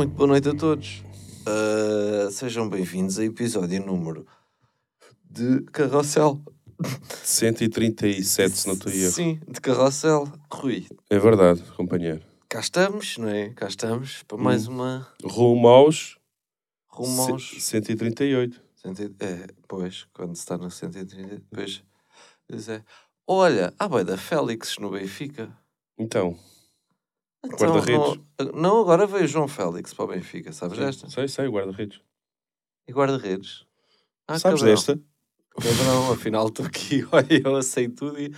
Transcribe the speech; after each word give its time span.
muito 0.00 0.14
boa 0.14 0.28
noite 0.28 0.48
a 0.48 0.54
todos. 0.54 1.02
Uh, 1.46 2.30
sejam 2.30 2.66
bem-vindos 2.70 3.18
a 3.18 3.24
episódio 3.26 3.84
número 3.84 4.26
de 5.22 5.60
Carrossel. 5.72 6.40
137, 7.22 8.56
se 8.56 8.66
não 8.66 8.72
estou 8.72 8.90
erro. 8.90 9.12
Sim, 9.12 9.38
de 9.46 9.60
Carrossel. 9.60 10.26
Rui, 10.50 10.86
É 11.10 11.18
verdade, 11.18 11.62
companheiro. 11.76 12.22
cá 12.48 12.60
estamos, 12.60 13.18
não 13.18 13.28
é? 13.28 13.50
Cá 13.50 13.68
estamos 13.68 14.22
para 14.22 14.38
mais 14.38 14.66
uma 14.66 15.06
Rumo 15.22 15.68
aos 15.68 16.16
rumo 16.88 17.20
aos... 17.32 17.62
138. 17.62 18.58
cento- 18.76 19.14
É, 19.20 19.48
pois, 19.68 20.06
quando 20.14 20.34
se 20.34 20.40
está 20.40 20.56
no 20.56 20.70
130, 20.70 21.42
depois... 21.50 21.84
Pois 22.48 22.70
é. 22.70 22.82
Olha, 23.26 23.74
há 23.78 23.86
bem 23.86 24.02
da 24.04 24.16
Félix 24.16 24.78
no 24.78 24.90
Benfica. 24.90 25.54
Então, 25.98 26.36
Então, 27.44 27.58
Guarda-redes. 27.58 28.20
Não, 28.38 28.52
não, 28.60 28.80
agora 28.80 29.06
veio 29.06 29.26
João 29.26 29.48
Félix 29.48 29.94
para 29.94 30.04
o 30.04 30.08
Benfica, 30.08 30.52
sabes 30.52 30.78
esta? 30.78 31.08
sei, 31.08 31.26
sei, 31.28 31.48
guarda-redes. 31.48 32.00
E 32.86 32.92
guarda-redes. 32.92 33.64
Ah, 34.28 34.38
Sabes 34.38 34.60
cabrão. 34.60 34.74
desta? 34.74 35.00
Cabrão, 35.60 36.12
afinal 36.12 36.48
estou 36.48 36.66
aqui, 36.66 37.04
olha, 37.10 37.42
eu 37.44 37.56
aceito 37.56 37.94
tudo 37.96 38.20
e... 38.20 38.32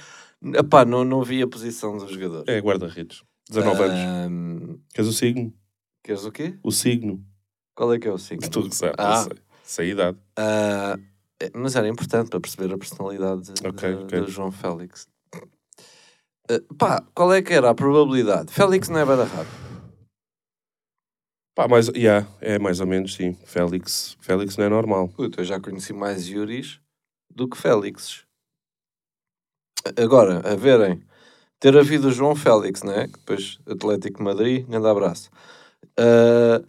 Epá, 0.57 0.84
não, 0.84 1.05
não 1.05 1.23
vi 1.23 1.43
a 1.43 1.46
posição 1.46 1.96
do 1.96 2.09
jogador. 2.09 2.45
É 2.48 2.59
guarda-redes. 2.60 3.23
19 3.48 3.83
anos. 3.83 4.80
Queres 4.95 5.10
o 5.10 5.12
signo? 5.12 5.52
queres 6.02 6.24
o 6.24 6.32
quê? 6.32 6.59
O 6.62 6.71
signo. 6.73 7.24
Qual 7.74 7.93
é 7.93 7.98
que 7.98 8.09
é 8.09 8.12
o 8.12 8.19
signo? 8.19 8.48
Tu 8.51 8.69
que 8.69 8.74
sabes. 8.74 8.95
Ah. 8.98 9.23
sei. 9.24 9.32
Sei 9.65 9.88
a 9.88 9.93
idade. 9.93 10.19
É, 10.37 11.51
mas 11.55 11.74
era 11.77 11.88
importante 11.88 12.29
para 12.30 12.41
perceber 12.41 12.73
a 12.74 12.79
personalidade 12.79 13.52
de- 13.52 13.66
Ok, 13.66 13.88
de- 13.96 14.02
ok. 14.04 14.21
do 14.21 14.29
João 14.30 14.51
Félix. 14.52 15.07
Ah, 16.51 16.60
pá, 16.76 17.04
qual 17.15 17.32
é 17.32 17.40
que 17.40 17.52
era 17.52 17.71
a 17.71 17.74
probabilidade? 17.74 18.52
Félix 18.52 18.88
não 18.88 19.01
é 19.01 19.04
bada 19.04 19.24
rápido. 19.24 19.62
Pá, 21.54 21.68
mais, 21.68 21.88
yeah, 21.88 22.26
é 22.40 22.59
mais 22.59 22.80
ou 22.80 22.87
menos, 22.87 23.15
sim. 23.15 23.35
Félix, 23.45 24.16
Félix 24.21 24.57
não 24.57 24.65
é 24.65 24.68
normal. 24.68 25.09
Puta, 25.09 25.43
eu 25.43 25.45
já 25.45 25.60
conheci 25.60 25.93
mais 25.93 26.26
Yuris 26.26 26.80
do 27.30 27.46
que 27.46 27.59
Félix. 27.59 28.24
Agora, 29.96 30.38
a 30.51 30.57
verem, 30.57 31.02
ter 31.60 31.76
havido 31.76 32.09
o 32.09 32.13
João 32.13 32.35
Félix, 32.35 32.82
né? 32.82 33.07
Que 33.07 33.18
depois 33.18 33.59
Atlético 33.66 34.18
de 34.18 34.24
Madrid, 34.24 34.66
grande 34.66 34.87
abraço. 34.87 35.30
Ah, 35.98 36.63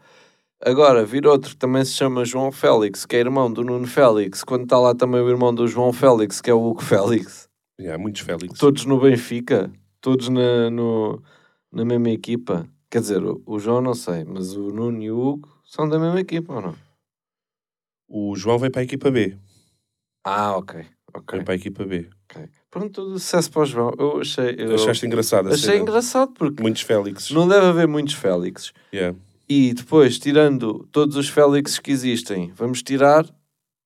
agora, 0.61 1.05
vir 1.05 1.25
outro 1.25 1.51
que 1.51 1.57
também 1.57 1.85
se 1.85 1.93
chama 1.93 2.25
João 2.25 2.51
Félix, 2.51 3.05
que 3.05 3.15
é 3.15 3.19
irmão 3.19 3.51
do 3.51 3.63
Nuno 3.63 3.87
Félix, 3.87 4.43
quando 4.43 4.63
está 4.63 4.77
lá 4.77 4.93
também 4.93 5.21
o 5.21 5.29
irmão 5.29 5.53
do 5.55 5.65
João 5.65 5.93
Félix, 5.93 6.41
que 6.41 6.49
é 6.49 6.53
o 6.53 6.61
Hugo 6.61 6.83
Félix. 6.83 7.49
Yeah, 7.79 7.97
muitos 8.01 8.21
Félix. 8.21 8.59
Todos 8.59 8.85
no 8.85 8.99
Benfica, 8.99 9.71
todos 9.99 10.29
na, 10.29 10.69
no, 10.69 11.21
na 11.71 11.83
mesma 11.83 12.09
equipa. 12.09 12.67
Quer 12.89 13.01
dizer, 13.01 13.23
o, 13.23 13.41
o 13.45 13.57
João 13.59 13.81
não 13.81 13.93
sei, 13.95 14.23
mas 14.23 14.55
o 14.55 14.69
Nuno 14.69 15.01
e 15.01 15.09
o 15.11 15.19
Hugo 15.19 15.49
são 15.65 15.89
da 15.89 15.97
mesma 15.97 16.19
equipa 16.19 16.53
ou 16.53 16.61
não? 16.61 16.75
O 18.07 18.35
João 18.35 18.59
vem 18.59 18.69
para 18.69 18.81
a 18.81 18.83
equipa 18.83 19.09
B. 19.09 19.35
Ah, 20.23 20.55
ok. 20.55 20.85
ok. 21.13 21.37
Vem 21.37 21.45
para 21.45 21.53
a 21.53 21.57
equipa 21.57 21.83
B. 21.85 22.07
Ok. 22.29 22.47
Pronto, 22.69 22.89
todo 22.91 23.19
sucesso 23.19 23.51
para 23.51 23.61
o 23.63 23.65
João. 23.65 23.91
Eu 23.97 24.21
achei. 24.21 24.55
Eu 24.57 24.75
Achaste 24.75 25.05
engraçado 25.05 25.47
achei 25.47 25.57
cena? 25.71 25.77
engraçado 25.77 26.31
porque 26.33 26.61
Muitos 26.61 26.83
Félix. 26.83 27.31
não 27.31 27.47
deve 27.47 27.65
haver 27.65 27.87
muitos 27.87 28.13
Félix. 28.13 28.71
Yeah. 28.93 29.17
E 29.49 29.73
depois, 29.73 30.19
tirando 30.19 30.87
todos 30.91 31.15
os 31.17 31.27
Félix 31.27 31.79
que 31.79 31.91
existem, 31.91 32.51
vamos 32.51 32.81
tirar. 32.83 33.25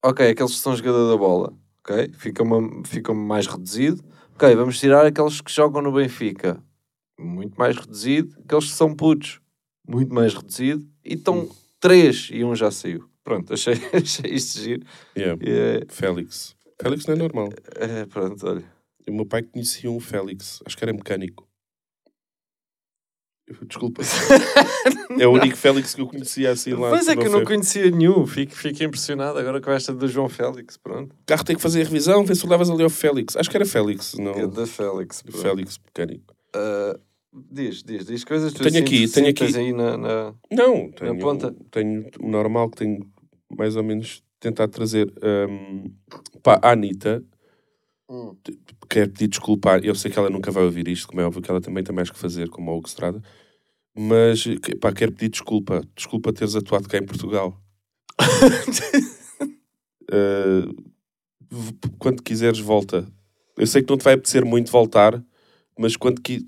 Ok, 0.03 0.29
aqueles 0.29 0.51
que 0.53 0.59
são 0.59 0.75
jogador 0.75 1.09
da 1.09 1.17
bola. 1.17 1.53
Ok? 1.89 2.11
Fica, 2.17 2.43
uma, 2.43 2.83
fica 2.85 3.13
mais 3.13 3.47
reduzido. 3.47 4.03
Ok, 4.35 4.53
vamos 4.55 4.79
tirar 4.79 5.05
aqueles 5.05 5.39
que 5.39 5.51
jogam 5.51 5.81
no 5.81 5.93
Benfica. 5.93 6.61
Muito 7.17 7.57
mais 7.57 7.77
reduzido. 7.77 8.35
Aqueles 8.43 8.65
que 8.65 8.75
são 8.75 8.93
putos. 8.93 9.39
Muito 9.87 10.13
mais 10.13 10.33
reduzido. 10.33 10.85
E 11.03 11.13
estão 11.13 11.49
três 11.79 12.29
e 12.31 12.43
um 12.43 12.53
já 12.53 12.69
saiu. 12.69 13.09
Pronto, 13.23 13.51
achei, 13.55 13.75
achei 13.93 14.31
isto 14.31 14.59
giro. 14.59 14.85
Yeah. 15.17 15.41
E, 15.43 15.49
é, 15.49 15.85
Félix. 15.87 16.55
Félix 16.79 17.05
não 17.05 17.15
é 17.15 17.17
normal. 17.17 17.49
é, 17.75 18.05
pronto, 18.05 18.45
olha. 18.45 18.63
O 19.09 19.13
meu 19.13 19.25
pai 19.25 19.41
conhecia 19.41 19.89
um 19.89 20.01
Félix, 20.01 20.61
acho 20.65 20.75
que 20.75 20.83
era 20.83 20.91
mecânico. 20.91 21.46
Desculpa. 23.65 24.01
é 25.19 25.25
o 25.27 25.31
único 25.31 25.55
Félix 25.55 25.95
que 25.95 26.01
eu 26.01 26.07
conhecia 26.07 26.51
assim 26.51 26.73
lá. 26.73 26.89
Pois 26.89 27.07
é 27.07 27.15
que 27.15 27.25
eu 27.27 27.31
não 27.31 27.45
conhecia 27.45 27.89
nenhum. 27.89 28.25
Fico, 28.27 28.53
fico 28.53 28.83
impressionado 28.83 29.39
agora 29.39 29.61
com 29.61 29.71
esta 29.71 29.93
do 29.93 30.07
João 30.07 30.27
Félix. 30.27 30.75
Pronto. 30.75 31.13
O 31.13 31.25
carro 31.25 31.43
tem 31.45 31.55
que 31.55 31.61
fazer 31.61 31.81
a 31.81 31.83
revisão, 31.85 32.25
vê 32.25 32.35
se 32.35 32.45
o 32.45 32.49
levas 32.49 32.69
ali 32.69 32.83
ao 32.83 32.89
Félix. 32.89 33.35
Acho 33.37 33.49
que 33.49 33.55
era 33.55 33.65
Félix, 33.65 34.15
não. 34.15 34.31
É 34.31 34.45
da 34.47 34.67
Félix. 34.67 35.21
pronto. 35.21 35.37
Félix 35.41 35.79
mecânico. 35.85 36.35
Ah, 36.53 36.99
diz, 37.51 37.83
diz, 37.83 38.05
diz 38.05 38.23
coisas. 38.25 38.51
tu 38.51 38.63
Tenho 38.63 38.79
aqui, 38.83 39.07
sintes- 39.07 39.11
tenho 39.13 39.29
aqui. 39.29 39.57
aí 39.57 39.71
na, 39.73 39.97
na- 39.97 40.33
Não, 40.51 40.91
tenho, 40.91 41.17
ponta? 41.17 41.55
tenho 41.71 42.05
o 42.19 42.27
normal 42.29 42.69
que 42.69 42.77
tenho 42.77 42.99
mais 43.57 43.77
ou 43.77 43.83
menos 43.83 44.21
tentado 44.41 44.71
trazer. 44.73 45.09
pá, 46.43 46.59
a 46.61 46.71
Anitta 46.71 47.23
Hum. 48.09 48.35
quer 48.89 49.09
pedir 49.09 49.27
desculpa. 49.27 49.79
Eu 49.83 49.93
sei 49.95 50.09
que 50.09 50.17
ela 50.17 50.29
nunca 50.29 50.51
vai 50.51 50.63
ouvir 50.63 50.87
isto, 50.87 51.07
como 51.07 51.21
é 51.21 51.25
óbvio 51.25 51.41
que 51.41 51.51
ela 51.51 51.61
também 51.61 51.83
tem 51.83 51.93
mais 51.93 52.09
que 52.09 52.17
fazer, 52.17 52.49
como 52.49 52.71
a 52.71 52.75
Hugo 52.75 52.87
Estrada. 52.87 53.21
Mas, 53.95 54.45
pá, 54.79 54.93
quero 54.93 55.11
pedir 55.11 55.29
desculpa. 55.29 55.81
Desculpa 55.95 56.33
teres 56.33 56.55
atuado 56.55 56.87
cá 56.87 56.97
em 56.97 57.05
Portugal. 57.05 57.59
Uh, 60.09 60.73
quando 61.99 62.23
quiseres, 62.23 62.59
volta. 62.59 63.05
Eu 63.57 63.67
sei 63.67 63.81
que 63.83 63.89
não 63.89 63.97
te 63.97 64.03
vai 64.03 64.13
apetecer 64.13 64.45
muito 64.45 64.71
voltar, 64.71 65.21
mas 65.77 65.97
quando 65.97 66.21
que, 66.21 66.45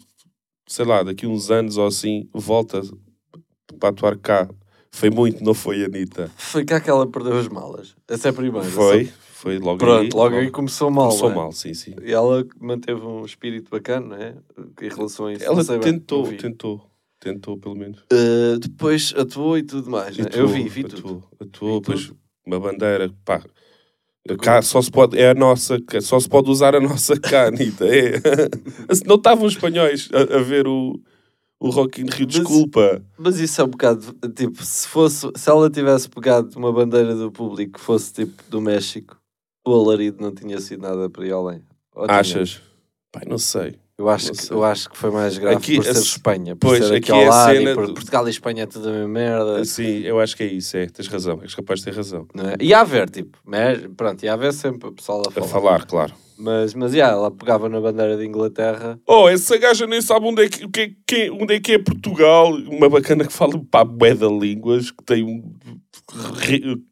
sei 0.68 0.86
lá, 0.86 1.04
daqui 1.04 1.28
uns 1.28 1.52
anos 1.52 1.76
ou 1.78 1.88
assim, 1.88 2.30
volta 2.34 2.82
para 3.80 3.90
atuar 3.90 4.18
cá. 4.18 4.50
Foi 4.92 5.10
muito, 5.10 5.44
não 5.44 5.54
foi, 5.54 5.84
Anitta? 5.86 6.30
Foi 6.38 6.66
cá 6.66 6.80
que 6.82 6.90
ela 6.90 7.08
perdeu 7.08 7.38
as 7.38 7.48
malas. 7.48 7.96
Essa 8.08 8.30
é 8.30 8.32
a 8.32 8.34
primeira. 8.34 8.68
Foi, 8.68 9.06
só- 9.06 9.12
foi 9.34 9.60
logo 9.60 9.78
Pronto, 9.78 10.02
aí. 10.02 10.10
logo 10.14 10.36
aí 10.36 10.50
começou 10.52 10.90
mal. 10.92 11.08
Começou 11.10 11.32
é? 11.32 11.36
mal, 11.36 11.52
sim, 11.52 11.74
sim. 11.74 11.96
E 12.04 12.12
ela 12.12 12.46
manteve 12.60 13.02
um 13.02 13.24
espírito 13.24 13.70
bacana, 13.70 14.08
não 14.08 14.16
é? 14.18 14.36
Em 14.82 14.90
relação 14.90 15.28
a 15.28 15.34
isso. 15.34 15.44
Ela 15.46 15.64
sei 15.64 15.78
bem, 15.80 15.94
tentou, 15.94 16.28
tentou, 16.34 16.90
tentou 17.20 17.58
pelo 17.58 17.76
menos. 17.76 18.04
Ah, 18.12 18.58
depois 18.60 19.14
atuou 19.16 19.58
e 19.58 19.64
tudo 19.64 19.90
mais. 19.90 20.18
né? 20.18 20.26
Eu 20.34 20.48
vi, 20.48 20.68
vi 20.68 20.84
tudo. 20.84 20.98
atuou, 20.98 21.24
atuou, 21.40 21.76
Vi 21.76 21.80
depois 21.82 22.12
uma 22.46 22.60
bandeira, 22.60 23.14
pá. 23.24 23.42
Cá 24.42 24.62
só 24.62 24.82
se 24.82 24.92
pode, 24.92 25.18
é 25.18 25.30
a 25.32 25.34
nossa, 25.34 25.78
só 26.02 26.20
se 26.20 26.28
pode 26.30 26.50
usar 26.52 26.76
a 26.76 26.80
nossa 26.80 27.18
cá, 27.22 27.48
Anitta. 27.48 27.86
É. 27.88 28.20
Não 29.08 29.16
estavam 29.16 29.46
os 29.46 29.54
espanhóis 29.54 30.10
a, 30.14 30.38
a 30.38 30.42
ver 30.42 30.68
o, 30.68 31.00
o 31.60 31.70
Rock 31.70 32.02
in 32.02 32.06
Rio, 32.06 32.26
Mas- 32.26 32.36
desculpa. 32.36 33.04
Mas 33.18 33.38
isso 33.40 33.60
é 33.62 33.64
um 33.64 33.68
bocado, 33.68 34.14
tipo, 34.36 34.64
se 34.64 34.88
fosse, 34.88 35.30
se 35.36 35.50
ela 35.50 35.70
tivesse 35.70 36.10
pegado 36.10 36.58
uma 36.58 36.72
bandeira 36.72 37.14
do 37.16 37.32
público 37.32 37.74
que 37.80 37.86
fosse 37.86 38.14
tipo 38.14 38.42
do 38.50 38.62
México, 38.62 39.18
o 39.68 39.74
alarido 39.74 40.22
não 40.22 40.34
tinha 40.34 40.60
sido 40.60 40.82
nada 40.82 41.10
para 41.10 41.26
ir 41.28 41.32
além. 41.34 41.62
Ou? 41.94 42.06
Achas? 42.10 42.62
Pai, 43.12 43.24
não 43.28 43.38
sei. 43.38 43.78
Eu 44.00 44.08
acho, 44.08 44.32
que, 44.32 44.54
eu 44.54 44.64
acho 44.64 44.90
que 44.90 44.98
foi 44.98 45.12
mais 45.12 45.38
grave 45.38 45.58
Aqui, 45.58 45.76
por 45.76 45.84
ser 45.84 45.98
a- 45.98 46.00
Espanha, 46.00 46.56
por 46.56 46.68
pois, 46.70 46.86
ser 46.88 46.96
aqui 46.96 47.12
ao 47.12 47.20
é 47.20 47.26
a 47.26 47.30
lado, 47.30 47.54
cena 47.54 47.72
e 47.72 47.76
por 47.76 47.86
do- 47.88 47.94
Portugal 47.96 48.28
e 48.28 48.32
Espanha 48.32 48.64
é 48.64 48.66
tudo 48.66 48.88
a 48.88 48.92
mesma 48.94 49.08
merda, 49.10 49.66
Sim, 49.66 50.00
eu 50.06 50.22
acho 50.22 50.38
que 50.38 50.44
é 50.44 50.46
isso, 50.48 50.78
é. 50.78 50.86
Tens 50.88 51.08
razão, 51.10 51.40
és 51.44 51.54
capaz 51.54 51.80
de 51.82 51.86
ter 51.86 51.94
razão. 51.94 52.26
é? 52.38 52.56
E 52.64 52.74
a 52.74 52.80
haver, 52.80 53.10
tipo, 53.10 53.38
mas, 53.44 53.78
pronto, 53.98 54.24
ia 54.24 54.32
haver 54.34 54.54
sempre 54.54 54.88
o 54.88 54.94
pessoal 54.94 55.22
a 55.26 55.28
A 55.28 55.32
falar. 55.32 55.48
falar, 55.48 55.86
claro. 55.86 56.14
Mas, 56.38 56.74
mas, 56.74 56.94
yeah, 56.94 57.14
ela 57.14 57.30
pegava 57.30 57.68
na 57.68 57.82
bandeira 57.82 58.16
de 58.16 58.26
Inglaterra, 58.26 58.98
Oh, 59.06 59.28
essa 59.28 59.58
gaja 59.58 59.86
nem 59.86 60.02
sabe 60.02 60.26
onde 60.28 60.44
é 60.46 60.48
que, 60.48 60.66
que, 60.70 60.80
é- 60.80 60.92
que- 61.06 61.30
onde 61.32 61.56
é, 61.56 61.60
que 61.60 61.74
é 61.74 61.78
Portugal. 61.80 62.54
Uma 62.54 62.88
bacana 62.88 63.26
que 63.26 63.34
fala 63.34 63.62
pá, 63.70 63.84
bué 63.84 64.14
de 64.16 64.26
línguas, 64.26 64.92
que 64.92 65.04
tem 65.04 65.26
um. 65.26 65.44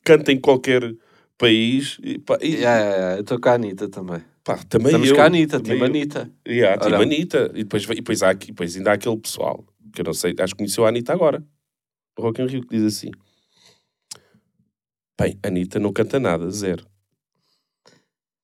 canta 0.04 0.32
em 0.34 0.40
qualquer 0.42 0.94
país. 1.38 1.98
E, 2.04 2.18
pá, 2.20 2.38
e- 2.42 2.56
yeah, 2.56 2.78
yeah, 2.80 2.96
yeah, 2.98 3.16
eu 3.18 3.22
estou 3.22 3.40
com 3.40 3.48
a 3.48 3.54
Anitta 3.54 3.88
também. 3.88 4.22
Pá, 4.48 4.58
também 4.70 4.88
Estamos 4.88 5.10
eu. 5.10 5.16
com 5.16 5.22
a 5.22 5.26
Anitta, 5.26 5.60
também 5.60 5.80
eu. 5.80 5.86
Anitta. 5.86 6.32
Yeah, 6.48 6.82
tipo 6.82 6.96
Anitta. 7.02 7.52
E 7.54 7.64
depois, 7.64 7.84
e 7.84 7.88
depois, 7.96 8.24
há, 8.24 8.30
aqui- 8.30 8.48
depois 8.48 8.76
ainda 8.78 8.92
há 8.92 8.94
aquele 8.94 9.18
pessoal, 9.18 9.66
que 9.94 10.02
eu 10.02 10.06
não 10.06 10.14
sei, 10.14 10.34
acho 10.40 10.54
que 10.54 10.58
conheceu 10.60 10.86
a 10.86 10.90
Anitta 10.90 11.12
agora. 11.14 11.44
O 12.18 12.22
Rock 12.22 12.42
in 12.42 12.46
Rio 12.48 12.62
que 12.66 12.76
diz 12.78 12.84
assim. 12.98 13.12
Bem, 15.20 15.38
a 15.44 15.48
Anitta 15.48 15.80
não 15.80 15.92
canta 15.92 16.20
nada, 16.20 16.50
zero. 16.50 16.86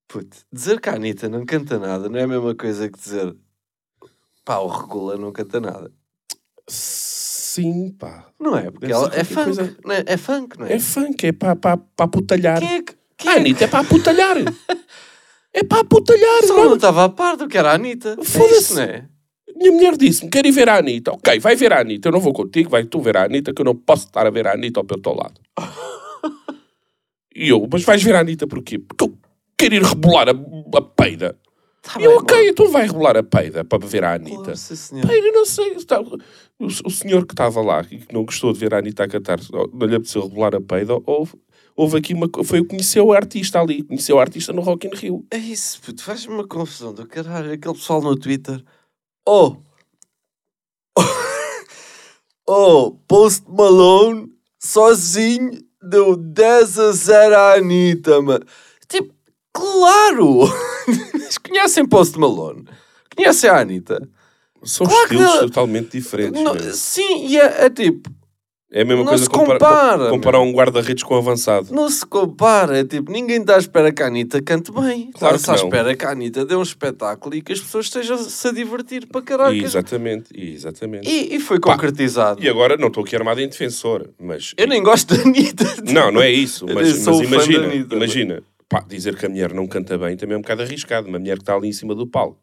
Puto, 0.08 0.38
dizer 0.52 0.80
que 0.82 0.90
a 0.90 0.96
Anitta 0.96 1.28
não 1.30 1.46
canta 1.46 1.80
nada 1.80 2.08
não 2.10 2.20
é 2.20 2.24
a 2.24 2.28
mesma 2.28 2.54
coisa 2.54 2.90
que 2.90 3.00
dizer 3.00 3.36
pá, 4.46 4.58
o 4.60 4.68
Regula 4.68 5.18
não 5.18 5.32
canta 5.32 5.60
nada. 5.60 5.92
Sim, 6.68 7.92
pá. 7.98 8.30
Não 8.40 8.58
é? 8.58 8.64
Porque 8.70 8.88
Deve 8.88 8.94
ela 8.94 9.16
é 9.16 9.24
funk. 9.24 9.44
coisa- 9.46 9.78
Não 9.86 9.94
é? 9.96 10.04
é 10.06 10.18
funk, 10.18 10.60
não 10.60 10.66
é? 10.68 10.74
É 10.74 10.80
funk, 10.80 11.26
é 11.28 11.32
para 11.32 11.56
pa, 11.56 11.78
pa 11.78 12.08
putalhar. 12.08 12.60
Quem 12.60 12.74
é 12.76 12.82
que. 12.84 12.94
Quem 13.18 13.30
A 13.30 13.32
é 13.32 13.36
que... 13.36 13.40
Anitta 13.42 13.64
é 13.64 13.68
para 13.68 13.88
putalhar. 13.88 14.36
é 15.54 15.64
para 15.64 15.84
putalhar. 15.84 16.44
Só 16.44 16.66
não 16.66 16.76
estava 16.76 17.06
a 17.06 17.10
par 17.10 17.38
do 17.38 17.48
que 17.48 17.58
era 17.58 17.72
a 17.72 17.76
Anitta. 17.76 18.18
É 18.20 18.24
Foda-se. 18.24 18.58
isso, 18.60 18.76
não 18.76 18.82
é? 18.84 19.06
Minha 19.56 19.72
mulher 19.72 19.96
disse-me, 19.98 20.30
quero 20.32 20.48
ir 20.48 20.52
ver 20.52 20.68
a 20.68 20.78
Anitta. 20.78 21.12
Ok, 21.12 21.40
vai 21.40 21.56
ver 21.56 21.72
a 21.74 21.80
Anitta. 21.82 22.08
Eu 22.10 22.12
não 22.14 22.20
vou 22.20 22.34
contigo, 22.34 22.70
vai 22.70 22.84
tu 22.86 23.00
ver 23.02 23.16
a 23.18 23.24
Anitta, 23.26 23.54
que 23.54 23.62
eu 23.62 23.66
não 23.66 23.76
posso 23.76 24.08
estar 24.08 24.26
a 24.26 24.30
ver 24.32 24.48
a 24.48 24.54
Anitta 24.54 24.80
ao 24.80 24.86
teu 24.86 25.14
lado. 25.14 25.40
e 27.36 27.50
eu, 27.50 27.68
mas 27.72 27.84
vais 27.84 28.02
ver 28.04 28.16
a 28.16 28.20
Anitta 28.20 28.48
porquê? 28.48 28.80
Porque 28.80 29.04
eu 29.04 29.18
quero 29.58 29.76
ir 29.76 29.84
rebolar 29.84 30.28
a, 30.30 30.32
a 30.32 30.82
peida. 30.82 31.38
Tá 31.82 32.00
E 32.00 32.04
eu, 32.04 32.12
bem, 32.12 32.20
ok, 32.20 32.38
mano. 32.38 32.50
então 32.50 32.72
vai 32.72 32.88
rebolar 32.88 33.18
a 33.18 33.24
peida 33.24 33.64
para 33.66 33.86
ver 33.86 34.04
a 34.04 34.14
Anitta. 34.14 34.54
Pá, 35.06 35.14
eu 35.14 35.34
não 35.34 35.46
sei. 35.46 35.74
está- 35.74 36.00
O, 36.02 36.66
o 36.66 36.90
senhor 36.90 37.26
que 37.26 37.34
estava 37.34 37.62
lá 37.62 37.86
e 37.92 37.98
que 37.98 38.14
não 38.14 38.24
gostou 38.24 38.54
de 38.54 38.60
ver 38.60 38.74
a 38.74 38.78
Anitta 38.80 39.04
a 39.04 39.08
cantar, 39.08 39.40
não 39.52 39.88
lhe 39.88 39.96
apeteceu 39.96 40.22
rebolar 40.28 40.56
a 40.56 40.62
peida, 40.62 40.94
houve, 41.06 41.34
houve 41.76 41.98
aqui 41.98 42.14
uma. 42.14 42.30
Foi 42.44 42.60
o 42.60 42.64
que 42.64 42.70
conheceu 42.70 43.06
o 43.08 43.14
artista 43.14 43.60
ali, 43.60 43.84
conheceu 43.84 44.16
o 44.16 44.20
artista 44.20 44.54
no 44.54 44.62
Rock 44.62 44.88
in 44.88 44.96
Rio. 44.96 45.26
É 45.32 45.38
isso, 45.38 45.82
puto. 45.82 46.04
Faz-me 46.04 46.34
uma 46.34 46.48
confusão 46.48 46.94
do 46.94 47.06
caralho. 47.08 47.52
Aquele 47.52 47.74
pessoal 47.74 48.02
no 48.02 48.16
Twitter. 48.16 48.64
Oh! 49.28 49.58
oh! 52.48 52.92
Post 53.08 53.44
Malone 53.48 54.32
sozinho 54.60 55.52
deu 55.82 56.16
10 56.16 56.80
a 56.80 56.92
0 56.92 57.36
à 57.36 57.54
Anitta, 57.56 58.22
mano. 58.22 58.46
Tipo, 58.88 59.14
claro! 59.52 60.40
Mas 61.14 61.38
conhecem 61.40 61.86
Post 61.86 62.18
Malone? 62.18 62.66
Conhecem 63.16 63.50
a 63.50 63.60
Anitta? 63.60 64.10
São 64.64 64.88
Claro 64.88 65.10
que 65.10 65.16
estilos 65.16 65.36
não- 65.36 65.48
totalmente 65.48 65.92
diferentes. 65.92 66.42
Não, 66.42 66.58
sim, 66.74 67.28
e 67.28 67.38
é, 67.38 67.66
é 67.66 67.70
tipo, 67.70 68.10
É 68.76 68.82
a 68.82 68.86
mesma 68.86 69.04
não 69.04 69.10
coisa 69.10 69.30
compara- 69.30 69.60
compara, 69.60 70.10
comparar 70.10 70.40
um 70.40 70.52
guarda-redes 70.52 71.04
com 71.04 71.14
um 71.14 71.18
avançado. 71.20 71.72
não 71.72 71.88
se 71.92 72.04
compara. 72.04 72.80
É 72.80 72.84
tipo, 72.84 73.12
ninguém 73.12 73.40
está 73.40 73.56
à 73.56 73.60
espera 73.60 73.92
que 73.92 74.02
a 74.02 74.08
Anitta 74.08 74.42
cante 74.42 74.72
bem. 74.72 75.12
Claro 75.14 75.36
Está-se 75.36 75.62
à 75.62 75.64
espera 75.64 75.96
que 75.96 76.04
a 76.04 76.10
Anitta 76.10 76.44
dê 76.44 76.56
um 76.56 76.64
espetáculo 76.64 77.36
e 77.36 77.42
que 77.44 77.54
as 77.54 77.60
pessoas 77.60 77.86
estejam-se 77.86 78.48
a 78.48 78.52
divertir 78.52 79.06
para 79.06 79.22
caralho. 79.22 79.64
Exatamente, 79.64 80.30
exatamente. 80.36 81.08
E, 81.08 81.36
e 81.36 81.40
foi 81.40 81.60
Pá, 81.60 81.74
concretizado. 81.74 82.44
E 82.44 82.50
agora 82.50 82.76
não 82.76 82.88
estou 82.88 83.04
aqui 83.04 83.16
armado 83.16 83.40
em 83.42 83.48
defensor, 83.48 84.10
mas. 84.20 84.56
Eu 84.58 84.68
nem 84.68 84.82
gosto 84.82 85.16
da 85.16 85.22
Anitta. 85.22 85.66
Não, 85.94 86.12
não 86.12 86.22
é 86.22 86.32
isso. 86.32 86.66
Mas, 86.74 87.06
mas 87.06 87.20
imagina, 87.20 87.66
Anitta, 87.68 87.96
imagina 87.96 88.44
pá, 88.68 88.84
dizer 88.88 89.16
que 89.16 89.26
a 89.26 89.30
mulher 89.30 89.54
não 89.54 89.68
canta 89.68 89.98
bem 90.00 90.18
também 90.18 90.34
é 90.34 90.38
um 90.38 90.42
bocado 90.42 90.64
arriscado. 90.64 91.08
Uma 91.08 91.20
mulher 91.20 91.36
que 91.38 91.44
está 91.44 91.54
ali 91.56 91.68
em 91.68 91.74
cima 91.74 91.94
do 91.94 92.08
palco. 92.08 92.40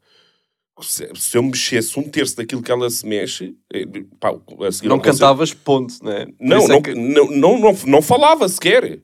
Se, 0.83 1.11
se 1.15 1.37
eu 1.37 1.43
mexesse 1.43 1.99
um 1.99 2.09
terço 2.09 2.37
daquilo 2.37 2.63
que 2.63 2.73
ela 2.73 2.89
se 2.89 3.07
mexe, 3.07 3.55
eh, 3.73 3.85
pá, 4.19 4.31
a 4.31 4.73
seguir 4.73 4.89
Não 4.89 4.97
ao 4.97 5.01
concerto- 5.01 5.19
cantavas 5.21 5.53
ponto, 5.53 5.95
né? 6.03 6.27
Não, 6.41 6.57
é 6.65 6.69
não, 6.69 6.83
que- 6.83 6.95
não, 6.95 7.27
não, 7.31 7.59
não, 7.59 7.79
não 7.87 8.03
falava 8.03 8.49
sequer. 8.49 9.03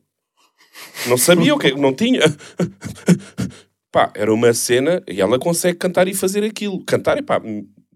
Não 1.07 1.19
sabia 1.19 1.55
o 1.55 1.59
que 1.59 1.73
não 1.75 1.93
tinha. 1.93 2.21
Pá, 3.93 4.13
era 4.15 4.33
uma 4.33 4.53
cena 4.53 5.03
e 5.09 5.21
ela 5.23 5.39
consegue 5.39 5.79
cantar 5.79 6.07
e 6.07 6.15
fazer 6.15 6.45
aquilo. 6.45 6.85
Cantar, 6.85 7.17
é 7.17 7.23
pá, 7.23 7.41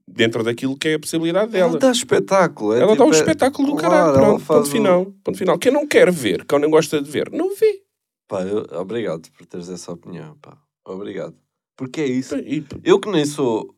dentro 0.08 0.42
daquilo 0.42 0.76
que 0.76 0.88
é 0.88 0.94
a 0.94 0.98
possibilidade 0.98 1.54
Ela 1.54 1.68
dela. 1.68 1.78
dá 1.78 1.90
espetáculo. 1.90 2.72
é 2.74 2.80
Ela 2.80 2.96
dá 2.96 3.04
um 3.04 3.10
tipo, 3.10 3.16
é- 3.16 3.18
espetáculo 3.18 3.68
do 3.68 3.76
Claro, 3.76 3.90
caralho. 3.90 4.08
ela 4.08 4.18
Pronto, 4.38 4.44
ponto 4.46 4.60
um- 4.68 4.70
final. 4.70 5.06
Ponto 5.22 5.36
final. 5.38 5.58
Quem 5.58 5.70
não 5.72 5.86
quer 5.86 6.10
ver, 6.10 6.44
quem 6.46 6.58
não 6.58 6.70
gosta 6.70 7.02
de 7.02 7.10
ver, 7.10 7.30
não 7.30 7.54
vê. 7.54 7.82
Pá, 8.26 8.42
eu- 8.42 8.66
obrigado 8.80 9.28
por 9.36 9.44
teres 9.44 9.68
essa 9.68 9.92
opinião, 9.92 10.36
pá. 10.40 10.56
Obrigado. 10.86 11.34
Porque 11.76 12.00
é 12.00 12.06
isso. 12.06 12.36
E- 12.36 12.64
Eu 12.84 13.00
que 13.00 13.10
nem 13.10 13.24
sou... 13.24 13.74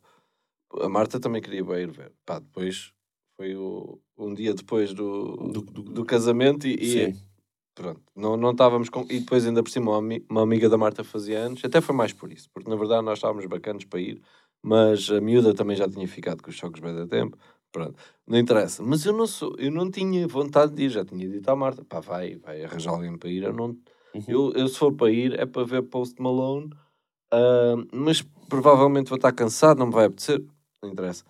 A 0.81 0.89
Marta 0.89 1.21
também 1.21 1.43
queria 1.43 1.61
ir 1.61 1.91
ver. 1.91 2.13
Pá, 2.25 2.39
depois... 2.39 2.93
Foi 3.37 3.57
o... 3.57 3.99
um 4.17 4.35
dia 4.35 4.55
depois 4.55 4.93
do, 4.93 5.37
Do- 5.37 5.63
do, 5.63 5.83
do- 5.83 6.05
casamento 6.05 6.67
e... 6.67 6.75
e 6.75 7.15
pronto. 7.75 8.03
Não, 8.15 8.37
não 8.37 8.51
estávamos 8.53 8.89
com... 8.89 9.03
E 9.11 9.21
depois 9.21 9.47
ainda 9.47 9.63
por 9.63 9.71
cima 9.71 9.99
uma 9.99 10.43
amiga 10.43 10.69
da 10.69 10.77
Marta 10.77 11.03
fazia 11.03 11.41
anos. 11.41 11.65
Até 11.65 11.81
foi 11.81 11.95
mais 11.95 12.13
por 12.13 12.31
isso. 12.33 12.49
Porque 12.53 12.69
na 12.69 12.77
verdade 12.77 13.05
nós 13.05 13.19
estávamos 13.19 13.47
bacanas 13.47 13.85
para 13.85 14.01
ir. 14.01 14.21
Mas 14.63 15.11
a 15.11 15.21
miúda 15.21 15.55
também 15.55 15.77
já 15.77 15.89
tinha 15.89 16.07
ficado 16.07 16.43
com 16.43 16.51
os 16.51 16.57
choques 16.57 16.81
bem 16.81 16.95
da 16.95 17.07
tempo. 17.07 17.37
Pronto. 17.73 17.97
Não 18.27 18.39
interessa. 18.39 18.83
Mas 18.83 19.05
eu 19.05 19.13
não 19.13 19.27
sou... 19.27 19.55
Eu 19.59 19.71
não 19.71 19.91
tinha 19.91 20.29
vontade 20.29 20.75
de 20.75 20.85
ir. 20.85 20.91
Já 20.91 21.05
tinha 21.05 21.29
dito 21.29 21.49
à 21.49 21.57
Marta. 21.57 21.85
Pá, 21.85 22.01
vai. 22.01 22.37
Vai 22.37 22.63
arranjar 22.65 22.93
alguém 22.93 23.17
para 23.17 23.31
ir. 23.31 23.43
Eu 23.43 23.53
não... 23.53 23.77
Uhum. 24.15 24.25
Eu, 24.29 24.53
eu 24.53 24.69
se 24.69 24.79
for 24.79 24.95
para 24.95 25.11
ir 25.11 25.39
é 25.39 25.47
para 25.47 25.65
ver 25.65 25.83
Post 25.83 26.21
Malone. 26.21 26.71
Ah, 27.33 27.75
mas 27.93 28.23
provavelmente 28.49 29.09
vou 29.09 29.17
estar 29.17 29.33
cansado. 29.33 29.79
Não 29.79 29.87
me 29.87 29.93
vai 29.93 30.07
apetecer. 30.07 30.45
Não 30.83 30.91
interessa. 30.91 31.25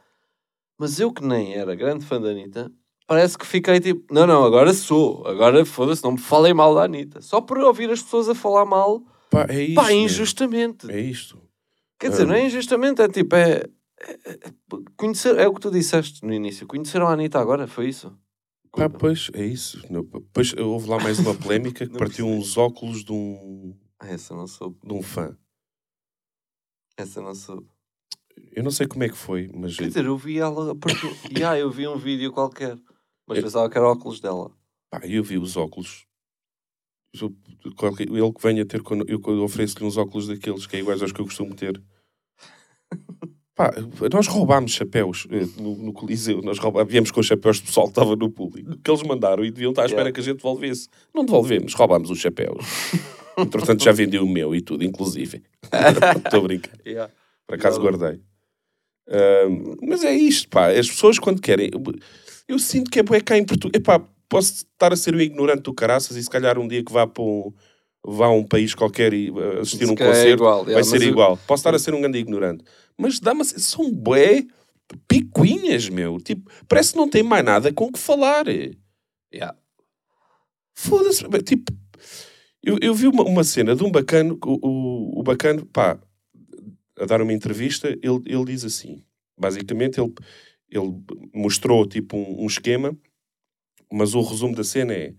Mas 0.78 0.99
eu 1.00 1.12
que 1.12 1.25
nem 1.25 1.54
era 1.54 1.75
grande 1.75 2.04
fã 2.04 2.20
da 2.20 2.31
Anitta... 2.31 2.70
Parece 3.04 3.37
que 3.37 3.44
fiquei 3.46 3.78
tipo, 3.81 4.12
não, 4.14 4.26
não, 4.26 4.43
agora 4.44 4.72
sou, 4.72 5.26
agora 5.26 5.66
foda-se, 5.66 6.02
não 6.02 6.12
me 6.12 6.19
falem 6.19 6.54
mal 6.54 6.75
da 6.75 6.84
Anitta. 6.84 7.20
Só 7.20 7.40
por 7.43 7.58
ouvir 7.58 7.90
as 7.90 8.00
pessoas 8.00 8.28
a 8.28 8.34
falar 8.34 8.64
mal, 8.64 9.02
Pá, 9.28 9.44
é 9.50 9.60
isto. 9.64 9.75
pá, 9.75 9.93
injustamente. 9.93 10.90
É 10.90 10.99
isto. 10.99 11.37
Quer 11.99 12.10
dizer, 12.10 12.22
Ah. 12.22 12.26
não 12.26 12.34
é 12.37 12.46
injustamente, 12.46 13.02
é 13.02 13.08
tipo, 13.08 13.34
é, 13.37 13.64
é- 14.00 14.19
é- 14.31 14.38
conhecer, 14.96 15.37
é 15.37 15.46
o 15.46 15.52
que 15.52 15.60
tu 15.60 15.70
disseste 15.70 16.25
no 16.25 16.32
início. 16.32 16.66
Conheceram 16.66 17.06
a 17.08 17.12
Anitta 17.12 17.38
agora, 17.38 17.66
foi 17.66 17.88
isso? 17.88 18.16
Pá, 18.70 18.88
pois, 18.88 19.31
é 19.34 19.44
isso. 19.44 19.82
Não, 19.90 20.02
Depois 20.04 20.54
houve 20.56 20.88
lá 20.88 20.99
mais 20.99 21.19
uma 21.19 21.34
polémica 21.34 21.87
que 21.87 21.93
partiu 21.99 22.26
uns 22.26 22.56
óculos 22.56 23.04
de 23.04 23.12
um, 23.12 23.76
Ah, 23.99 24.08
essa 24.08 24.34
não 24.34 24.46
soube, 24.46 24.78
de 24.82 24.93
um 24.94 25.02
fã. 25.02 25.37
Essa 26.96 27.20
não 27.20 27.34
soube. 27.34 27.66
Eu 28.52 28.62
não 28.62 28.70
sei 28.70 28.86
como 28.86 29.04
é 29.04 29.08
que 29.08 29.16
foi, 29.16 29.50
mas 29.54 29.76
Quer 29.76 29.88
dizer, 29.88 30.04
eu 30.06 30.16
vi 30.16 30.38
ela, 30.38 30.74
porque, 30.74 31.06
yeah, 31.38 31.58
eu 31.58 31.70
vi 31.70 31.86
um 31.86 31.96
vídeo 31.96 32.32
qualquer, 32.32 32.76
mas 33.26 33.38
Eu- 33.38 33.44
pensava 33.44 33.68
que 33.70 33.76
era 33.76 33.86
óculos 33.88 34.20
dela. 34.20 34.50
pá, 34.90 35.00
eu 35.04 35.22
vi 35.22 35.38
os 35.38 35.56
óculos. 35.56 36.06
Eu- 37.14 37.34
Ele 37.64 38.32
que 38.32 38.42
venha 38.42 38.64
ter, 38.64 38.82
quando 38.82 39.04
eu 39.08 39.20
eu 39.26 39.42
ofereço-lhe 39.42 39.84
uns 39.84 39.96
óculos 39.98 40.26
daqueles 40.28 40.66
que 40.66 40.76
é 40.76 40.80
iguais 40.80 41.02
aos 41.02 41.12
que 41.12 41.20
eu 41.20 41.24
costumo 41.26 41.54
ter. 41.54 41.82
Pá, 43.54 43.70
nós 44.10 44.26
roubámos 44.26 44.72
chapéus 44.72 45.26
eh, 45.30 45.44
no, 45.60 45.76
no 45.76 45.92
Coliseu. 45.92 46.40
Nós 46.40 46.58
roubámos, 46.58 46.90
viemos 46.90 47.10
com 47.10 47.20
os 47.20 47.26
chapéus 47.26 47.60
do 47.60 47.66
pessoal 47.66 47.84
que 47.86 47.90
estava 47.92 48.16
no 48.16 48.30
público, 48.30 48.78
que 48.78 48.90
eles 48.90 49.02
mandaram 49.02 49.44
e 49.44 49.50
deviam 49.50 49.70
estar 49.72 49.82
à 49.82 49.84
espera 49.84 50.04
Yeah. 50.04 50.14
que 50.14 50.20
a 50.20 50.22
gente 50.24 50.36
devolvesse. 50.38 50.88
Não 51.14 51.22
devolvemos, 51.22 51.74
roubámos 51.74 52.08
os 52.08 52.18
chapéus. 52.18 52.56
Entretanto, 53.38 53.82
já 53.82 53.93
vendi 53.93 54.19
o 54.19 54.26
meu 54.26 54.55
e 54.55 54.61
tudo, 54.61 54.84
inclusive. 54.84 55.43
Estou 56.25 56.40
a 56.40 56.43
brincar. 56.43 56.79
Yeah. 56.87 57.12
Por 57.46 57.55
acaso 57.56 57.81
Claro. 57.81 57.99
guardei. 57.99 58.20
Mas 59.82 60.05
é 60.05 60.12
isto, 60.14 60.49
pá. 60.49 60.70
As 60.70 60.88
pessoas 60.88 61.19
quando 61.19 61.40
querem... 61.40 61.70
Eu, 61.73 61.82
eu 62.49 62.58
sinto 62.58 62.90
que 62.90 62.99
é 62.99 63.02
bué 63.02 63.20
cá 63.20 63.37
em 63.37 63.44
Portugal. 63.44 63.73
Epá, 63.79 64.00
posso 64.29 64.64
estar 64.73 64.93
a 64.93 64.96
ser 64.96 65.14
um 65.14 65.20
ignorante 65.20 65.62
do 65.62 65.75
caraças 65.75 66.17
e 66.17 66.23
se 66.23 66.31
calhar 66.31 66.58
um 66.58 66.67
dia 66.69 66.84
que 66.84 66.93
vá 66.93 67.06
para 67.06 67.23
um, 67.23 67.52
vá 68.06 68.26
a 68.26 68.31
um 68.32 68.44
país 68.44 68.75
qualquer 68.75 69.12
e 69.12 69.31
uh, 69.31 69.61
assistir 69.61 69.87
um 69.88 69.93
é 69.93 69.96
concerto 69.96 70.28
igual, 70.28 70.64
vai 70.64 70.73
yeah, 70.73 70.85
ser 70.85 70.93
mas 70.96 71.02
eu- 71.02 71.08
igual. 71.08 71.37
Posso 71.46 71.61
estar 71.61 71.75
a 71.75 71.78
ser 71.78 71.94
um 71.94 72.00
grande 72.00 72.19
ignorante. 72.19 72.64
Mas 72.99 73.19
dá-me... 73.20 73.44
São 73.44 73.90
bué 73.93 74.44
picuinhas, 75.08 75.88
meu. 75.88 76.19
Tipo, 76.20 76.50
parece 76.69 76.93
que 76.93 76.99
não 76.99 77.08
tem 77.08 77.23
mais 77.23 77.44
nada 77.44 77.73
com 77.73 77.87
o 77.87 77.93
que 77.93 77.99
falar. 77.99 78.44
Yeah. 79.32 79.56
Foda-se. 80.75 81.25
Tipo, 81.44 81.73
eu, 82.62 82.79
eu 82.81 82.94
vi 82.94 83.07
uma, 83.07 83.25
uma 83.25 83.45
cena 83.45 83.75
de 83.75 83.83
um 83.85 83.90
bacano, 83.90 84.38
o, 84.45 84.69
o, 84.69 85.21
o 85.21 85.23
bacano, 85.23 85.66
pá, 85.66 85.99
a 86.99 87.04
dar 87.07 87.21
uma 87.23 87.33
entrevista, 87.33 87.88
ele, 87.88 88.23
ele 88.26 88.45
diz 88.47 88.64
assim, 88.64 89.02
basicamente 89.38 90.00
ele, 90.00 90.12
ele 90.71 91.02
mostrou 91.35 91.87
tipo 91.87 92.16
um, 92.16 92.45
um 92.45 92.47
esquema, 92.47 92.97
mas 93.92 94.14
o 94.14 94.23
resumo 94.23 94.54
da 94.54 94.64
cena 94.64 94.92
é, 94.95 95.14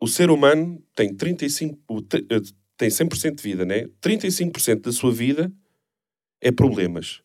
o 0.00 0.06
ser 0.06 0.30
humano 0.30 0.82
tem 0.94 1.14
35, 1.14 1.78
o 1.88 2.02
te- 2.02 2.26
eh, 2.30 2.40
tem 2.76 2.90
100% 2.90 3.36
de 3.36 3.42
vida, 3.42 3.64
né? 3.64 3.86
35% 4.00 4.82
da 4.82 4.92
sua 4.92 5.10
vida 5.10 5.50
é 6.40 6.52
problemas. 6.52 7.22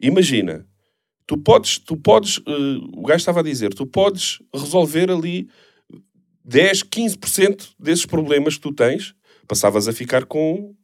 Imagina, 0.00 0.66
tu 1.26 1.36
podes, 1.36 1.78
tu 1.78 1.96
podes, 1.96 2.40
eh, 2.46 2.78
o 2.94 3.02
gajo 3.02 3.18
estava 3.18 3.40
a 3.40 3.42
dizer, 3.42 3.74
tu 3.74 3.86
podes 3.86 4.40
resolver 4.54 5.10
ali 5.10 5.48
10, 6.44 6.82
15% 6.84 7.70
desses 7.78 8.04
problemas 8.06 8.54
que 8.56 8.60
tu 8.60 8.72
tens, 8.72 9.14
passavas 9.48 9.88
a 9.88 9.92
ficar 9.92 10.24
com 10.26 10.74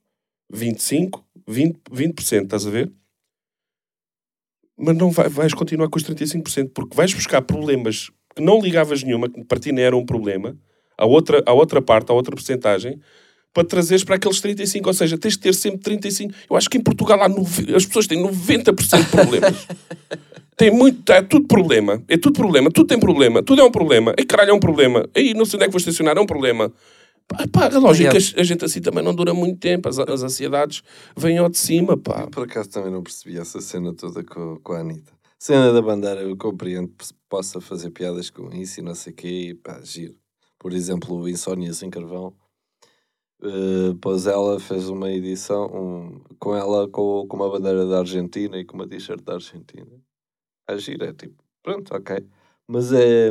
25, 0.52 1.24
20%, 1.48 1.76
20% 1.92 2.44
estás 2.44 2.66
a 2.66 2.70
ver? 2.70 2.90
Mas 4.78 4.96
não 4.96 5.10
vai- 5.10 5.28
vais 5.28 5.52
continuar 5.52 5.88
com 5.88 5.98
os 5.98 6.04
35%, 6.04 6.70
porque 6.74 6.96
vais 6.96 7.12
buscar 7.12 7.42
problemas 7.42 8.10
que 8.34 8.42
não 8.42 8.60
ligavas 8.60 9.02
nenhuma, 9.02 9.28
que 9.28 9.44
para 9.44 9.60
ti 9.60 9.72
não 9.72 9.82
era 9.82 9.96
um 9.96 10.06
problema, 10.06 10.56
à 10.96 11.04
outra, 11.04 11.42
à 11.46 11.52
outra 11.52 11.82
parte, 11.82 12.10
à 12.10 12.14
outra 12.14 12.34
porcentagem, 12.34 12.98
para 13.52 13.66
trazeres 13.66 14.04
para 14.04 14.14
aqueles 14.16 14.40
35%. 14.40 14.86
Ou 14.86 14.94
seja, 14.94 15.18
tens 15.18 15.34
de 15.34 15.40
ter 15.40 15.54
sempre 15.54 15.80
35%. 15.80 16.34
Eu 16.48 16.56
acho 16.56 16.70
que 16.70 16.78
em 16.78 16.82
Portugal 16.82 17.20
há 17.22 17.28
nove- 17.28 17.74
as 17.74 17.84
pessoas 17.84 18.06
têm 18.06 18.22
90% 18.22 19.04
de 19.04 19.10
problemas. 19.10 19.66
tem 20.60 20.70
muito, 20.70 21.10
é 21.10 21.22
tudo 21.22 21.48
problema. 21.48 22.02
É 22.06 22.18
tudo 22.18 22.34
problema, 22.34 22.70
tudo 22.70 22.86
tem 22.86 23.00
problema, 23.00 23.42
tudo 23.42 23.62
é 23.62 23.64
um 23.64 23.70
problema. 23.70 24.14
Ei, 24.18 24.26
caralho, 24.26 24.50
é 24.50 24.52
um 24.52 24.60
problema. 24.60 25.08
Ei, 25.14 25.32
não 25.32 25.46
sei 25.46 25.56
onde 25.56 25.64
é 25.64 25.66
que 25.68 25.72
vou 25.72 25.78
estacionar, 25.78 26.18
é 26.18 26.20
um 26.20 26.26
problema. 26.26 26.70
Pá, 27.26 27.46
pá, 27.50 27.74
a 27.74 27.78
lógica, 27.78 28.10
Yeah. 28.10 28.40
a 28.40 28.44
gente 28.44 28.62
assim 28.66 28.82
também 28.82 29.02
não 29.02 29.14
dura 29.14 29.32
muito 29.32 29.58
tempo. 29.58 29.88
As, 29.88 29.98
as 29.98 30.22
ansiedades 30.22 30.82
vêm 31.16 31.38
ao 31.38 31.48
de 31.48 31.56
cima, 31.56 31.96
pá. 31.96 32.24
Eu, 32.24 32.28
por 32.28 32.44
acaso 32.44 32.68
também 32.68 32.92
não 32.92 33.02
percebi 33.02 33.38
essa 33.38 33.58
cena 33.62 33.94
toda 33.94 34.22
com, 34.22 34.58
com 34.62 34.74
a 34.74 34.80
Anitta. 34.80 35.10
Cena 35.38 35.72
da 35.72 35.80
bandeira, 35.80 36.20
eu 36.20 36.36
compreendo 36.36 36.88
que 36.88 37.06
se 37.06 37.14
possa 37.26 37.58
fazer 37.58 37.88
piadas 37.88 38.28
com 38.28 38.52
isso 38.52 38.80
e 38.80 38.82
não 38.82 38.94
sei 38.94 39.14
o 39.14 39.16
quê, 39.16 39.28
e 39.28 39.54
pá, 39.54 39.80
giro. 39.82 40.14
Por 40.58 40.74
exemplo, 40.74 41.16
o 41.16 41.26
Insónia 41.26 41.72
Sem 41.72 41.88
Carvão, 41.88 42.34
eh, 43.42 43.96
pois 44.02 44.26
ela 44.26 44.60
fez 44.60 44.90
uma 44.90 45.10
edição 45.10 45.64
um, 45.72 46.20
com 46.38 46.54
ela 46.54 46.86
com, 46.86 47.26
com 47.26 47.36
uma 47.38 47.48
bandeira 47.48 47.86
da 47.86 48.00
Argentina 48.00 48.58
e 48.58 48.64
com 48.66 48.74
uma 48.74 48.86
t-shirt 48.86 49.22
da 49.22 49.34
Argentina. 49.34 50.09
A 50.70 50.76
giro 50.76 51.04
é 51.04 51.12
tipo, 51.12 51.34
pronto, 51.62 51.94
ok. 51.94 52.24
Mas, 52.66 52.92
é, 52.92 53.30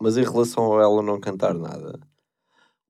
mas 0.00 0.16
em 0.16 0.24
relação 0.24 0.76
a 0.76 0.82
ela 0.82 1.02
não 1.02 1.20
cantar 1.20 1.54
nada, 1.54 2.00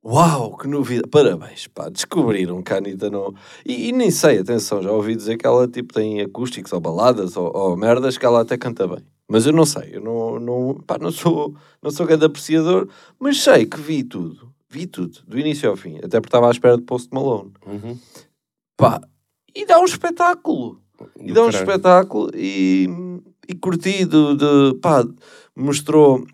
Uau, 0.05 0.57
que 0.57 0.67
novidade. 0.67 1.09
Parabéns, 1.09 1.69
pá. 1.69 1.89
Descobriram 1.89 2.61
que 2.61 2.73
a 2.73 2.79
Anitta 2.79 3.09
não. 3.09 3.33
E, 3.65 3.89
e 3.89 3.93
nem 3.93 4.11
sei, 4.11 4.39
atenção, 4.39 4.83
já 4.83 4.91
ouvi 4.91 5.15
dizer 5.15 5.37
que 5.37 5.47
ela 5.47 5.69
tipo 5.69 5.95
tem 5.95 6.21
acústicos 6.21 6.73
ou 6.73 6.81
baladas 6.81 7.37
ou, 7.37 7.57
ou 7.57 7.77
merdas 7.77 8.19
que 8.19 8.27
ela 8.27 8.41
até 8.41 8.59
canta 8.59 8.87
bem. 8.89 8.99
Mas 9.29 9.47
eu 9.47 9.53
não 9.53 9.65
sei, 9.65 9.91
eu 9.97 10.01
não, 10.01 10.41
não, 10.41 10.75
pá, 10.85 10.99
não 10.99 11.13
sou, 11.13 11.55
não 11.81 11.91
sou 11.93 12.05
grande 12.05 12.25
apreciador, 12.25 12.89
mas 13.19 13.41
sei 13.41 13.65
que 13.65 13.81
vi 13.81 14.03
tudo. 14.03 14.53
Vi 14.69 14.87
tudo, 14.87 15.21
do 15.27 15.39
início 15.39 15.71
ao 15.71 15.77
fim. 15.77 15.99
Até 15.99 16.21
porque 16.21 16.29
estava 16.29 16.49
à 16.49 16.51
espera 16.51 16.77
de 16.77 16.83
Post 16.83 17.09
Malone. 17.13 17.53
Uhum. 17.65 17.97
Pá, 18.77 19.01
e 19.55 19.65
dá 19.65 19.79
um 19.79 19.85
espetáculo. 19.85 20.81
E 21.17 21.29
Do 21.29 21.35
dá 21.35 21.43
um 21.43 21.51
caralho. 21.51 21.71
espetáculo 21.71 22.31
e, 22.35 22.89
e 23.49 23.55
curtido 23.55 24.37
de, 24.37 24.79
pá, 24.81 25.05
mostrou 25.57 26.25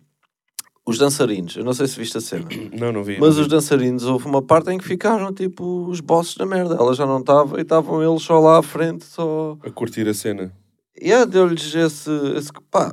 os 0.86 0.96
dançarinos. 0.98 1.56
Eu 1.56 1.64
não 1.64 1.72
sei 1.74 1.86
se 1.86 1.98
viste 1.98 2.16
a 2.16 2.20
cena. 2.20 2.46
Não, 2.72 2.92
não 2.92 3.04
vi. 3.04 3.18
Mas 3.20 3.34
não 3.34 3.42
os 3.42 3.46
vi. 3.46 3.50
dançarinos, 3.50 4.04
houve 4.04 4.26
uma 4.26 4.40
parte 4.40 4.70
em 4.70 4.78
que 4.78 4.84
ficaram 4.84 5.32
tipo 5.34 5.86
os 5.88 6.00
bosses 6.00 6.34
da 6.36 6.46
merda. 6.46 6.76
Ela 6.76 6.94
já 6.94 7.04
não 7.06 7.20
estava 7.20 7.58
e 7.58 7.62
estavam 7.62 8.02
eles 8.02 8.22
só 8.22 8.38
lá 8.38 8.58
à 8.58 8.62
frente, 8.62 9.04
só. 9.04 9.58
A 9.62 9.70
curtir 9.70 10.08
a 10.08 10.14
cena. 10.14 10.52
E 11.00 11.08
yeah, 11.08 11.24
deu-lhes 11.24 11.74
esse, 11.74 12.10
esse. 12.36 12.50
pá. 12.70 12.90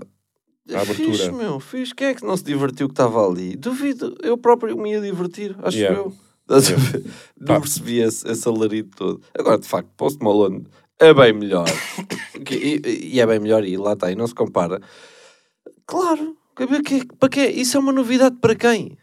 A 0.73 0.81
abertura. 0.81 1.11
Fiz, 1.13 1.29
meu, 1.29 1.59
fiz. 1.59 1.93
Quem 1.93 2.07
é 2.07 2.13
que 2.15 2.25
não 2.25 2.35
se 2.35 2.43
divertiu 2.43 2.87
que 2.87 2.93
estava 2.93 3.25
ali? 3.25 3.55
Duvido, 3.55 4.15
eu 4.23 4.37
próprio 4.37 4.75
me 4.77 4.91
ia 4.91 4.99
divertir, 5.01 5.55
acho 5.63 5.77
Yeah. 5.77 5.99
eu. 5.99 6.13
A 6.49 6.59
ver? 6.59 7.03
Não 7.39 7.59
percebi 7.59 7.99
esse, 7.99 8.27
esse 8.29 8.47
alarido 8.47 8.89
todo. 8.95 9.21
Agora, 9.37 9.57
de 9.57 9.67
facto, 9.67 9.89
Post 9.97 10.23
Malone 10.23 10.65
é 10.99 11.13
bem 11.13 11.33
melhor. 11.33 11.65
Que- 12.45 12.81
e, 12.85 13.15
e 13.15 13.19
é 13.19 13.25
bem 13.25 13.39
melhor, 13.39 13.63
e 13.65 13.77
lá 13.77 13.93
está, 13.93 14.11
e 14.11 14.15
não 14.15 14.27
se 14.27 14.35
compara. 14.35 14.79
Claro, 15.85 16.35
para 16.55 16.81
quê? 16.83 17.01
Para 17.19 17.29
quê? 17.29 17.45
Isso 17.47 17.77
é 17.77 17.79
uma 17.79 17.91
novidade 17.91 18.37
para 18.41 18.55
quem? 18.55 18.97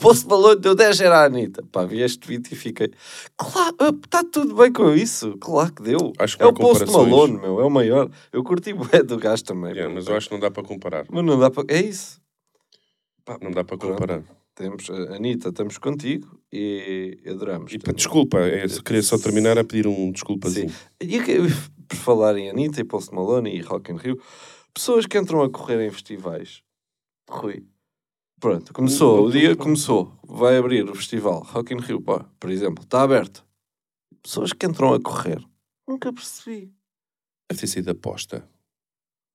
Post 0.00 0.26
Malone 0.26 0.60
deu 0.60 0.74
10 0.74 1.00
era 1.00 1.20
a 1.20 1.24
Anitta. 1.26 1.62
Pá, 1.72 1.84
vi 1.84 2.02
este 2.02 2.26
vídeo 2.26 2.52
e 2.52 2.56
fiquei. 2.56 2.90
Claro, 3.36 3.74
está 4.04 4.22
tudo 4.24 4.54
bem 4.54 4.72
com 4.72 4.92
isso. 4.94 5.36
Claro 5.38 5.72
que 5.72 5.82
deu. 5.82 6.12
Acho 6.18 6.36
que 6.36 6.42
é 6.42 6.46
o 6.46 6.50
há 6.50 6.52
Post 6.52 6.84
comparações. 6.84 7.10
Malone, 7.10 7.38
meu, 7.40 7.60
é 7.60 7.64
o 7.64 7.70
maior. 7.70 8.10
Eu 8.32 8.42
curti 8.44 8.72
bué 8.74 9.02
do 9.02 9.16
gajo 9.16 9.44
também. 9.44 9.72
Yeah, 9.72 9.92
mas 9.94 10.06
eu 10.06 10.16
acho 10.16 10.28
que 10.28 10.34
não 10.34 10.40
dá 10.40 10.50
para 10.50 10.62
comparar. 10.64 11.06
Mas 11.10 11.24
não 11.24 11.38
dá 11.38 11.50
para. 11.50 11.64
É 11.68 11.80
isso. 11.80 12.20
Pá, 13.24 13.38
Não 13.40 13.50
dá 13.50 13.62
para 13.64 13.76
pronto. 13.78 14.24
Temos, 14.58 14.90
a 14.90 15.14
Anitta, 15.14 15.50
estamos 15.50 15.78
contigo 15.78 16.36
e 16.52 17.16
adoramos. 17.28 17.72
E 17.72 17.78
desculpa, 17.78 18.40
é, 18.40 18.66
queria 18.84 19.04
só 19.04 19.16
terminar 19.16 19.56
a 19.56 19.62
pedir 19.62 19.86
um 19.86 20.10
desculpazinho. 20.10 20.74
E 21.00 21.16
aqui, 21.16 21.36
por 21.86 21.96
falar 21.96 22.36
em 22.36 22.50
Anitta 22.50 22.80
e 22.80 22.84
Post 22.84 23.14
Malone 23.14 23.54
e 23.54 23.60
Rock 23.60 23.92
in 23.92 23.96
Rio, 23.96 24.20
pessoas 24.74 25.06
que 25.06 25.16
entram 25.16 25.44
a 25.44 25.48
correr 25.48 25.86
em 25.86 25.92
festivais. 25.92 26.60
Rui. 27.30 27.64
Pronto, 28.40 28.72
começou, 28.72 29.26
o 29.26 29.30
dia 29.30 29.54
começou. 29.54 30.12
Vai 30.24 30.56
abrir 30.56 30.90
o 30.90 30.94
festival 30.96 31.44
Rock 31.44 31.72
in 31.72 31.78
Rio, 31.78 32.02
pá, 32.02 32.28
por 32.40 32.50
exemplo, 32.50 32.82
está 32.82 33.02
aberto. 33.02 33.46
Pessoas 34.20 34.52
que 34.52 34.66
entram 34.66 34.92
a 34.92 35.00
correr. 35.00 35.40
Nunca 35.86 36.12
percebi. 36.12 36.72
Deve 37.48 37.60
ter 37.60 37.66
sido 37.68 37.90
aposta. 37.92 38.44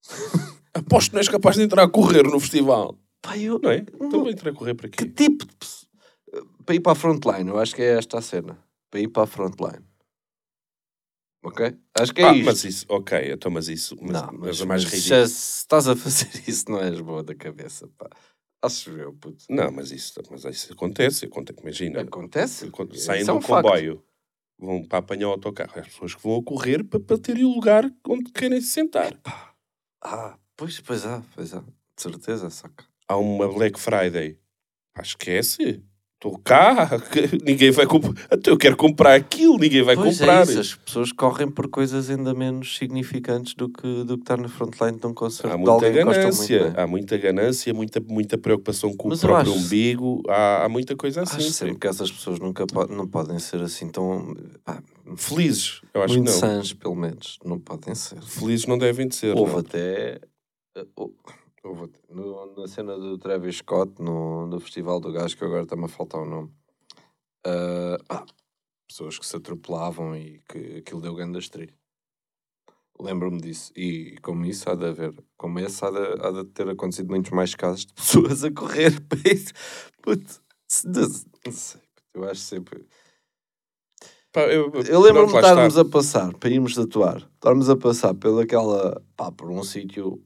Aposto 0.73 1.11
que 1.11 1.15
não 1.15 1.21
és 1.21 1.29
capaz 1.29 1.55
de 1.55 1.61
entrar 1.61 1.83
a 1.83 1.89
correr 1.89 2.23
no 2.23 2.39
festival. 2.41 2.97
Pá, 3.23 3.37
eu, 3.37 3.57
Não 3.57 3.71
é? 3.71 3.77
Então 3.77 4.19
vou 4.19 4.29
entrar 4.29 4.51
a 4.51 4.53
correr 4.53 4.75
para 4.75 4.89
Que 4.89 5.05
aqui. 5.05 5.13
tipo 5.13 5.45
de 5.45 5.55
pessoa? 5.55 5.89
Para 6.65 6.75
ir 6.75 6.79
para 6.81 6.91
a 6.91 6.95
frontline, 6.95 7.49
eu 7.49 7.57
acho 7.57 7.73
que 7.75 7.81
é 7.81 7.97
esta 7.97 8.17
a 8.19 8.21
cena. 8.21 8.59
Para 8.91 8.99
ir 8.99 9.07
para 9.07 9.23
a 9.23 9.27
frontline. 9.27 9.83
Ok? 11.43 11.77
Acho 11.95 12.13
que 12.13 12.21
é 12.21 12.25
ah, 12.25 12.33
isto. 12.33 12.45
mas 12.45 12.63
isso, 12.63 12.85
ok, 12.89 13.31
então, 13.33 13.51
mas 13.51 13.67
isso, 13.67 13.97
mas, 14.01 14.11
não, 14.11 14.27
mas, 14.33 14.39
mas, 14.39 14.61
é 14.61 14.65
mais 14.65 14.83
ridículo. 14.85 15.27
se, 15.27 15.57
estás 15.59 15.87
a 15.87 15.95
fazer 15.95 16.29
isso, 16.47 16.69
não 16.69 16.79
és 16.79 16.99
boa 17.01 17.23
da 17.23 17.35
cabeça, 17.35 17.87
pá. 17.97 18.09
Acho 18.61 18.91
eu, 18.91 19.13
puto. 19.13 19.43
Não, 19.49 19.69
mas 19.71 19.91
isso, 19.91 20.13
mas 20.31 20.45
isso 20.45 20.71
acontece, 20.71 21.25
acontece 21.25 21.59
imagina. 21.61 22.01
Acontece. 22.01 22.69
Quando 22.71 22.95
Isso 22.95 23.05
saem 23.05 23.23
é 23.23 23.25
do 23.25 23.33
um 23.35 23.41
facto. 23.41 23.63
comboio, 23.63 24.01
vão 24.57 24.83
para 24.85 24.99
apanhar 24.99 25.27
o 25.27 25.31
autocarro. 25.31 25.77
As 25.77 25.87
pessoas 25.87 26.15
que 26.15 26.23
vão 26.23 26.37
a 26.37 26.43
correr 26.43 26.81
para, 26.85 26.99
para 27.01 27.17
terem 27.17 27.43
o 27.43 27.49
lugar 27.53 27.91
onde 28.07 28.31
querem 28.31 28.61
se 28.61 28.67
sentar. 28.67 29.19
Ah, 30.01 30.37
pois, 30.55 30.79
pois 30.79 31.05
há, 31.05 31.21
pois 31.35 31.53
há. 31.53 31.59
De 31.59 32.01
certeza, 32.01 32.49
saca. 32.49 32.85
Há 33.07 33.17
uma 33.17 33.47
Black 33.51 33.79
Friday. 33.79 34.37
Ah, 34.95 35.01
esquece. 35.01 35.81
Estou 36.15 36.39
cá. 36.39 36.89
Ninguém 37.43 37.69
vai 37.71 37.85
comprar. 37.85 38.13
Até 38.31 38.49
eu 38.49 38.57
quero 38.57 38.77
comprar 38.77 39.13
aquilo. 39.15 39.57
Ninguém 39.57 39.81
vai 39.83 39.93
pois 39.95 40.17
comprar. 40.19 40.39
é 40.39 40.43
isso, 40.43 40.59
as 40.59 40.75
pessoas 40.75 41.11
correm 41.11 41.51
por 41.51 41.67
coisas 41.67 42.09
ainda 42.09 42.33
menos 42.33 42.77
significantes 42.77 43.53
do 43.55 43.67
que, 43.67 44.05
do 44.05 44.15
que 44.15 44.23
estar 44.23 44.37
na 44.37 44.47
frontline 44.47 44.97
de 44.97 45.05
um 45.05 45.13
concerto 45.13 45.53
Há 45.53 45.57
muita 45.57 45.89
ganância. 45.89 46.59
muito. 46.61 46.77
né? 46.77 46.81
Há 46.83 46.87
muita 46.87 47.17
ganância, 47.17 47.73
muita, 47.73 47.99
muita 47.99 48.37
preocupação 48.37 48.95
com 48.95 49.09
Mas 49.09 49.21
o 49.21 49.27
próprio 49.27 49.51
acho- 49.53 49.65
umbigo. 49.65 50.23
Há, 50.29 50.63
há 50.63 50.69
muita 50.69 50.95
coisa 50.95 51.23
assim. 51.23 51.37
Acho 51.37 51.51
sempre 51.51 51.75
que 51.75 51.87
essas 51.87 52.09
pessoas 52.09 52.39
nunca 52.39 52.65
po 52.67 52.85
não 52.87 53.05
podem 53.05 53.37
ser 53.37 53.59
assim 53.61 53.89
tão... 53.89 54.33
pá, 54.63 54.81
Felizes. 55.17 55.81
Eu 55.93 56.03
acho 56.03 56.13
muito 56.13 56.27
que 56.27 56.31
não. 56.31 56.39
sãs, 56.39 56.71
pelo 56.71 56.95
menos. 56.95 57.37
Não 57.43 57.59
podem 57.59 57.93
ser. 57.95 58.21
Felizes 58.21 58.65
não 58.65 58.77
devem 58.77 59.09
de 59.09 59.15
ser. 59.17 59.35
Houve 59.35 59.51
não. 59.51 59.59
até. 59.59 60.21
hou- 60.95 61.13
houve 61.63 61.89
no- 62.09 62.53
na 62.55 62.67
cena 62.67 62.97
do 62.97 63.17
Travis 63.17 63.57
Scott, 63.57 64.01
no, 64.01 64.45
no 64.47 64.59
festival 64.59 64.99
do 64.99 65.11
gajo, 65.11 65.37
que 65.37 65.45
agora 65.45 65.63
está-me 65.63 65.85
a 65.85 65.87
faltar 65.87 66.21
o 66.21 66.25
nome. 66.25 66.51
Ah, 67.45 67.97
pá, 68.07 68.25
pessoas 68.87 69.17
que 69.17 69.25
se 69.25 69.35
atropelavam 69.35 70.15
e 70.15 70.39
que 70.49 70.77
aquilo 70.77 71.01
deu 71.01 71.15
grande 71.15 71.39
estrilho. 71.39 71.73
Lembro-me 72.99 73.41
disso. 73.41 73.71
E 73.75 74.17
como 74.21 74.45
isso 74.45 74.69
há 74.69 74.75
de 74.75 74.85
haver, 74.85 75.13
como 75.35 75.59
esse 75.59 75.83
há 75.83 75.89
de, 75.89 75.97
há 76.25 76.31
de 76.31 76.45
ter 76.51 76.69
acontecido 76.69 77.09
muitos 77.09 77.31
mais 77.31 77.55
casos 77.55 77.85
de 77.85 77.93
pessoas 77.95 78.43
a 78.43 78.51
correr 78.51 79.01
para 79.01 79.19
isso. 79.33 79.51
Puto, 80.01 80.41
não, 80.85 81.51
sei. 81.51 81.81
Eu 82.13 82.23
acho 82.29 82.41
sempre. 82.41 82.85
Pá, 84.31 84.41
eu, 84.41 84.71
Eu 84.89 84.99
lembro-me 85.01 85.31
de 85.31 85.35
estarmos 85.37 85.77
a 85.77 85.85
passar, 85.85 86.33
para 86.37 86.49
irmos 86.49 86.77
atuar, 86.77 87.17
estarmos 87.35 87.69
a 87.69 87.75
passar 87.75 88.13
pelaquela, 88.15 89.01
pá, 89.15 89.31
por 89.31 89.49
um 89.49 89.63
sítio 89.63 90.23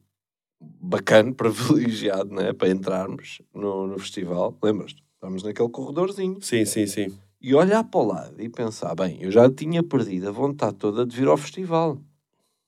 bacana, 0.60 1.34
privilegiado, 1.36 2.34
né? 2.34 2.54
Para 2.54 2.70
entrarmos 2.70 3.42
no, 3.54 3.88
no 3.88 4.00
festival. 4.00 4.58
Lembras-te? 4.64 5.04
Estamos 5.14 5.44
naquele 5.44 5.70
corredorzinho. 5.70 6.38
Sim, 6.42 6.66
sim, 6.66 6.86
sim. 6.88 7.18
E 7.42 7.54
olhar 7.54 7.84
para 7.84 8.00
o 8.00 8.06
lado 8.06 8.42
e 8.42 8.50
pensar, 8.50 8.96
bem, 8.96 9.22
eu 9.22 9.32
já 9.32 9.50
tinha 9.50 9.84
perdido 9.84 10.28
a 10.30 10.32
vontade 10.32 10.76
toda 10.76 11.06
de 11.06 11.16
vir 11.16 11.28
ao 11.28 11.38
festival. 11.38 12.00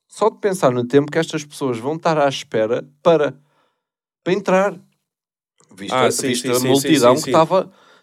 Só 0.08 0.30
de 0.30 0.38
pensar 0.40 0.72
no 0.72 0.86
tempo 0.86 1.12
que 1.12 1.20
estas 1.20 1.46
pessoas 1.46 1.78
vão 1.78 1.96
estar 1.96 2.18
à 2.18 2.28
espera 2.28 2.88
para, 3.04 3.40
para 4.24 4.34
entrar. 4.34 4.80
Visto, 5.76 5.94
Ah, 5.94 6.08
a, 6.08 6.12
sim, 6.12 6.28
visto 6.30 6.48
sim, 6.48 6.54
a 6.56 6.60
sim, 6.60 6.68
multidão 6.68 7.16
que 7.16 7.22
sim. 7.22 7.32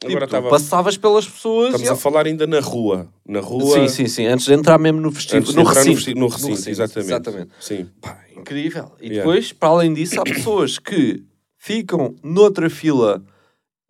Tipo, 0.01 0.07
Agora 0.13 0.27
tu 0.27 0.37
estava- 0.37 0.51
passavas 0.51 0.97
pelas 0.97 1.27
pessoas 1.29 1.67
Estamos 1.69 1.89
e 1.89 1.91
a 1.91 1.97
falar 1.97 2.27
ainda 2.27 2.47
na 2.47 2.61
rua. 2.61 3.09
Na 3.27 3.41
rua. 3.41 3.73
Sim, 3.75 3.89
sim, 3.89 4.07
sim. 4.09 4.27
Antes 4.27 4.45
de 4.47 4.53
entrar 4.53 4.79
mesmo 4.79 5.01
no 5.01 5.11
de 5.11 5.35
No 5.35 5.63
entrar 5.63 5.83
recinto. 5.85 6.15
no, 6.15 6.21
no 6.21 6.29
recinto, 6.29 6.69
exatamente. 6.71 7.09
exatamente. 7.11 7.51
Sim. 7.61 7.89
Pá, 8.01 8.19
incrível. 8.37 8.93
E 9.01 9.07
Yeah. 9.09 9.17
depois, 9.19 9.53
para 9.53 9.69
além 9.71 9.95
disso, 9.95 10.21
há 10.21 10.25
pessoas 10.25 10.79
que 10.79 11.25
ficam 11.57 12.15
noutra 12.23 12.69
fila 12.69 13.25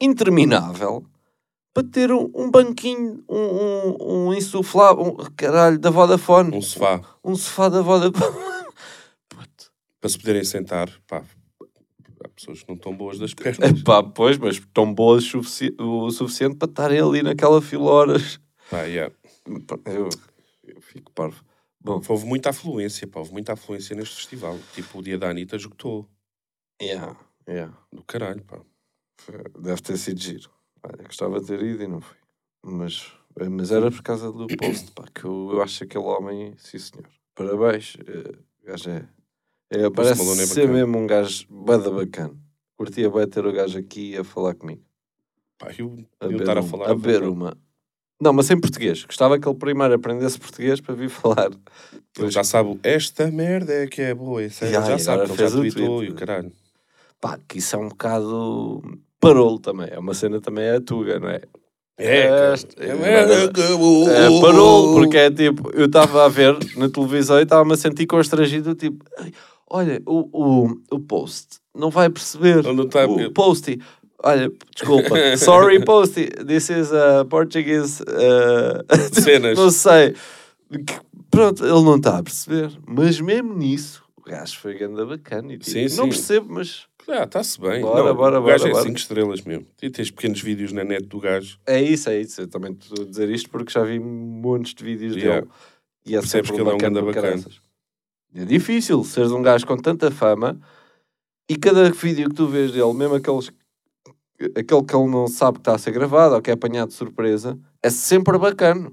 interminável 0.01 1.05
para 1.75 1.83
ter 1.83 2.11
um, 2.13 2.31
um 2.35 2.51
banquinho, 2.51 3.23
um, 3.29 3.37
um, 3.37 3.97
um 4.29 4.35
insuflável, 4.35 5.03
um, 5.05 5.17
caralho, 5.37 5.79
da 5.79 5.91
Vodafone. 5.91 6.57
Um 6.57 6.63
sofá. 6.63 7.01
Um 7.25 7.35
sofá 7.37 7.69
da 7.69 7.83
Vodafone. 7.83 8.37
Para 10.01 10.11
se 10.11 10.19
poderem 10.19 10.45
sentar. 10.45 10.89
Pá, 11.09 11.23
pessoas 12.37 12.63
que 12.63 12.69
não 12.69 12.77
estão 12.77 12.97
boas 12.97 13.19
das 13.19 13.33
pernas. 13.35 13.81
Epá, 13.81 14.03
pois, 14.03 14.39
mas 14.39 14.61
tão 14.73 14.93
boas 14.95 15.25
sufici- 15.25 15.75
o 15.81 16.11
suficiente 16.11 16.57
para 16.57 16.69
estarem 16.71 17.01
ali 17.01 17.23
naquela 17.23 17.61
fila 17.61 17.85
horas. 17.91 18.39
Pá, 18.71 18.83
yeah. 18.83 19.13
Eu, 19.87 20.09
eu 20.65 20.81
fico 20.81 21.11
parvo. 21.13 21.43
Bom, 21.81 22.01
Houve 22.09 22.27
muita 22.27 22.51
afluência, 22.51 23.07
pá. 23.07 23.21
Houve 23.21 23.33
muita 23.33 23.53
afluência 23.55 23.95
neste 23.97 24.17
festival. 24.17 24.59
Tipo, 24.75 24.99
o 24.99 25.03
dia 25.03 25.17
da 25.19 25.31
Anitta 25.31 25.57
esgotou. 25.57 26.09
yeah, 26.83 27.17
yeah. 27.49 27.77
Do 27.93 28.03
caralho, 28.05 28.43
pá. 28.45 28.61
Deve 29.59 29.81
ter 29.83 29.97
sido 29.97 30.21
giro. 30.21 30.51
Olha, 30.83 31.05
gostava 31.05 31.41
de 31.41 31.47
ter 31.47 31.63
ido 31.63 31.83
e 31.83 31.87
não 31.89 32.01
fui. 32.01 32.17
Mas, 32.65 33.13
mas 33.51 33.71
era 33.71 33.91
por 33.91 34.03
causa 34.03 34.31
do 34.33 34.47
post, 34.49 34.91
pá, 34.93 35.05
que 35.15 35.25
eu, 35.25 35.51
eu 35.53 35.63
acho 35.63 35.85
aquele 35.85 36.05
homem, 36.05 36.55
sim 36.59 36.79
senhor. 36.79 37.07
Parabéns. 37.35 37.97
eh, 38.07 38.39
gajo 38.65 38.91
é. 38.91 39.09
É 39.71 39.91
parece 39.91 40.23
é 40.43 40.47
ser 40.47 40.69
mesmo 40.69 40.99
um 40.99 41.07
gajo 41.07 41.47
bada 41.51 41.91
bacana. 41.91 42.35
Curtia 42.77 43.11
bem 43.11 43.27
ter 43.27 43.45
o 43.47 43.53
gajo 43.53 43.79
aqui 43.79 44.17
a 44.17 44.25
falar 44.25 44.55
comigo. 44.55 44.83
Pá, 45.59 45.69
eu, 45.79 45.97
A 46.21 46.27
eu 46.27 46.37
estar 46.39 46.59
a 46.59 46.61
um- 46.61 46.67
falar. 46.67 46.91
a 46.91 46.95
beber 46.95 47.23
uma. 47.25 47.57
Não, 48.21 48.33
mas 48.33 48.51
em 48.51 48.59
português. 48.59 49.05
Gostava 49.05 49.39
que 49.39 49.47
ele 49.49 49.57
primeiro 49.59 49.95
aprendesse 49.95 50.39
português 50.39 50.81
para 50.81 50.95
vir 50.95 51.09
falar. 51.11 51.51
Ele 52.19 52.31
já 52.31 52.45
sabe, 52.45 52.79
esta 52.83 53.31
merda 53.31 53.73
é 53.73 53.87
que 53.87 54.01
é 54.03 54.15
boa. 54.15 54.43
Esse 54.43 54.65
é, 54.67 54.73
já 54.73 54.97
e 54.97 54.99
sabe, 54.99 55.25
ele 55.25 55.37
já 55.37 55.51
tweetou 55.51 55.97
tweet. 55.99 56.11
e 56.11 56.13
o 56.13 56.15
caralho. 56.15 56.53
Pá, 57.21 57.39
que 57.49 57.59
isso 57.59 57.75
é 57.77 57.79
um 57.79 57.89
bocado 57.89 58.83
parolo 59.21 59.59
também. 59.59 59.89
É 59.91 59.99
uma 59.99 60.15
cena 60.15 60.41
também 60.41 60.65
é 60.65 60.77
a 60.77 60.81
tuga, 60.81 61.19
não 61.19 61.29
é? 61.29 61.41
É, 61.99 62.53
Este- 62.53 62.77
é 62.79 62.95
merda 62.95 63.51
que- 63.51 63.61
É, 63.63 64.41
parou, 64.43 64.95
porque 64.95 65.17
é 65.17 65.31
tipo, 65.31 65.71
eu 65.73 65.87
estava 65.87 66.27
a 66.27 66.29
ver 66.29 66.55
na 66.77 66.91
televisão 66.91 67.39
e 67.39 67.45
estava-me 67.45 67.73
a 67.73 67.77
sentir 67.77 68.07
constrangido, 68.07 68.75
tipo, 68.75 69.03
"Ai, 69.19 69.33
olha, 69.69 70.03
o, 70.07 70.29
o, 70.67 70.81
o 70.91 71.01
post 71.01 71.59
não 71.75 71.91
vai 71.91 72.09
perceber. 72.11 72.63
Não 72.65 72.89
tá- 72.89 73.07
o 73.07 73.31
posty. 73.33 73.81
Olha, 74.23 74.51
desculpa. 74.75 75.37
Sorry, 75.37 75.83
Posty. 75.85 76.27
This 76.47 76.71
is 76.71 76.91
a 76.93 77.25
Portuguese. 77.27 78.03
uh, 78.03 79.21
Cenas. 79.21 79.57
não 79.59 79.71
sei. 79.71 80.15
Pronto, 81.31 81.63
ele 81.65 81.83
não 81.83 81.97
está 81.97 82.19
a 82.19 82.23
perceber. 82.23 82.71
Mas 82.87 83.21
mesmo 83.21 83.55
nisso, 83.55 84.03
o 84.17 84.23
gajo 84.23 84.59
foi 84.59 84.75
ganda 84.79 85.05
bacana. 85.05 85.53
E, 85.53 85.59
tipo, 85.59 85.71
Sim, 85.71 85.83
não 85.97 86.05
sim. 86.05 86.09
percebo, 86.09 86.47
mas 86.55 86.87
Ah, 87.09 87.25
está-se 87.25 87.61
bem. 87.61 87.83
Bora, 87.83 88.05
não, 88.05 88.15
bora, 88.17 88.41
o 88.41 88.45
gajo 88.45 88.65
bora, 88.65 88.71
é 88.71 88.73
bora. 88.73 88.85
5 88.87 88.97
estrelas 88.99 89.43
mesmo. 89.43 89.67
E 89.83 89.91
tens 89.91 90.11
pequenos 90.11 90.41
vídeos 90.41 90.73
na 90.73 90.83
net 90.83 91.05
do 91.07 91.21
gajo. 91.21 91.59
é 91.67 91.81
isso, 91.83 92.09
é 92.09 92.21
isso. 92.21 92.41
Eu 92.41 92.49
também 92.49 92.73
estou 92.73 93.05
a 93.05 93.09
dizer 93.09 93.29
isto 93.31 93.51
porque 93.51 93.71
já 93.73 93.85
vi 93.85 94.01
montes 94.01 94.75
de 94.75 94.83
vídeos 94.83 95.15
Yeah. 95.15 95.43
dele. 95.43 95.53
E 96.07 96.17
é 96.17 96.21
Percebes 96.21 96.51
que 96.51 96.61
ele 96.61 96.71
é 96.71 96.75
um 96.75 96.79
ganda 96.79 97.01
do 97.01 97.07
bacana. 97.07 97.29
caraças. 97.29 97.61
É 98.35 98.45
difícil 98.45 99.03
seres 99.05 99.33
um 99.33 99.43
gajo 99.43 99.67
com 99.67 99.77
tanta 99.77 100.11
fama 100.11 100.61
e 101.49 101.57
cada 101.57 101.91
vídeo 101.91 102.29
que 102.29 102.35
tu 102.35 102.47
vês 102.47 102.73
dele, 102.73 102.93
mesmo 102.93 103.15
aqueles 103.15 103.51
aquele 104.55 104.83
que 104.85 104.95
ele 104.95 105.09
não 105.09 105.27
sabe 105.27 105.55
que 105.55 105.61
está 105.61 105.75
a 105.75 105.79
ser 105.79 105.93
gravado 105.93 106.35
ou 106.35 106.43
que 106.43 106.51
é 106.51 106.55
apanhado 106.55 106.89
de 106.89 106.95
surpresa, 106.95 107.59
é 107.83 107.91
sempre 107.91 108.39
bacana. 108.39 108.93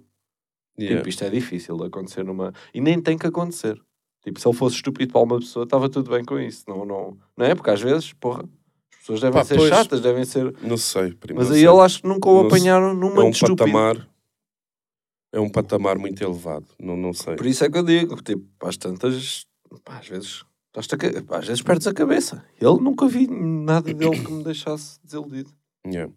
Yeah. 0.79 0.97
Tipo, 0.97 1.09
isto 1.09 1.23
é 1.23 1.29
difícil 1.29 1.77
de 1.77 1.85
acontecer 1.85 2.23
numa. 2.23 2.53
E 2.73 2.81
nem 2.81 2.99
tem 3.01 3.17
que 3.17 3.27
acontecer. 3.27 3.79
Tipo, 4.23 4.39
se 4.39 4.47
ele 4.47 4.55
fosse 4.55 4.77
estúpido 4.77 5.11
para 5.11 5.21
uma 5.21 5.39
pessoa, 5.39 5.65
estava 5.65 5.89
tudo 5.89 6.09
bem 6.09 6.23
com 6.23 6.39
isso. 6.39 6.63
Não, 6.67 6.85
não, 6.85 7.17
não 7.37 7.45
é? 7.45 7.53
Porque 7.53 7.69
às 7.69 7.81
vezes, 7.81 8.13
porra, 8.13 8.43
as 8.91 8.99
pessoas 8.99 9.21
devem 9.21 9.39
Pá, 9.39 9.43
ser 9.43 9.57
pois. 9.57 9.69
chatas, 9.69 10.01
devem 10.01 10.25
ser. 10.25 10.55
Não 10.61 10.77
sei, 10.77 11.13
primo. 11.13 11.39
Mas 11.39 11.51
aí 11.51 11.59
sei. 11.59 11.67
ele 11.67 11.79
acho 11.79 12.01
que 12.01 12.07
nunca 12.07 12.29
o 12.29 12.47
apanharam 12.47 12.93
numa 12.93 13.21
é 13.21 13.25
um 13.25 13.29
de 13.29 13.35
estúpido. 13.35 14.07
É 15.33 15.39
um 15.39 15.49
patamar 15.49 15.97
muito 15.97 16.23
elevado. 16.23 16.67
Não, 16.79 16.95
não 16.95 17.11
sei. 17.11 17.35
Por 17.35 17.47
isso 17.47 17.65
é 17.65 17.69
que 17.69 17.77
eu 17.79 17.83
digo, 17.83 18.21
tipo, 18.21 18.45
às 18.61 18.77
tantas, 18.77 19.47
pá, 19.83 19.97
às 19.97 20.07
vezes, 20.07 20.45
a 20.75 21.21
pá, 21.23 21.39
às 21.39 21.47
vezes 21.47 21.63
perdes 21.63 21.87
a 21.87 21.93
cabeça. 21.93 22.45
Ele 22.61 22.79
nunca 22.79 23.07
vi 23.07 23.25
nada 23.27 23.91
dele 23.91 24.23
que 24.23 24.31
me 24.31 24.43
deixasse 24.43 24.99
desiludido. 25.03 25.51
Yeah. 25.85 26.13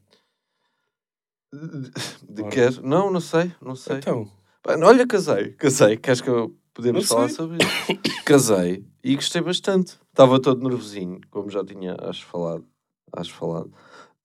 De, 1.51 1.91
de 2.35 2.43
Ora. 2.43 2.51
quer? 2.51 2.83
Não, 2.83 3.11
não 3.11 3.21
sei, 3.21 3.51
não 3.63 3.75
sei. 3.75 3.97
Então, 3.97 4.31
Pá, 4.63 4.77
olha, 4.85 5.07
casei, 5.07 5.53
casei. 5.53 5.97
Queres 5.97 6.21
que 6.21 6.29
eu 6.29 6.55
podemos 6.75 7.03
Não 7.03 7.09
falar 7.09 7.29
sei. 7.29 7.37
sobre 7.37 7.57
isso? 7.57 8.03
casei 8.27 8.85
e 9.03 9.15
gostei 9.15 9.41
bastante. 9.41 9.97
Estava 10.11 10.39
todo 10.39 10.69
nervosinho, 10.69 11.21
como 11.31 11.49
já 11.49 11.65
tinha, 11.65 11.97
acho 12.01 12.27
falado. 12.27 12.67
Acho 13.13 13.33
falado. 13.33 13.73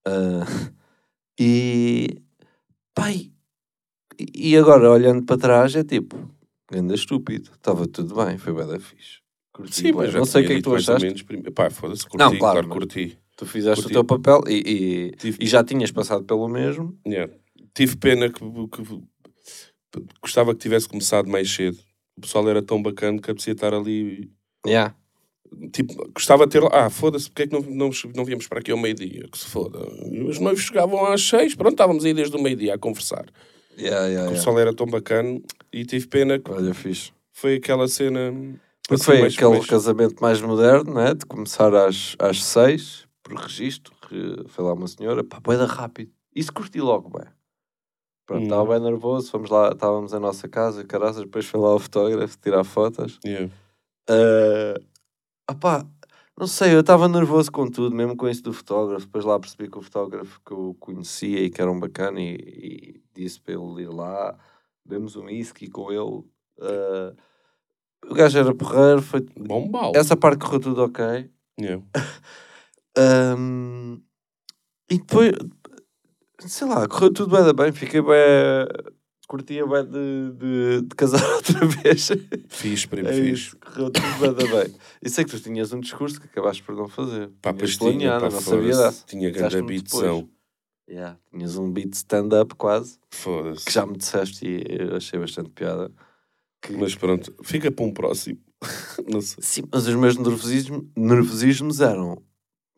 Ah, 0.06 0.44
e 1.40 2.22
pai, 2.94 3.31
e 4.50 4.58
agora 4.58 4.90
olhando 4.92 5.24
para 5.24 5.38
trás 5.38 5.76
é 5.76 5.84
tipo, 5.84 6.18
ainda 6.72 6.94
estúpido. 6.96 7.52
Estava 7.54 7.88
tudo 7.88 8.16
bem, 8.16 8.38
foi 8.38 8.54
bem 8.54 8.68
da 8.68 8.80
fixe. 8.80 9.20
Curti, 9.54 9.76
sim, 9.76 9.92
mas 9.92 10.14
não 10.14 10.26
sei 10.26 10.44
o 10.44 10.48
que 10.48 10.54
é 10.54 10.56
que 10.58 10.62
tu 10.62 10.74
achaste. 10.76 11.06
menos 11.06 11.22
prim- 11.24 11.42
Pá, 11.44 11.70
foda-se, 11.70 12.04
curti, 12.04 12.18
Não, 12.18 12.30
claro, 12.38 12.60
claro, 12.66 12.68
curti. 12.70 13.18
Tu 13.38 13.46
fizeste 13.46 13.84
Curti. 13.84 13.98
o 13.98 14.04
teu 14.06 14.06
papel 14.06 14.44
e, 14.48 14.54
e, 14.54 15.12
Tive- 15.18 15.38
e 15.42 15.48
já 15.48 15.64
tinhas 15.64 15.92
passado 15.92 16.24
pelo 16.24 16.48
mesmo. 16.48 16.98
Yeah. 17.06 17.32
Tive 17.74 17.98
pena 17.98 18.30
que, 18.30 18.40
que- 18.40 19.02
gostava 20.22 20.54
que 20.54 20.60
tivesse 20.62 20.88
começado 20.88 21.28
mais 21.30 21.52
cedo. 21.52 21.78
O 22.18 22.22
pessoal 22.22 22.48
era 22.50 22.62
tão 22.62 22.82
bacana 22.82 23.20
que 23.20 23.30
apetecia 23.32 23.54
estar 23.54 23.74
ali. 23.74 24.32
Yeah. 24.66 24.96
Tipo, 25.74 25.94
gostava 26.14 26.46
de 26.46 26.52
ter. 26.52 26.64
Ah, 26.72 26.90
foda-se, 26.90 27.30
porque 27.30 27.44
é 27.44 27.48
que 27.48 27.54
não, 27.54 27.62
não, 27.62 27.90
não 28.16 28.24
viemos 28.26 28.48
para 28.48 28.60
aqui 28.60 28.72
ao 28.72 28.78
meio-dia? 28.78 29.28
Que 29.30 29.38
se 29.38 29.46
foda. 29.46 29.80
Os 30.28 30.40
noivos 30.40 30.64
chegavam 30.64 31.06
às 31.06 31.22
seis, 31.22 31.56
pronto, 31.56 31.74
estávamos 31.74 32.06
aí 32.06 32.14
desde 32.14 32.36
o 32.38 32.42
meio-dia 32.42 32.76
a 32.76 32.78
conversar. 32.78 33.26
Yeah, 33.78 34.06
yeah, 34.08 34.30
O 34.30 34.34
pessoal 34.34 34.60
era 34.60 34.74
tão 34.74 34.86
bacana 34.86 35.40
e 35.72 35.86
tive 35.86 36.08
pena 36.08 36.38
que 36.40 36.52
Olha, 36.52 36.74
fixe. 36.74 37.12
foi 37.32 37.56
aquela 37.56 37.88
cena. 37.88 38.32
Porque 38.84 38.96
assim, 38.96 39.04
foi 39.06 39.22
mais- 39.22 39.34
aquele 39.36 39.50
mais- 39.52 39.66
casamento 39.66 40.16
mais 40.22 40.42
moderno, 40.42 40.94
né? 40.94 41.14
De 41.14 41.26
começar 41.26 41.74
às, 41.74 42.16
às 42.20 42.44
seis, 42.44 43.08
por 43.24 43.34
registro, 43.36 43.94
que 44.08 44.44
foi 44.50 44.66
lá 44.66 44.74
uma 44.74 44.88
senhora, 44.88 45.24
pá, 45.24 45.40
boeda 45.40 45.66
rápido. 45.66 46.12
Isso 46.36 46.52
curti 46.54 46.80
logo, 46.82 47.10
bem. 47.10 47.28
Pronto, 48.26 48.42
Hum. 48.42 48.46
estava 48.46 48.66
bem 48.74 48.80
nervoso, 48.82 49.32
fomos 49.32 49.50
lá, 49.50 49.72
estávamos 49.72 50.14
em 50.14 50.20
nossa 50.20 50.48
casa, 50.48 50.84
caraças, 50.84 51.24
depois 51.24 51.46
foi 51.46 51.60
lá 51.60 51.74
o 51.76 51.80
fotógrafo 51.80 52.38
tirar 52.38 52.64
fotos. 52.64 53.20
Yeah. 53.26 53.52
Uh, 54.10 54.84
opá, 55.50 55.86
não 56.38 56.48
sei, 56.48 56.74
eu 56.76 56.82
estava 56.82 57.08
nervoso 57.08 57.52
com 57.52 57.70
tudo, 57.70 57.96
mesmo 57.96 58.16
com 58.16 58.28
isso 58.30 58.44
do 58.44 58.54
fotógrafo. 58.54 59.06
Depois 59.06 59.26
lá 59.26 59.40
percebi 59.40 59.70
que 59.70 59.78
o 59.78 59.82
fotógrafo 59.82 60.40
que 60.46 60.52
eu 60.52 60.76
conhecia 60.80 61.40
e 61.42 61.50
que 61.50 61.62
era 61.62 61.72
um 61.72 61.80
bacana 61.80 62.20
e, 62.22 62.36
e 62.36 63.01
disse 63.24 63.40
para 63.40 63.54
ele 63.54 63.84
ir 63.84 63.90
lá, 63.90 64.38
bebemos 64.86 65.16
um 65.16 65.26
whisky 65.26 65.70
com 65.70 65.92
ele. 65.92 66.24
Uh, 66.58 67.16
o 68.10 68.14
gajo 68.14 68.38
era 68.38 68.54
porreiro, 68.54 69.02
foi... 69.02 69.22
Bom 69.38 69.70
bal. 69.70 69.92
essa 69.96 70.16
parte 70.18 70.40
correu 70.40 70.60
tudo 70.60 70.84
ok. 70.84 71.30
Yeah. 71.60 71.84
Um, 72.98 74.02
e 74.90 74.98
depois, 74.98 75.32
sei 76.40 76.68
lá, 76.68 76.86
correu 76.88 77.14
tudo 77.14 77.32
bem, 77.32 77.54
bem 77.54 77.72
fiquei 77.72 78.02
bem. 78.02 78.68
Curtia 79.28 79.66
bem 79.66 79.86
de, 79.86 80.32
de, 80.34 80.82
de 80.82 80.96
casar 80.98 81.24
outra 81.36 81.66
vez. 81.66 82.10
Fiz, 82.50 82.86
primo, 82.86 83.08
É 83.08 83.14
fiz. 83.14 83.54
correu 83.54 83.90
tudo 83.90 84.36
bem, 84.36 84.50
bem. 84.52 84.76
E 85.02 85.10
sei 85.10 85.24
que 85.24 85.32
tu 85.32 85.40
tinhas 85.40 85.72
um 85.72 85.80
discurso 85.80 86.20
que 86.20 86.28
acabaste 86.28 86.62
por 86.64 86.76
não 86.76 86.90
fazer. 86.90 87.30
Pá, 87.42 87.54
pois 87.54 87.78
tinha, 87.78 87.92
planeado, 87.92 88.26
pá, 88.26 88.30
não 88.30 88.42
sabia. 88.42 88.94
Tinha 89.08 89.30
grande 89.30 89.82
depois. 89.82 90.26
Yeah, 90.92 91.18
tinhas 91.32 91.56
um 91.58 91.72
beat 91.72 91.94
stand-up 91.94 92.54
quase, 92.56 93.00
Foda-se. 93.12 93.64
que 93.66 93.72
já 93.72 93.86
me 93.86 93.96
disseste 93.98 94.46
e 94.46 94.62
eu 94.90 94.98
achei 94.98 95.18
bastante 95.18 95.50
piada. 95.52 95.90
Que- 96.62 96.74
Mas 96.76 96.94
pronto, 96.96 97.34
fica 97.44 97.72
para 97.72 97.86
um 97.86 97.94
próximo. 97.94 98.40
não 99.08 99.22
sei. 99.22 99.42
Sim, 99.42 99.64
mas 99.72 99.88
os 99.88 99.96
meus 99.96 100.18
nervosismos, 100.18 100.84
nervosismos 100.98 101.80
eram 101.80 102.22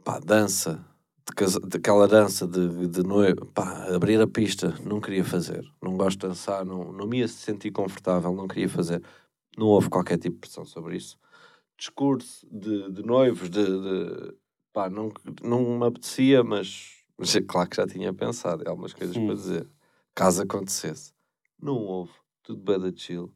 pá, 0.03 0.19
dança, 0.19 0.85
de 1.27 1.33
casa, 1.33 1.59
daquela 1.59 2.07
dança 2.07 2.45
de, 2.47 2.87
de 2.87 3.01
noivo, 3.01 3.47
pá, 3.47 3.87
abrir 3.93 4.21
a 4.21 4.27
pista, 4.27 4.75
não 4.85 5.01
queria 5.01 5.23
fazer. 5.25 5.65
Não 5.81 5.97
gosto 5.97 6.19
de 6.19 6.27
dançar, 6.27 6.63
não, 6.63 6.91
não 6.93 7.07
me 7.07 7.17
ia 7.19 7.27
sentir 7.27 7.71
confortável, 7.71 8.31
não 8.33 8.47
queria 8.47 8.69
fazer. 8.69 9.01
Não 9.57 9.65
houve 9.65 9.89
qualquer 9.89 10.19
tipo 10.19 10.35
de 10.35 10.41
pressão 10.41 10.65
sobre 10.65 10.97
isso. 10.97 11.17
Discurso 11.77 12.45
de, 12.51 12.91
de 12.91 13.01
noivos, 13.03 13.49
de, 13.49 13.65
de- 13.65 14.33
pá, 14.71 14.87
não, 14.89 15.11
não 15.41 15.79
me 15.79 15.85
apetecia, 15.87 16.43
mas, 16.43 17.02
mas 17.17 17.35
é 17.35 17.41
claro 17.41 17.69
que 17.69 17.77
já 17.77 17.87
tinha 17.87 18.13
pensado 18.13 18.63
em 18.63 18.67
algumas 18.69 18.93
coisas 18.93 19.15
Hum. 19.15 19.25
para 19.27 19.35
dizer. 19.35 19.67
Caso 20.15 20.41
acontecesse. 20.43 21.11
Não 21.61 21.75
houve. 21.77 22.11
Tudo 22.43 22.61
bem 22.61 22.79
da 22.79 22.95
chill. 22.95 23.31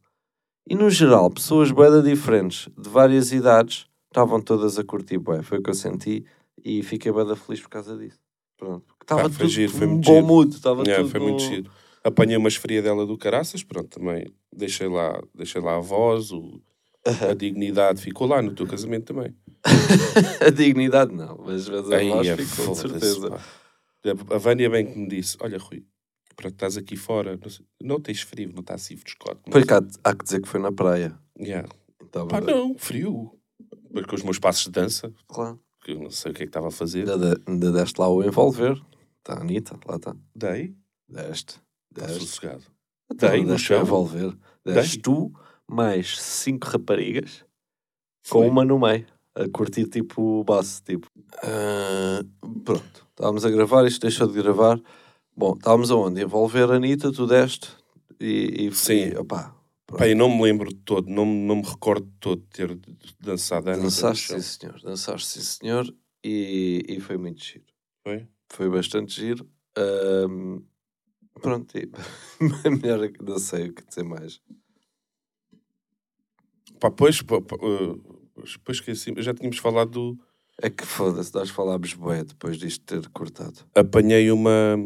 E 0.68 0.74
no 0.74 0.90
geral, 0.90 1.30
pessoas 1.30 1.70
bué 1.70 1.88
diferentes, 2.02 2.68
de 2.76 2.88
várias 2.88 3.32
idades, 3.32 3.86
estavam 4.10 4.40
todas 4.40 4.78
a 4.78 4.84
curtir 4.84 5.18
bué. 5.18 5.42
Foi 5.42 5.58
o 5.58 5.62
que 5.62 5.70
eu 5.70 5.74
senti 5.74 6.24
e 6.62 6.82
fiquei 6.82 7.10
bué 7.10 7.24
da 7.24 7.34
feliz 7.34 7.60
por 7.60 7.70
causa 7.70 7.96
disso. 7.96 8.18
Pronto. 8.56 8.94
Estava 9.00 9.22
Pá, 9.22 9.28
foi 9.30 9.38
tudo 9.46 9.48
giro, 9.50 9.72
foi 9.72 9.86
um 9.86 9.90
muito 9.92 10.04
bom 10.06 10.22
mood. 10.22 10.54
Estava 10.54 10.82
Yeah, 10.82 11.02
tudo 11.02 11.10
foi 11.10 11.20
muito 11.20 11.42
no- 11.42 11.48
giro. 11.48 11.70
Apanhei 12.04 12.36
uma 12.36 12.48
esfria 12.48 12.80
dela 12.82 13.06
do 13.06 13.16
caraças, 13.18 13.62
pronto, 13.64 13.88
também 13.88 14.26
deixei 14.54 14.88
lá, 14.88 15.20
deixei 15.34 15.60
lá 15.60 15.76
a 15.76 15.80
voz, 15.80 16.30
o- 16.32 16.60
a 17.04 17.34
dignidade 17.34 18.00
ficou 18.02 18.26
lá 18.26 18.40
no 18.42 18.54
teu 18.54 18.66
casamento 18.66 19.06
também. 19.14 19.34
a 20.46 20.50
dignidade 20.50 21.14
não, 21.14 21.38
mas, 21.44 21.68
mas 21.68 21.90
a 21.90 21.96
Aí, 21.96 22.08
voz 22.10 22.26
é, 22.28 22.36
ficou, 22.36 22.74
de 22.74 22.80
foda-se, 22.82 22.88
certeza. 23.00 23.30
pá. 23.30 23.40
A- 24.12 24.38
Vânia 24.38 24.68
bem 24.70 24.86
que 24.86 24.98
me 24.98 25.08
disse: 25.08 25.36
Olha, 25.40 25.58
Rui, 25.58 25.84
pronto, 26.36 26.52
estás 26.54 26.76
aqui 26.76 26.96
fora, 26.96 27.36
não, 27.36 27.50
sei- 27.50 27.66
não 27.82 28.00
tens 28.00 28.20
frio, 28.22 28.52
não 28.52 28.60
está 28.60 28.74
assim 28.74 28.96
sei. 29.60 29.64
cá, 29.64 29.80
há 30.04 30.14
que 30.14 30.24
dizer 30.24 30.40
que 30.42 30.48
foi 30.48 30.60
na 30.60 30.72
praia. 30.72 31.18
Yeah. 31.38 31.68
Estava, 32.02 32.28
Pá, 32.28 32.40
não, 32.40 32.76
frio. 32.78 33.32
Mas 33.90 34.06
com 34.06 34.14
os 34.16 34.22
meus 34.22 34.38
passos 34.38 34.64
de 34.64 34.70
dança, 34.70 35.12
Claro. 35.26 35.60
que 35.82 35.92
eu 35.92 35.98
não 36.00 36.10
sei 36.10 36.30
o 36.30 36.34
que 36.34 36.42
é 36.42 36.46
que 36.46 36.50
estava 36.50 36.68
a 36.68 36.70
fazer. 36.70 37.08
Ainda, 37.10 37.34
de- 37.36 37.42
ainda 37.46 37.72
deste 37.72 37.98
lá 38.00 38.08
o 38.08 38.22
envolver. 38.22 38.80
Está 39.18 39.34
a 39.34 39.40
Anitta, 39.40 39.78
lá 39.86 39.96
está. 39.96 40.16
Dei, 40.34 40.74
Deste. 41.08 41.60
está 41.90 42.06
Deste. 42.06 42.20
sossegado. 42.26 42.62
Então, 43.10 43.30
Dei 43.30 43.44
no 43.44 43.58
chão. 43.58 43.80
envolver. 43.82 44.36
Dei. 44.64 44.74
Deste 44.74 44.98
tu, 45.00 45.32
mais 45.68 46.18
cinco 46.20 46.66
raparigas. 46.68 47.44
com 48.30 48.40
Foi. 48.40 48.48
uma 48.48 48.64
no 48.64 48.78
meio, 48.78 49.06
a 49.38 49.48
curtir 49.48 49.86
tipo 49.86 50.40
o 50.40 50.44
baço, 50.44 50.82
tipo. 50.82 51.06
ah, 51.42 52.22
pronto, 52.64 53.06
estávamos 53.10 53.44
a 53.44 53.50
gravar, 53.50 53.86
isto 53.86 54.02
deixou 54.02 54.26
de 54.26 54.34
gravar. 54.34 54.80
Bom, 55.36 55.54
estávamos 55.54 55.90
aonde? 55.90 56.22
Envolver 56.22 56.70
a 56.70 56.74
Anitta, 56.74 57.12
tu 57.12 57.26
deste 57.26 57.70
e, 58.20 58.66
e 58.66 58.74
Sim. 58.74 59.10
e, 59.10 59.16
opá, 59.16 59.54
Pá, 59.86 60.06
eu 60.06 60.16
não 60.16 60.28
me 60.28 60.42
lembro 60.42 60.68
de 60.68 60.76
todo, 60.76 61.08
não, 61.08 61.24
não 61.24 61.56
me 61.56 61.62
recordo 61.62 62.04
de 62.04 62.12
todo 62.20 62.42
de 62.42 62.48
ter 62.48 62.78
dançado 63.18 63.70
a 63.70 63.72
Anitta 63.72 63.86
dançaste, 63.86 64.32
sim 64.34 64.40
senhor, 64.40 64.80
dançaste, 64.82 65.28
sim 65.28 65.40
senhor, 65.40 65.94
e, 66.22 66.84
e 66.88 67.00
foi 67.00 67.16
muito 67.16 67.42
giro. 67.42 67.64
Foi? 68.02 68.28
Foi 68.50 68.68
bastante 68.68 69.14
giro. 69.14 69.48
Ahm, 69.76 70.60
pronto, 71.40 71.78
e, 71.78 71.90
melhor 72.82 73.04
é 73.04 73.08
que 73.08 73.22
não 73.22 73.38
sei 73.38 73.68
o 73.68 73.72
que 73.72 73.86
dizer 73.86 74.04
mais. 74.04 74.42
Pá, 76.78 76.90
pois, 76.90 77.22
pá, 77.22 77.40
pá, 77.40 77.56
uh, 77.56 78.27
depois 78.52 78.78
esqueci, 78.78 79.14
já 79.18 79.34
tínhamos 79.34 79.58
falado 79.58 79.90
do. 79.90 80.18
É 80.60 80.68
que 80.68 80.84
foda-se, 80.84 81.32
nós 81.34 81.50
falámos 81.50 81.94
bué 81.94 82.24
depois 82.24 82.58
disto 82.58 82.84
ter 82.84 83.08
cortado. 83.10 83.60
Apanhei 83.74 84.30
uma. 84.32 84.76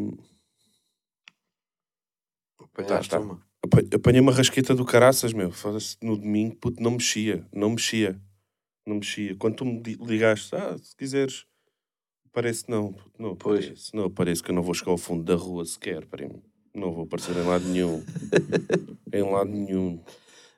Apanhaste 2.60 3.10
tá. 3.10 3.20
uma? 3.20 3.40
apa- 3.64 3.96
Apanhei 3.96 4.20
uma 4.20 4.32
rasqueta 4.32 4.74
do 4.74 4.84
caraças, 4.84 5.32
meu. 5.32 5.50
Foda-se, 5.50 5.96
no 6.02 6.16
domingo, 6.16 6.56
puto, 6.56 6.82
não 6.82 6.92
mexia, 6.92 7.46
não 7.52 7.70
mexia, 7.70 8.20
não 8.86 8.96
mexia. 8.96 9.34
Quando 9.36 9.56
tu 9.56 9.64
me 9.64 9.80
ligaste, 10.00 10.54
ah, 10.54 10.76
se 10.78 10.94
quiseres 10.96 11.46
Parece 12.34 12.64
não. 12.66 12.94
Não 13.18 13.36
Pois. 13.36 13.62
aparece. 13.66 13.94
Não 13.94 14.04
aparece 14.04 14.42
que 14.42 14.50
eu 14.50 14.54
não 14.54 14.62
vou 14.62 14.72
chegar 14.72 14.90
ao 14.90 14.96
fundo 14.96 15.22
da 15.22 15.34
rua 15.34 15.66
sequer, 15.66 16.06
primo. 16.06 16.42
Não 16.74 16.90
vou 16.90 17.04
aparecer 17.04 17.36
em 17.36 17.44
lado 17.46 17.64
nenhum. 17.68 18.02
em 19.12 19.22
lado 19.22 19.50
nenhum. 19.50 20.02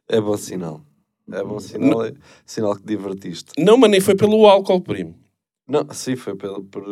É 0.09 0.21
bom 0.21 0.37
sinal. 0.37 0.87
É 1.33 1.43
bom 1.43 1.59
sinal, 1.59 2.05
é 2.05 2.13
sinal 2.45 2.75
que 2.77 2.83
te 2.83 2.87
divertiste. 2.89 3.53
Não, 3.59 3.77
mas 3.77 3.91
nem 3.91 4.01
foi 4.01 4.15
pelo 4.15 4.47
álcool, 4.47 4.81
primo. 4.81 5.15
Não, 5.67 5.87
sim, 5.93 6.17
foi 6.17 6.35
pelo, 6.37 6.63
por... 6.65 6.85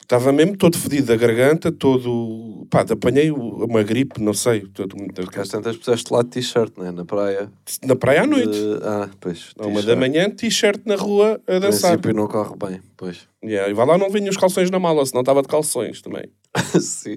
Estava 0.00 0.32
mesmo 0.32 0.56
todo 0.56 0.78
fedido 0.78 1.08
da 1.08 1.16
garganta, 1.16 1.72
todo. 1.72 2.64
Pá, 2.70 2.82
apanhei 2.88 3.30
o- 3.32 3.64
uma 3.64 3.82
gripe, 3.82 4.22
não 4.22 4.32
sei. 4.32 4.60
Todo, 4.68 4.94
Porque 5.12 5.40
às 5.40 5.48
tantas 5.48 5.76
puseste 5.76 6.12
lá 6.12 6.22
de 6.22 6.28
t-shirt, 6.28 6.72
né? 6.78 6.92
Na 6.92 7.04
praia. 7.04 7.50
na 7.84 7.96
praia 7.96 8.22
à 8.22 8.26
noite. 8.26 8.52
De- 8.52 8.78
Ah, 8.84 9.10
pois. 9.20 9.50
À 9.58 9.66
uma 9.66 9.82
da 9.82 9.96
manhã, 9.96 10.30
t-shirt 10.30 10.80
na 10.86 10.94
rua 10.94 11.40
a 11.46 11.54
No 11.54 11.60
dançar. 11.60 11.98
princípio 11.98 12.14
não 12.14 12.28
corre 12.28 12.54
bem, 12.56 12.80
pois. 12.96 13.26
Yeah, 13.44 13.68
e 13.68 13.74
vai 13.74 13.84
lá, 13.84 13.98
não 13.98 14.08
vinham 14.08 14.30
os 14.30 14.36
calções 14.36 14.70
na 14.70 14.78
mala, 14.78 15.04
senão 15.04 15.22
estava 15.22 15.42
de 15.42 15.48
calções 15.48 16.00
também. 16.00 16.30
sim. 16.80 17.16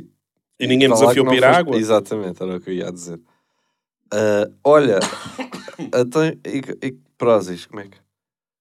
E 0.59 0.65
ninguém 0.65 0.87
me 0.89 0.95
desafiou 0.95 1.25
para 1.25 1.35
ir 1.35 1.41
não 1.41 1.47
foste- 1.47 1.59
água. 1.59 1.77
Exatamente, 1.77 2.41
era 2.43 2.57
o 2.57 2.59
que 2.59 2.71
eu 2.71 2.73
ia 2.73 2.91
dizer. 2.91 3.19
Ah, 4.11 4.49
olha, 4.63 4.99
então, 5.95 6.23
e, 6.25 6.87
e 6.87 6.91
Prozis, 7.17 7.65
como 7.67 7.81
é 7.81 7.87
que, 7.87 7.97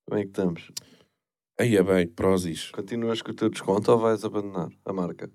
como 0.06 0.20
é 0.20 0.22
que 0.22 0.28
estamos? 0.28 0.70
Aí 1.58 1.76
é 1.76 1.82
bem, 1.82 2.06
Prozis. 2.06 2.70
Continuas 2.70 3.22
com 3.22 3.30
o 3.30 3.34
teu 3.34 3.48
desconto 3.48 3.90
ou 3.90 3.98
vais 3.98 4.24
abandonar 4.24 4.68
a 4.84 4.92
marca? 4.92 5.30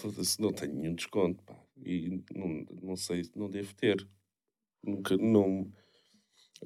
Foda-se, 0.00 0.40
não 0.40 0.52
tenho 0.52 0.74
nenhum 0.74 0.94
desconto. 0.94 1.42
Pá. 1.44 1.54
E 1.84 2.22
não, 2.34 2.66
não 2.82 2.96
sei, 2.96 3.22
não 3.34 3.50
devo 3.50 3.74
ter. 3.74 4.06
Nunca, 4.82 5.16
não. 5.16 5.70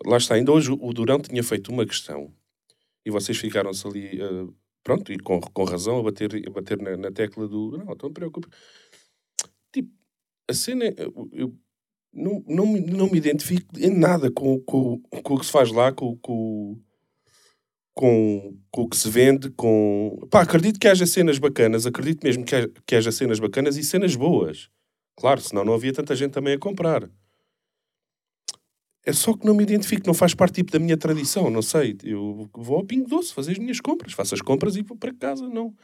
Lá 0.06 0.16
está, 0.16 0.34
ainda 0.34 0.52
hoje 0.52 0.70
o 0.70 0.92
Durão 0.92 1.20
tinha 1.20 1.42
feito 1.42 1.72
uma 1.72 1.84
questão 1.84 2.32
e 3.04 3.10
vocês 3.10 3.36
ficaram-se 3.36 3.86
ali, 3.86 4.20
eh, 4.20 4.46
pronto, 4.84 5.12
e 5.12 5.18
com, 5.18 5.40
com 5.40 5.64
razão, 5.64 5.98
a 5.98 6.02
bater, 6.02 6.30
a 6.46 6.50
bater 6.50 6.78
na, 6.80 6.96
na 6.96 7.10
tecla 7.10 7.48
do. 7.48 7.72
Não, 7.72 7.92
então 7.92 8.08
não 8.08 8.10
te 8.10 8.14
preocupes. 8.14 8.50
Tipo, 9.72 9.90
a 10.48 10.54
cena. 10.54 10.84
é, 10.84 10.94
eu, 10.98 11.28
eu 11.32 11.58
não, 12.12 12.42
não, 12.46 12.66
me, 12.66 12.80
não 12.80 13.08
me 13.08 13.18
identifico 13.18 13.66
em 13.78 13.90
nada 13.90 14.30
com, 14.30 14.60
com, 14.60 15.00
com 15.00 15.34
o 15.34 15.38
que 15.38 15.46
se 15.46 15.52
faz 15.52 15.70
lá, 15.70 15.92
com, 15.92 16.16
com, 16.16 16.78
com, 17.94 18.56
com 18.70 18.82
o 18.82 18.88
que 18.88 18.96
se 18.96 19.08
vende, 19.08 19.50
com... 19.50 20.18
Pá, 20.30 20.42
acredito 20.42 20.78
que 20.78 20.88
haja 20.88 21.06
cenas 21.06 21.38
bacanas, 21.38 21.86
acredito 21.86 22.24
mesmo 22.24 22.44
que 22.44 22.54
haja, 22.54 22.70
que 22.86 22.96
haja 22.96 23.12
cenas 23.12 23.38
bacanas 23.38 23.76
e 23.76 23.84
cenas 23.84 24.16
boas. 24.16 24.68
Claro, 25.16 25.40
senão 25.40 25.64
não 25.64 25.74
havia 25.74 25.92
tanta 25.92 26.16
gente 26.16 26.32
também 26.32 26.54
a 26.54 26.58
comprar. 26.58 27.08
É 29.04 29.12
só 29.12 29.34
que 29.34 29.46
não 29.46 29.54
me 29.54 29.62
identifico, 29.62 30.06
não 30.06 30.14
faz 30.14 30.34
parte 30.34 30.56
tipo 30.56 30.72
da 30.72 30.78
minha 30.78 30.96
tradição, 30.96 31.50
não 31.50 31.62
sei. 31.62 31.96
Eu 32.02 32.48
vou 32.54 32.76
ao 32.76 32.84
Pingo 32.84 33.08
Doce 33.08 33.32
fazer 33.32 33.52
as 33.52 33.58
minhas 33.58 33.80
compras, 33.80 34.12
faço 34.12 34.34
as 34.34 34.42
compras 34.42 34.76
e 34.76 34.82
vou 34.82 34.96
para 34.96 35.14
casa, 35.14 35.48
não. 35.48 35.74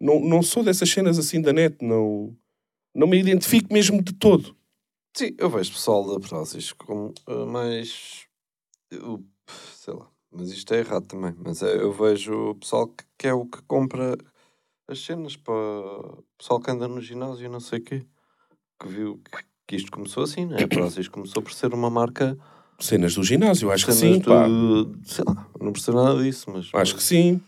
Não, 0.00 0.20
não 0.20 0.42
sou 0.42 0.62
dessas 0.62 0.88
cenas 0.88 1.18
assim 1.18 1.42
da 1.42 1.52
net, 1.52 1.76
não, 1.84 2.34
não 2.94 3.06
me 3.06 3.18
identifico 3.18 3.72
mesmo 3.72 4.02
de 4.02 4.14
todo. 4.14 4.56
Sim, 5.14 5.34
eu 5.38 5.50
vejo 5.50 5.72
pessoal 5.72 6.06
da 6.06 6.20
Prozis 6.26 6.72
como 6.72 7.12
ah, 7.26 7.44
mais. 7.46 8.26
eu- 8.90 9.24
sei 9.74 9.94
lá, 9.94 10.08
mas 10.30 10.50
isto 10.50 10.72
é 10.74 10.78
errado 10.78 11.06
também. 11.06 11.34
Mas 11.44 11.62
é, 11.62 11.76
eu 11.76 11.92
vejo 11.92 12.32
o 12.50 12.54
pessoal 12.54 12.86
que, 12.88 13.04
que 13.18 13.26
é 13.28 13.34
o 13.34 13.44
que 13.46 13.60
compra 13.62 14.16
as 14.88 15.00
cenas 15.04 15.36
para 15.36 15.52
o 15.54 16.24
pessoal 16.38 16.60
que 16.60 16.70
anda 16.70 16.86
no 16.86 17.00
ginásio 17.00 17.46
e 17.46 17.48
não 17.48 17.60
sei 17.60 17.80
o 17.80 17.82
quê. 17.82 18.06
Que 18.80 18.88
viu 18.88 19.18
que, 19.18 19.44
que 19.66 19.76
isto 19.76 19.90
começou 19.90 20.22
assim, 20.22 20.46
né? 20.46 20.56
A 20.62 20.68
Prozis 20.68 21.08
começou 21.08 21.42
por 21.42 21.52
ser 21.52 21.74
uma 21.74 21.90
marca. 21.90 22.38
Cenas 22.78 23.14
do 23.14 23.22
ginásio, 23.22 23.70
acho 23.70 23.86
que 23.86 23.92
sim, 23.92 24.20
pá. 24.20 24.46
Sei 25.04 25.24
lá, 25.26 25.48
não 25.60 25.72
percebo 25.72 26.02
nada 26.02 26.22
disso, 26.22 26.50
mas. 26.50 26.70
Acho 26.72 26.94
que 26.96 27.02
sim. 27.02 27.40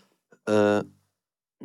ah, 0.47 0.85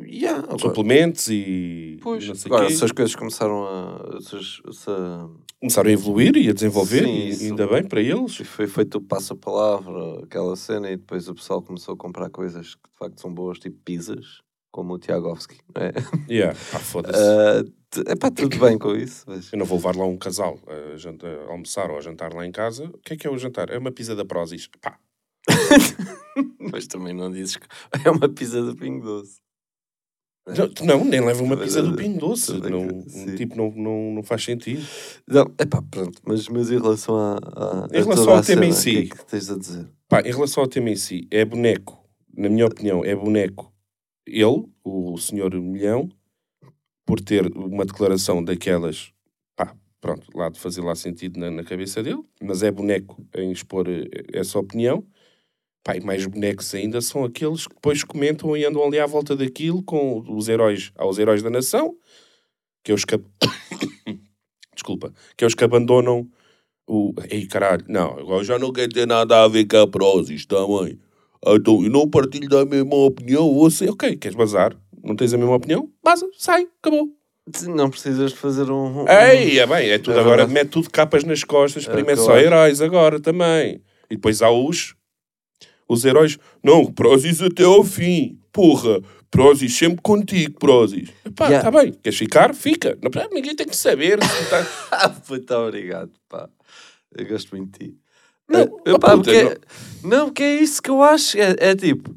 yeah, 0.02 0.38
agora- 0.44 0.58
Suplementos 0.58 1.28
e 1.28 1.98
Pois, 2.02 2.46
agora, 2.46 2.66
quê. 2.66 2.74
se 2.74 2.84
as 2.84 2.92
coisas 2.92 3.14
começaram 3.16 3.64
a. 3.66 4.18
Se, 4.20 4.40
se 4.42 4.90
a- 4.90 5.28
começaram 5.60 5.90
a 5.90 5.92
evoluir 5.92 6.36
e 6.36 6.48
a 6.48 6.52
desenvolver, 6.52 7.04
Sim, 7.04 7.10
e 7.10 7.28
isso. 7.30 7.44
ainda 7.44 7.66
bem 7.66 7.84
para 7.84 8.00
eles. 8.00 8.32
se 8.36 8.44
foi 8.44 8.66
feito 8.66 8.98
o 8.98 9.00
passa-palavra, 9.00 10.22
aquela 10.24 10.54
cena, 10.56 10.90
e 10.90 10.96
depois 10.96 11.28
o 11.28 11.34
pessoal 11.34 11.60
começou 11.62 11.94
a 11.94 11.96
comprar 11.96 12.30
coisas 12.30 12.74
que 12.74 12.88
de 12.90 12.96
facto 12.98 13.20
são 13.20 13.32
boas, 13.34 13.58
tipo 13.58 13.76
pizzas, 13.84 14.40
como 14.70 14.94
o 14.94 14.98
Tiagovski. 14.98 15.58
É? 15.74 15.92
Yeah. 16.32 16.56
Pá, 16.72 16.78
foda-se. 16.80 17.18
Ah, 17.20 17.64
t- 17.90 18.10
epá, 18.12 18.30
tudo 18.30 18.56
bem 18.58 18.78
com 18.78 18.94
isso. 18.94 19.24
Mas... 19.26 19.52
Eu 19.52 19.58
não 19.58 19.66
vou 19.66 19.78
levar 19.78 19.96
lá 19.96 20.04
um 20.06 20.16
casal 20.16 20.58
a, 20.68 21.46
a 21.48 21.50
almoçar 21.52 21.90
ou 21.90 21.96
a 21.98 22.00
jantar 22.00 22.32
lá 22.32 22.46
em 22.46 22.52
casa. 22.52 22.84
O 22.84 22.98
que 22.98 23.14
é 23.14 23.16
que 23.16 23.26
é 23.26 23.30
o 23.30 23.36
jantar? 23.38 23.70
É 23.70 23.78
uma 23.78 23.90
pizza 23.90 24.14
da 24.14 24.24
Prozis. 24.24 24.68
Pá, 24.80 24.98
mas 26.72 26.86
também 26.86 27.14
não 27.14 27.30
dizes 27.30 27.56
que 27.56 27.66
é 28.04 28.10
uma 28.10 28.28
pizza 28.28 28.62
de 28.62 28.74
pingo 28.76 29.04
doce. 29.04 29.40
Não, 30.56 30.98
não, 30.98 31.04
nem 31.04 31.20
leva 31.20 31.42
uma 31.42 31.56
pizza 31.56 31.82
do 31.82 31.92
bem, 31.92 32.12
Pingo 32.12 32.20
Doce. 32.20 32.52
Não, 32.58 33.02
sim. 33.06 33.34
tipo, 33.36 33.56
não, 33.56 33.70
não, 33.70 34.12
não 34.14 34.22
faz 34.22 34.44
sentido. 34.44 34.84
Não, 35.26 35.42
epá, 35.58 35.82
pronto, 35.82 36.20
mas, 36.24 36.48
mas 36.48 36.70
em 36.70 36.78
relação 36.78 37.16
a, 37.16 37.34
a, 37.34 37.88
Em 37.92 38.02
relação 38.02 38.30
ao 38.30 38.42
tema 38.42 38.64
em 38.64 38.72
cena, 38.72 38.72
si. 38.72 38.90
O 38.90 39.06
que 39.06 39.12
é 39.12 39.16
que 39.16 39.26
tens 39.26 39.50
a 39.50 39.58
dizer? 39.58 39.86
Pá, 40.08 40.20
em 40.20 40.32
relação 40.32 40.62
ao 40.62 40.68
tema 40.68 40.90
em 40.90 40.96
si, 40.96 41.26
é 41.30 41.44
boneco. 41.44 42.02
Na 42.36 42.48
minha 42.48 42.66
opinião, 42.66 43.04
é 43.04 43.14
boneco. 43.14 43.72
Ele, 44.26 44.64
o 44.84 45.18
senhor 45.18 45.54
Milhão, 45.54 46.08
por 47.04 47.20
ter 47.20 47.50
uma 47.56 47.84
declaração 47.84 48.42
daquelas, 48.42 49.12
pá, 49.56 49.74
pronto, 50.00 50.26
lá 50.34 50.48
de 50.48 50.58
fazer 50.58 50.82
lá 50.82 50.94
sentido 50.94 51.38
na, 51.38 51.50
na 51.50 51.64
cabeça 51.64 52.02
dele, 52.02 52.22
mas 52.42 52.62
é 52.62 52.70
boneco 52.70 53.22
em 53.34 53.50
expor 53.50 53.88
eh, 53.88 54.06
essa 54.32 54.58
opinião. 54.58 55.04
Pá, 55.88 55.96
e 55.96 56.00
mais 56.02 56.26
bonecos 56.26 56.74
ainda 56.74 57.00
são 57.00 57.24
aqueles 57.24 57.66
que 57.66 57.72
depois 57.74 58.04
comentam 58.04 58.54
e 58.54 58.62
andam 58.62 58.84
ali 58.84 58.98
à 58.98 59.06
volta 59.06 59.34
daquilo 59.34 59.82
com 59.82 60.22
os 60.28 60.46
heróis, 60.46 60.92
aos 60.94 61.18
heróis 61.18 61.42
da 61.42 61.48
nação, 61.48 61.96
que 62.84 62.92
é 62.92 62.94
os 62.94 63.06
que... 63.06 63.16
Desculpa. 64.76 65.14
Que 65.34 65.44
é 65.44 65.46
os 65.46 65.54
que 65.54 65.64
abandonam 65.64 66.28
o... 66.86 67.14
Ei, 67.30 67.46
caralho, 67.46 67.86
não, 67.88 68.18
agora 68.18 68.44
já 68.44 68.58
não 68.58 68.70
quer 68.70 68.86
ter 68.90 69.06
nada 69.06 69.42
a 69.42 69.48
ver 69.48 69.64
com 69.64 69.78
a 69.78 69.86
Prozis 69.88 70.44
também. 70.44 70.98
Então, 71.46 71.82
eu 71.82 71.88
não 71.88 72.06
partilho 72.06 72.50
da 72.50 72.66
mesma 72.66 72.94
opinião, 72.94 73.54
você... 73.54 73.88
Ok, 73.88 74.14
queres 74.18 74.36
bazar? 74.36 74.76
Não 75.02 75.16
tens 75.16 75.32
a 75.32 75.38
mesma 75.38 75.54
opinião? 75.56 75.90
Baza, 76.04 76.28
sai, 76.36 76.68
acabou. 76.82 77.08
Não 77.66 77.88
precisas 77.88 78.32
de 78.32 78.36
fazer 78.36 78.70
um. 78.70 79.04
um- 79.04 79.08
Ei, 79.08 79.58
é 79.58 79.66
bem, 79.66 79.88
é 79.88 79.96
tudo 79.98 80.18
É 80.18 80.20
agora, 80.20 80.46
mete 80.46 80.68
tudo 80.68 80.90
capas 80.90 81.24
nas 81.24 81.42
costas, 81.44 81.88
É, 81.88 81.90
primeiro 81.90 82.20
só 82.20 82.26
claro. 82.26 82.42
heróis 82.42 82.82
agora 82.82 83.18
também. 83.18 83.82
E 84.10 84.16
depois 84.16 84.42
há 84.42 84.50
os, 84.50 84.94
os 85.88 86.04
heróis, 86.04 86.38
não, 86.62 86.86
Prozis 86.92 87.40
até 87.42 87.64
ao 87.64 87.82
fim, 87.82 88.38
porra, 88.52 89.00
Prozis 89.30 89.76
sempre 89.76 90.00
contigo, 90.02 90.58
Prozis. 90.58 91.08
Pá, 91.34 91.48
Yeah. 91.48 91.70
tá 91.70 91.76
bem, 91.82 91.92
queres 91.92 92.18
ficar? 92.18 92.54
Fica. 92.54 92.96
Não, 93.02 93.28
ninguém 93.30 93.54
tem 93.56 93.66
que 93.66 93.76
saber 93.76 94.18
tá... 94.18 94.66
Ah, 94.92 95.14
muito 95.28 95.54
obrigado, 95.54 96.10
pá. 96.28 96.48
Eu 97.16 97.26
gosto 97.26 97.56
muito 97.56 97.78
de 97.78 97.86
ti. 97.90 97.96
Não, 98.48 98.60
Eh, 98.60 98.98
pá, 98.98 99.16
puta, 99.16 99.30
porque, 99.32 99.58
não, 100.02 100.26
porque 100.26 100.42
é 100.42 100.60
isso 100.62 100.80
que 100.82 100.90
eu 100.90 101.02
acho. 101.02 101.36
É, 101.38 101.54
é 101.58 101.74
tipo, 101.76 102.14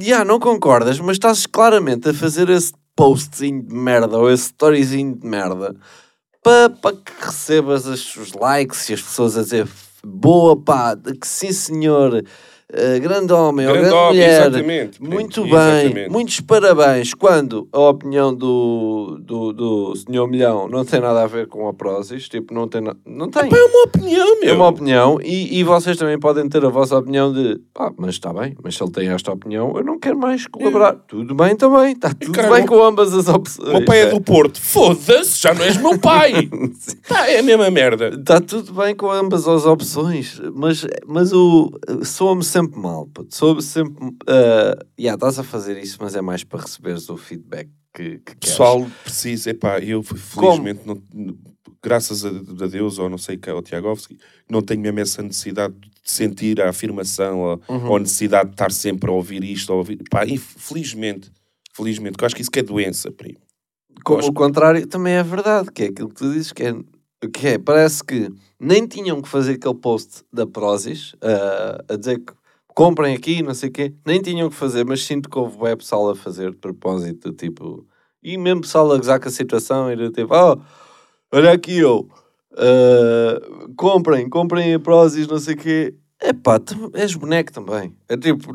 já 0.00 0.24
não 0.24 0.38
concordas, 0.40 0.98
mas 1.00 1.16
estás 1.16 1.46
claramente 1.46 2.08
a 2.08 2.14
fazer 2.14 2.48
esse 2.48 2.72
postzinho 2.96 3.62
de 3.62 3.74
merda 3.74 4.18
ou 4.18 4.28
esse 4.30 4.46
storyzinho 4.46 5.14
de 5.16 5.26
merda 5.26 5.76
para 6.42 6.68
pa 6.70 6.92
que 6.92 7.12
recebas 7.24 7.86
as- 7.86 8.16
os 8.16 8.32
likes 8.32 8.88
e 8.88 8.94
as 8.94 9.02
pessoas 9.02 9.36
a 9.38 9.42
dizer 9.42 9.68
boa 10.04 10.56
pá, 10.60 10.96
que 10.96 11.26
sim 11.26 11.52
senhor, 11.52 12.24
eh, 12.72 12.98
grande 12.98 13.32
homem 13.32 13.66
ou 13.66 13.72
Grande 13.72 13.88
grande 13.88 13.94
homem, 14.04 14.16
mulher. 14.20 14.40
exatamente, 14.40 15.02
Muito 15.02 15.42
bem, 15.42 15.50
exatamente. 15.52 16.10
muitos 16.10 16.40
parabéns. 16.40 17.14
Quando 17.14 17.66
a 17.72 17.80
opinião 17.80 18.34
do, 18.34 19.18
do, 19.20 19.52
do 19.52 19.96
senhor 19.96 20.26
Milhão 20.28 20.68
não 20.68 20.84
tem 20.84 21.00
nada 21.00 21.22
a 21.22 21.26
ver 21.26 21.46
com 21.48 21.66
a 21.68 21.72
Prozis, 21.74 22.28
tipo, 22.28 22.52
não 22.52 22.68
tem, 22.68 22.80
na- 22.80 22.96
não 23.06 23.30
tem. 23.30 23.42
É 23.44 23.64
uma 23.64 23.84
opinião, 23.84 24.40
meu. 24.40 24.50
É 24.50 24.52
uma 24.52 24.68
opinião 24.68 25.18
e, 25.22 25.58
e 25.58 25.64
vocês 25.64 25.96
também 25.96 26.18
podem 26.18 26.48
ter 26.48 26.64
a 26.64 26.68
vossa 26.68 26.96
opinião 26.98 27.32
de 27.32 27.60
pá, 27.72 27.92
mas 27.96 28.10
está 28.14 28.32
bem, 28.32 28.54
mas 28.62 28.76
se 28.76 28.82
ele 28.82 28.92
tem 28.92 29.08
esta 29.08 29.32
opinião, 29.32 29.72
eu 29.76 29.84
não 29.84 29.98
quero 29.98 30.18
mais 30.18 30.46
colaborar. 30.46 30.94
Tudo 31.08 31.34
bem 31.34 31.56
também, 31.56 31.92
está 31.92 32.12
tudo 32.12 32.32
cara, 32.32 32.50
bem 32.54 32.66
com 32.66 32.82
ambas 32.82 33.14
as 33.14 33.28
opções. 33.28 33.68
O 33.68 33.72
meu 33.72 33.84
pai 33.84 34.00
é 34.00 34.06
do 34.10 34.20
Porto. 34.20 34.60
Foda-se, 34.60 35.40
já 35.40 35.54
não 35.54 35.64
és 35.64 35.76
meu 35.76 35.98
pai. 35.98 36.48
Pá, 37.08 37.26
é 37.28 37.38
a 37.38 37.42
mesma 37.42 37.70
merda. 37.70 38.08
Está 38.08 38.40
tudo 38.40 38.72
bem 38.74 38.94
com 38.94 39.10
ambas 39.10 39.48
as 39.48 39.64
opções, 39.64 40.40
mas, 40.54 40.86
mas 41.06 41.32
o 41.32 41.70
soa-me 42.02 42.44
sempre 42.58 42.78
mal. 42.80 43.06
puto. 43.06 43.34
Soa-me 43.34 43.62
sempre. 43.62 44.04
Uh, 44.04 44.84
yeah, 44.98 45.14
estás 45.14 45.38
a 45.38 45.42
fazer 45.44 45.78
isso, 45.78 45.98
mas 46.00 46.14
é 46.14 46.20
mais 46.20 46.44
para 46.44 46.60
receberes 46.62 47.08
o 47.08 47.16
feedback 47.16 47.68
que, 47.94 48.18
que 48.18 48.36
queres. 48.36 48.38
pessoal 48.40 48.86
precisa, 49.02 49.50
epá, 49.50 49.78
eu 49.80 50.02
felizmente, 50.02 50.80
não, 50.86 51.00
graças 51.82 52.24
a, 52.24 52.28
a 52.28 52.66
Deus, 52.66 52.98
ou 52.98 53.08
não 53.08 53.18
sei 53.18 53.36
que 53.36 53.48
é 53.48 53.52
o 53.54 53.62
Tiagovski, 53.62 54.18
não 54.50 54.60
tenho 54.62 54.80
mesmo 54.82 55.00
essa 55.00 55.22
necessidade 55.22 55.74
de 55.74 55.90
sentir 56.04 56.60
a 56.60 56.68
afirmação 56.70 57.40
ou, 57.40 57.62
Uhum. 57.68 57.88
ou 57.90 57.96
a 57.96 58.00
necessidade 58.00 58.48
de 58.48 58.54
estar 58.54 58.72
sempre 58.72 59.10
a 59.10 59.12
ouvir 59.12 59.42
isto, 59.44 59.72
a 59.72 59.76
ouvir. 59.76 60.02
Pá, 60.10 60.26
infelizmente, 60.26 61.30
felizmente, 61.72 62.16
que 62.16 62.24
eu 62.24 62.26
acho 62.26 62.34
que 62.34 62.42
isso 62.42 62.50
que 62.50 62.60
é 62.60 62.62
doença, 62.62 63.10
primo. 63.12 63.38
Acho 64.18 64.28
o 64.28 64.32
contrário 64.32 64.86
também 64.86 65.14
é 65.14 65.22
verdade, 65.22 65.70
que 65.72 65.82
é 65.84 65.86
aquilo 65.86 66.08
que 66.08 66.14
tu 66.14 66.32
dizes 66.32 66.52
que 66.52 66.62
é, 66.62 66.74
que 67.32 67.46
é 67.48 67.58
parece 67.58 68.02
que 68.04 68.30
nem 68.60 68.86
tinham 68.86 69.20
que 69.20 69.28
fazer 69.28 69.52
aquele 69.54 69.74
post 69.74 70.22
da 70.32 70.46
Prozis 70.46 71.12
uh, 71.14 71.84
a 71.92 71.96
dizer 71.96 72.18
que 72.20 72.32
comprem 72.78 73.12
aqui, 73.12 73.42
não 73.42 73.54
sei 73.54 73.70
o 73.70 73.72
quê. 73.72 73.92
Nem 74.06 74.22
tinham 74.22 74.48
que 74.48 74.54
fazer, 74.54 74.84
mas 74.84 75.04
sinto 75.04 75.28
que 75.28 75.36
houve 75.36 75.58
web 75.58 75.78
pessoal 75.78 76.10
a 76.10 76.14
fazer 76.14 76.52
de 76.52 76.58
propósito, 76.58 77.32
tipo... 77.32 77.84
E 78.22 78.38
mesmo 78.38 78.60
pessoal 78.60 78.92
a 78.92 78.96
gozar 78.96 79.18
com 79.18 79.26
a 79.26 79.32
situação, 79.32 79.88
era 79.88 80.08
tipo, 80.12 80.32
oh, 80.32 80.60
olha 81.32 81.50
aqui 81.50 81.76
eu, 81.78 82.08
uh, 82.52 83.74
comprem, 83.76 84.28
comprem 84.28 84.74
a 84.74 84.78
Prozis, 84.78 85.26
não 85.26 85.40
sei 85.40 85.54
o 85.54 85.56
quê. 85.56 85.94
Epá, 86.22 86.60
tu 86.60 86.92
és 86.94 87.16
boneco 87.16 87.52
também. 87.52 87.96
É 88.08 88.16
tipo, 88.16 88.52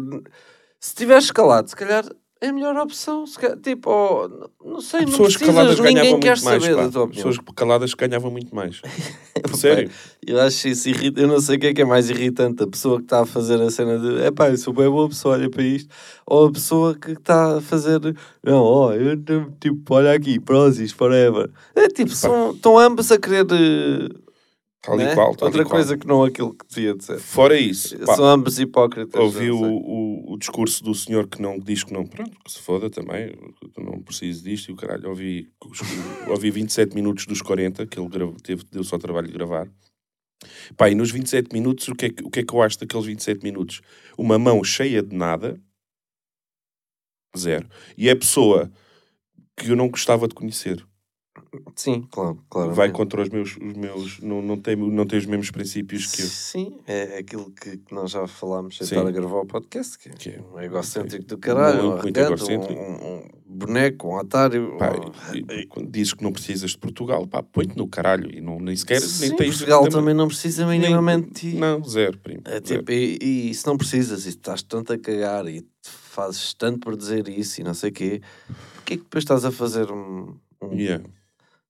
se 0.79 0.91
estiveres 0.91 1.29
calado, 1.29 1.69
se 1.69 1.75
calhar 1.75 2.05
é 2.05 2.09
a 2.49 2.53
melhor 2.53 2.75
opção. 2.77 3.23
Calhar, 3.39 3.57
tipo, 3.57 3.89
oh, 3.89 4.49
não 4.65 4.81
sei, 4.81 5.01
não 5.01 5.07
Pessoas 5.11 5.35
precisas, 5.37 5.55
caladas 5.55 5.79
ninguém 5.79 6.19
quer 6.19 6.41
mais. 6.41 6.63
saber 6.63 6.75
pá. 6.75 6.83
da 6.83 6.89
tua 6.91 7.03
opinião. 7.03 7.27
Pessoas 7.29 7.45
caladas 7.55 7.93
ganhavam 7.93 8.31
muito 8.31 8.55
mais. 8.55 8.81
Sério. 9.55 9.89
Eu 10.25 10.39
acho 10.41 10.67
isso 10.67 10.89
irritante. 10.89 11.21
Eu 11.21 11.27
não 11.27 11.39
sei 11.39 11.57
o 11.57 11.59
que 11.59 11.67
é 11.67 11.73
que 11.73 11.81
é 11.81 11.85
mais 11.85 12.09
irritante. 12.09 12.63
A 12.63 12.67
pessoa 12.67 12.97
que 12.97 13.03
está 13.05 13.21
a 13.21 13.25
fazer 13.25 13.61
a 13.61 13.69
cena 13.69 13.97
de 13.99 14.25
epá, 14.25 14.49
eu 14.49 14.57
sou 14.57 14.73
bem 14.73 14.89
boa 14.89 15.07
pessoa, 15.09 15.35
olha 15.35 15.49
para 15.49 15.63
isto. 15.63 15.89
Ou 16.25 16.47
a 16.47 16.51
pessoa 16.51 16.95
que 16.95 17.11
está 17.11 17.57
a 17.57 17.61
fazer 17.61 17.99
não, 18.43 18.61
ó, 18.63 18.93
eu 18.93 19.15
não- 19.17 19.51
tipo, 19.59 19.93
olha 19.93 20.13
aqui, 20.13 20.39
Prozis, 20.39 20.91
forever. 20.91 21.49
É 21.75 21.87
tipo, 21.87 22.11
são, 22.11 22.51
estão 22.51 22.77
ambos 22.77 23.11
a 23.11 23.17
querer. 23.17 23.45
Eh, 24.83 24.85
Tal 24.85 24.97
né? 24.97 25.11
e 25.11 25.15
qual, 25.15 25.35
tal 25.35 25.47
Outra 25.47 25.61
e 25.61 25.65
qual. 25.65 25.75
coisa 25.75 25.97
que 25.97 26.05
não 26.05 26.23
aquilo 26.23 26.53
que 26.53 26.65
devia 26.67 26.93
de 26.93 27.03
ser. 27.03 27.19
Fora 27.19 27.57
isso, 27.57 27.97
pá, 27.99 28.15
São 28.15 28.25
ambos 28.25 28.59
hipócritas. 28.59 29.19
ouvi 29.19 29.49
o, 29.49 29.57
o, 29.61 30.33
o 30.33 30.37
discurso 30.37 30.83
do 30.83 30.93
senhor 30.93 31.27
que 31.27 31.41
não 31.41 31.57
diz 31.57 31.83
que 31.83 31.93
não, 31.93 32.05
pronto, 32.05 32.37
que 32.43 32.51
se 32.51 32.59
foda 32.59 32.89
também, 32.89 33.33
não 33.77 34.01
preciso 34.01 34.43
disto 34.43 34.69
e 34.69 34.73
o 34.73 34.75
caralho. 34.75 35.09
Ouvi, 35.09 35.49
ouvi 36.27 36.51
27 36.51 36.93
minutos 36.95 37.25
dos 37.25 37.41
40 37.41 37.85
que 37.87 37.99
ele 37.99 38.09
teve, 38.43 38.63
deu 38.71 38.83
só 38.83 38.97
o 38.97 38.99
trabalho 38.99 39.27
de 39.27 39.33
gravar. 39.33 39.69
Pá, 40.75 40.89
e 40.89 40.95
nos 40.95 41.09
27 41.11 41.53
minutos, 41.53 41.87
o 41.87 41.95
que, 41.95 42.05
é 42.07 42.09
que, 42.09 42.23
o 42.23 42.29
que 42.29 42.39
é 42.41 42.43
que 42.43 42.53
eu 42.53 42.61
acho 42.61 42.77
daqueles 42.77 43.05
27 43.05 43.41
minutos? 43.43 43.81
Uma 44.17 44.37
mão 44.37 44.61
cheia 44.63 45.01
de 45.01 45.15
nada, 45.15 45.57
zero. 47.37 47.67
E 47.97 48.09
é 48.09 48.15
pessoa 48.15 48.69
que 49.55 49.71
eu 49.71 49.75
não 49.77 49.87
gostava 49.87 50.27
de 50.27 50.35
conhecer. 50.35 50.85
Sim, 51.75 52.07
claro, 52.11 52.37
claro. 52.49 52.73
Vai 52.73 52.91
contra 52.91 53.21
os 53.21 53.29
meus, 53.29 53.57
os 53.57 53.73
meus 53.73 54.19
não, 54.19 54.41
não, 54.41 54.55
tem, 54.57 54.75
não 54.75 55.05
tem 55.05 55.17
os 55.17 55.25
mesmos 55.25 55.49
princípios 55.49 56.05
que 56.07 56.21
eu. 56.21 56.27
Sim, 56.27 56.79
é 56.85 57.17
aquilo 57.17 57.49
que 57.51 57.77
que 57.77 57.93
nós 57.93 58.11
já 58.11 58.27
falámos 58.27 58.77
Sim. 58.77 58.83
estar 58.83 59.07
a 59.07 59.11
gravar 59.11 59.37
o 59.39 59.45
podcast, 59.45 59.97
que 59.97 60.09
é, 60.09 60.11
Que 60.13 60.29
é- 60.29 60.41
um 60.41 60.59
egocêntrico 60.59 61.25
do 61.25 61.37
caralho, 61.39 61.79
um 61.79 61.87
Muito, 61.91 62.03
muito 62.03 62.17
arrogante, 62.19 62.43
egocêntrico. 62.51 62.79
um, 62.81 63.15
um 63.17 63.29
boneco, 63.45 64.07
um 64.09 64.15
otário. 64.17 64.77
Pá, 64.77 64.91
um- 64.91 65.35
e- 65.35 65.61
e 65.61 65.65
quando 65.65 65.89
dizes 65.89 66.13
que 66.13 66.23
não 66.23 66.31
precisas 66.31 66.71
de 66.71 66.77
Portugal, 66.77 67.25
pá, 67.25 67.41
põe-te 67.41 67.75
no 67.77 67.87
caralho 67.87 68.29
e 68.31 68.39
não, 68.39 68.59
nem 68.59 68.75
sequer 68.75 69.01
Sim, 69.01 69.27
nem 69.29 69.35
tens 69.35 69.55
Portugal 69.57 69.81
nem- 69.83 69.91
também 69.91 70.13
não 70.13 70.27
precisa 70.27 70.67
nem- 70.67 70.79
minimamente 70.79 71.27
de 71.29 71.51
ti. 71.51 71.55
Não, 71.57 71.83
zero, 71.83 72.17
primo. 72.19 72.41
É 72.45 72.61
zero. 72.63 72.79
tipo, 72.81 72.91
e, 72.91 73.49
e 73.49 73.53
se 73.55 73.65
não 73.65 73.75
precisas 73.77 74.25
e 74.27 74.29
estás 74.29 74.61
tanto 74.61 74.93
a 74.93 74.97
cagar 74.99 75.47
e 75.47 75.65
fazes 75.81 76.53
tanto 76.53 76.79
por 76.79 76.95
dizer 76.95 77.27
isso 77.27 77.59
e 77.59 77.63
não 77.63 77.73
sei 77.73 77.89
o 77.89 77.93
quê, 77.93 78.21
porquê 78.75 78.97
que 78.97 79.03
depois 79.03 79.23
estás 79.23 79.43
a 79.45 79.51
fazer 79.51 79.91
um. 79.91 80.35
um- 80.61 80.73
Yeah. 80.73 81.03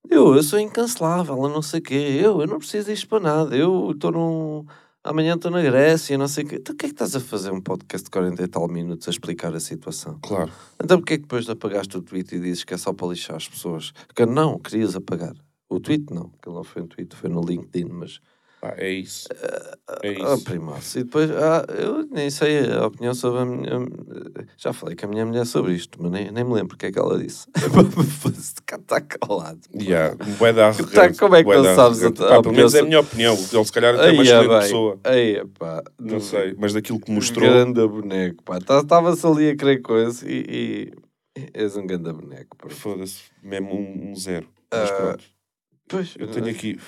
Eu, 0.10 0.36
eu 0.36 0.44
sou 0.44 0.60
incancelável, 0.60 1.36
eu 1.36 1.50
não 1.50 1.62
sei 1.62 1.80
o 1.80 1.84
quê, 1.84 1.94
eu, 2.22 2.42
eu 2.42 2.48
não 2.48 2.60
preciso 2.60 2.92
disto 2.92 3.08
para 3.08 3.20
nada, 3.20 3.56
eu 3.56 3.92
estou 3.92 4.12
num. 4.12 4.66
Amanhã 5.04 5.36
estou 5.36 5.52
na 5.52 5.62
Grécia, 5.62 6.18
não 6.18 6.28
sei 6.28 6.46
o 6.46 6.48
quê. 6.48 6.56
Então, 6.60 6.74
o 6.74 6.78
que 6.78 6.86
é 6.86 6.90
que 6.90 6.96
estás 6.96 7.14
a 7.16 7.20
fazer 7.20 7.52
um 7.52 7.60
podcast 7.60 8.06
de 8.06 8.12
40 8.12 8.42
e 8.42 8.48
tal 8.48 8.68
minutos 8.70 9.08
a 9.08 9.12
explicar 9.12 9.54
a 9.54 9.60
situação? 9.60 10.18
Claro. 10.22 10.52
Então, 10.82 10.98
porquê 10.98 11.16
é 11.16 11.18
que 11.18 11.24
depois 11.24 11.50
apagaste 11.50 11.98
o 11.98 12.02
tweet 12.02 12.36
e 12.36 12.40
dizes 12.40 12.64
que 12.64 12.74
é 12.74 12.78
só 12.78 12.94
para 12.94 13.08
lixar 13.08 13.36
as 13.36 13.48
pessoas? 13.48 13.92
Que 14.16 14.26
não, 14.26 14.58
querias 14.60 14.96
apagar. 14.96 15.36
O 15.70 15.80
tweet 15.80 16.06
não, 16.14 16.30
que 16.42 16.50
não 16.50 16.64
foi 16.64 16.84
um 16.84 16.88
tweet, 16.88 17.14
foi 17.16 17.30
no 17.30 17.42
LinkedIn, 17.42 17.90
mas 17.90 18.22
Pá, 18.64 18.76
é 18.78 18.90
isso. 18.92 19.28
É 20.02 20.08
ah, 20.08 20.36
isso. 20.36 20.44
primaço. 20.46 20.98
E 20.98 21.04
depois, 21.04 21.30
ah, 21.32 21.66
eu 21.78 22.08
nem 22.10 22.30
sei 22.30 22.72
a 22.72 22.86
opinião 22.88 23.14
sobre 23.14 23.42
a 23.42 23.46
minha. 23.46 23.86
Já 24.56 24.72
falei 24.72 24.96
com 24.96 25.06
a 25.06 25.10
minha 25.10 25.26
mulher 25.26 25.46
sobre 25.46 25.74
isto, 25.74 26.02
mas 26.02 26.10
nem, 26.10 26.32
nem 26.32 26.46
me 26.46 26.54
lembro 26.54 26.76
o 26.76 26.78
que 26.78 26.86
é 26.86 26.92
que 26.94 26.98
ela 26.98 27.20
disse. 27.20 27.46
Está 28.80 29.02
calado. 29.02 29.60
Yeah. 29.76 30.16
bué 30.40 30.54
da 30.54 30.72
Tá, 30.72 31.14
como 31.14 31.36
é 31.36 31.44
que 31.44 31.50
não 31.54 31.76
sabes 31.76 32.02
a- 32.02 32.06
arrogante. 32.06 32.24
a 32.24 32.28
Pá, 32.30 32.42
pelo 32.42 32.56
menos 32.56 32.74
é 32.74 32.80
a 32.80 32.84
minha 32.84 33.02
opinião. 33.02 33.34
Ele 33.36 33.66
se 33.66 33.72
calhar 33.74 33.96
até 33.96 34.08
é 34.08 34.12
uma 34.14 34.22
Aí, 34.22 34.28
excelente 34.30 34.62
pessoa. 34.62 35.00
Aí, 35.04 35.46
pá. 35.60 35.84
Não 36.00 36.22
sei. 36.22 36.56
Mas 36.58 36.74
daquilo 36.74 37.02
que 37.02 37.12
mostrou. 37.12 37.50
Ganda 37.50 37.86
boneco, 37.86 38.44
pá. 38.46 38.60
Estava-se 38.60 39.28
ali 39.28 39.50
a 39.50 39.58
querer 39.58 39.82
coisa 39.82 40.26
e, 40.26 40.94
e 41.36 41.50
és 41.54 41.76
um 41.76 41.86
ganda 41.86 42.14
boneco. 42.14 42.56
Foda-se. 42.70 43.24
Mesmo 43.44 43.76
um, 43.76 44.16
zero. 44.16 44.48
Mas 44.72 44.90
Ah, 44.90 44.94
pronto. 44.96 45.24
Pois, 45.90 46.16
Eu 46.18 46.28
tenho 46.32 46.48
aqui. 46.50 46.80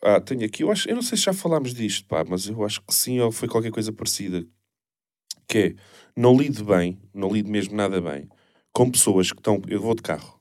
Ah, 0.00 0.20
tenho 0.20 0.44
aqui. 0.44 0.62
Eu, 0.62 0.70
acho, 0.70 0.88
eu 0.88 0.94
não 0.94 1.02
sei 1.02 1.16
se 1.18 1.24
já 1.24 1.32
falámos 1.32 1.74
disto, 1.74 2.06
pá, 2.06 2.24
mas 2.28 2.46
eu 2.48 2.64
acho 2.64 2.80
que 2.82 2.94
sim, 2.94 3.20
ou 3.20 3.30
foi 3.32 3.48
qualquer 3.48 3.70
coisa 3.70 3.92
parecida. 3.92 4.44
Que 5.48 5.58
é, 5.58 5.74
não 6.16 6.36
lido 6.36 6.64
bem, 6.64 6.98
não 7.14 7.30
lido 7.32 7.50
mesmo 7.50 7.74
nada 7.76 8.00
bem, 8.00 8.28
com 8.72 8.90
pessoas 8.90 9.30
que 9.32 9.38
estão. 9.38 9.60
Eu 9.68 9.80
vou 9.80 9.94
de 9.94 10.02
carro, 10.02 10.40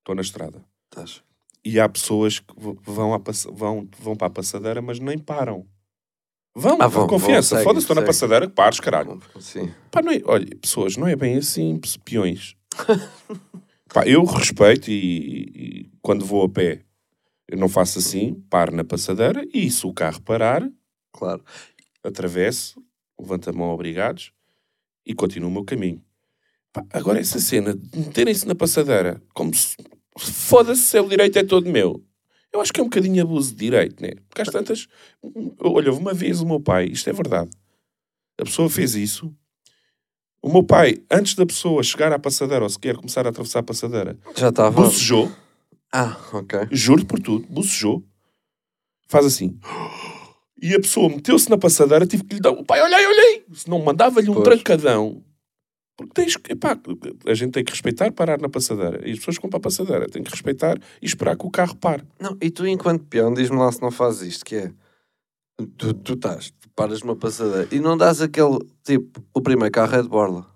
estou 0.00 0.14
na 0.14 0.22
estrada, 0.22 0.64
Estás. 0.90 1.22
e 1.64 1.78
há 1.80 1.88
pessoas 1.88 2.38
que 2.40 2.54
vão, 2.82 3.14
à 3.14 3.20
vão, 3.52 3.88
vão 3.98 4.16
para 4.16 4.26
a 4.26 4.30
passadeira, 4.30 4.82
mas 4.82 4.98
nem 4.98 5.18
param. 5.18 5.66
Vão, 6.54 6.76
Ah, 6.80 6.86
vão, 6.86 7.06
confiança. 7.06 7.62
Foda-se, 7.62 7.84
estou 7.84 7.96
na 7.96 8.02
passadeira, 8.02 8.46
pares, 8.50 8.78
caralho. 8.78 9.18
Sim. 9.40 9.72
Pá, 9.90 10.02
não 10.02 10.12
é, 10.12 10.20
olha, 10.26 10.54
pessoas, 10.56 10.98
não 10.98 11.08
é 11.08 11.16
bem 11.16 11.36
assim, 11.38 11.78
pe- 11.78 11.98
peões. 12.04 12.54
Pá, 13.92 14.06
eu 14.06 14.24
respeito 14.24 14.90
e, 14.90 14.94
e 15.84 15.90
quando 16.02 16.24
vou 16.26 16.44
a 16.44 16.48
pé, 16.48 16.82
eu 17.52 17.58
não 17.58 17.68
faço 17.68 17.98
assim, 17.98 18.34
paro 18.48 18.74
na 18.74 18.82
passadeira 18.82 19.46
e 19.52 19.70
se 19.70 19.86
o 19.86 19.92
carro 19.92 20.20
parar, 20.22 20.66
Claro. 21.12 21.44
atravesso, 22.02 22.82
levanto 23.20 23.50
a 23.50 23.52
mão 23.52 23.68
obrigados 23.70 24.32
e 25.06 25.14
continuo 25.14 25.50
o 25.50 25.52
meu 25.52 25.64
caminho. 25.64 26.02
Pá, 26.72 26.84
agora 26.90 27.20
essa 27.20 27.38
cena 27.38 27.74
de 27.74 27.98
meterem-se 27.98 28.48
na 28.48 28.54
passadeira 28.54 29.22
como 29.34 29.54
se 29.54 29.76
foda-se 30.18 30.80
se 30.82 30.98
o 30.98 31.08
direito 31.08 31.38
é 31.38 31.44
todo 31.44 31.68
meu. 31.70 32.02
Eu 32.52 32.60
acho 32.60 32.72
que 32.72 32.80
é 32.80 32.82
um 32.82 32.86
bocadinho 32.86 33.22
abuso 33.22 33.50
de 33.52 33.58
direito, 33.58 34.02
né? 34.02 34.10
Porque 34.28 34.42
às 34.42 34.48
tantas. 34.48 34.86
Olha, 35.60 35.92
uma 35.92 36.12
vez 36.12 36.40
o 36.40 36.46
meu 36.46 36.60
pai, 36.60 36.86
isto 36.86 37.08
é 37.08 37.12
verdade. 37.12 37.50
A 38.38 38.44
pessoa 38.44 38.68
fez 38.68 38.94
isso. 38.94 39.34
O 40.42 40.50
meu 40.52 40.62
pai, 40.62 40.98
antes 41.10 41.34
da 41.34 41.46
pessoa 41.46 41.82
chegar 41.82 42.12
à 42.12 42.18
passadeira 42.18 42.64
ou 42.64 42.68
sequer 42.68 42.96
começar 42.96 43.26
a 43.26 43.30
atravessar 43.30 43.60
a 43.60 43.62
passadeira, 43.62 44.18
Já 44.36 44.48
estava. 44.48 44.82
bocejou, 44.82 45.30
Ah, 45.92 46.16
ok. 46.32 46.68
juro 46.70 47.04
por 47.04 47.18
tudo, 47.20 47.46
bocejou, 47.48 48.02
faz 49.08 49.26
assim. 49.26 49.58
E 50.60 50.74
a 50.74 50.80
pessoa 50.80 51.08
meteu-se 51.08 51.50
na 51.50 51.58
passadeira, 51.58 52.06
tive 52.06 52.24
que 52.24 52.34
lhe 52.36 52.40
dar. 52.40 52.50
O 52.52 52.64
pai, 52.64 52.80
olhei, 52.80 53.06
olhei! 53.06 53.44
Se 53.52 53.68
não 53.68 53.82
mandava-lhe 53.82 54.30
um 54.30 54.34
Pois. 54.34 54.44
trancadão. 54.44 55.22
Porque 55.96 56.12
tens 56.14 56.36
que. 56.36 56.52
Epá, 56.52 56.78
a 57.26 57.34
gente 57.34 57.52
tem 57.52 57.64
que 57.64 57.72
respeitar 57.72 58.10
parar 58.12 58.40
na 58.40 58.48
passadeira. 58.48 59.06
E 59.06 59.12
as 59.12 59.18
pessoas 59.18 59.36
que 59.36 59.42
vão 59.42 59.50
para 59.50 59.58
a 59.58 59.62
passadeira 59.62 60.08
têm 60.08 60.22
que 60.22 60.30
respeitar 60.30 60.78
e 61.02 61.06
esperar 61.06 61.36
que 61.36 61.44
o 61.46 61.50
carro 61.50 61.76
pare. 61.76 62.02
Não, 62.18 62.36
e 62.40 62.50
tu, 62.50 62.66
enquanto 62.66 63.04
peão, 63.04 63.34
diz-me 63.34 63.58
lá 63.58 63.70
se 63.70 63.82
não 63.82 63.90
fazes 63.90 64.22
isto, 64.34 64.44
que 64.44 64.56
é... 64.56 64.72
Tu, 65.76 65.92
tu 65.94 66.14
estás, 66.14 66.50
tu 66.52 66.68
paras 66.74 67.02
numa 67.02 67.14
passadeira 67.14 67.68
e 67.70 67.78
não 67.78 67.96
dás 67.96 68.20
aquele, 68.22 68.58
tipo, 68.82 69.22
o 69.34 69.40
primeiro 69.42 69.70
carro 69.70 69.94
é 69.96 70.02
de 70.02 70.08
borla. 70.08 70.46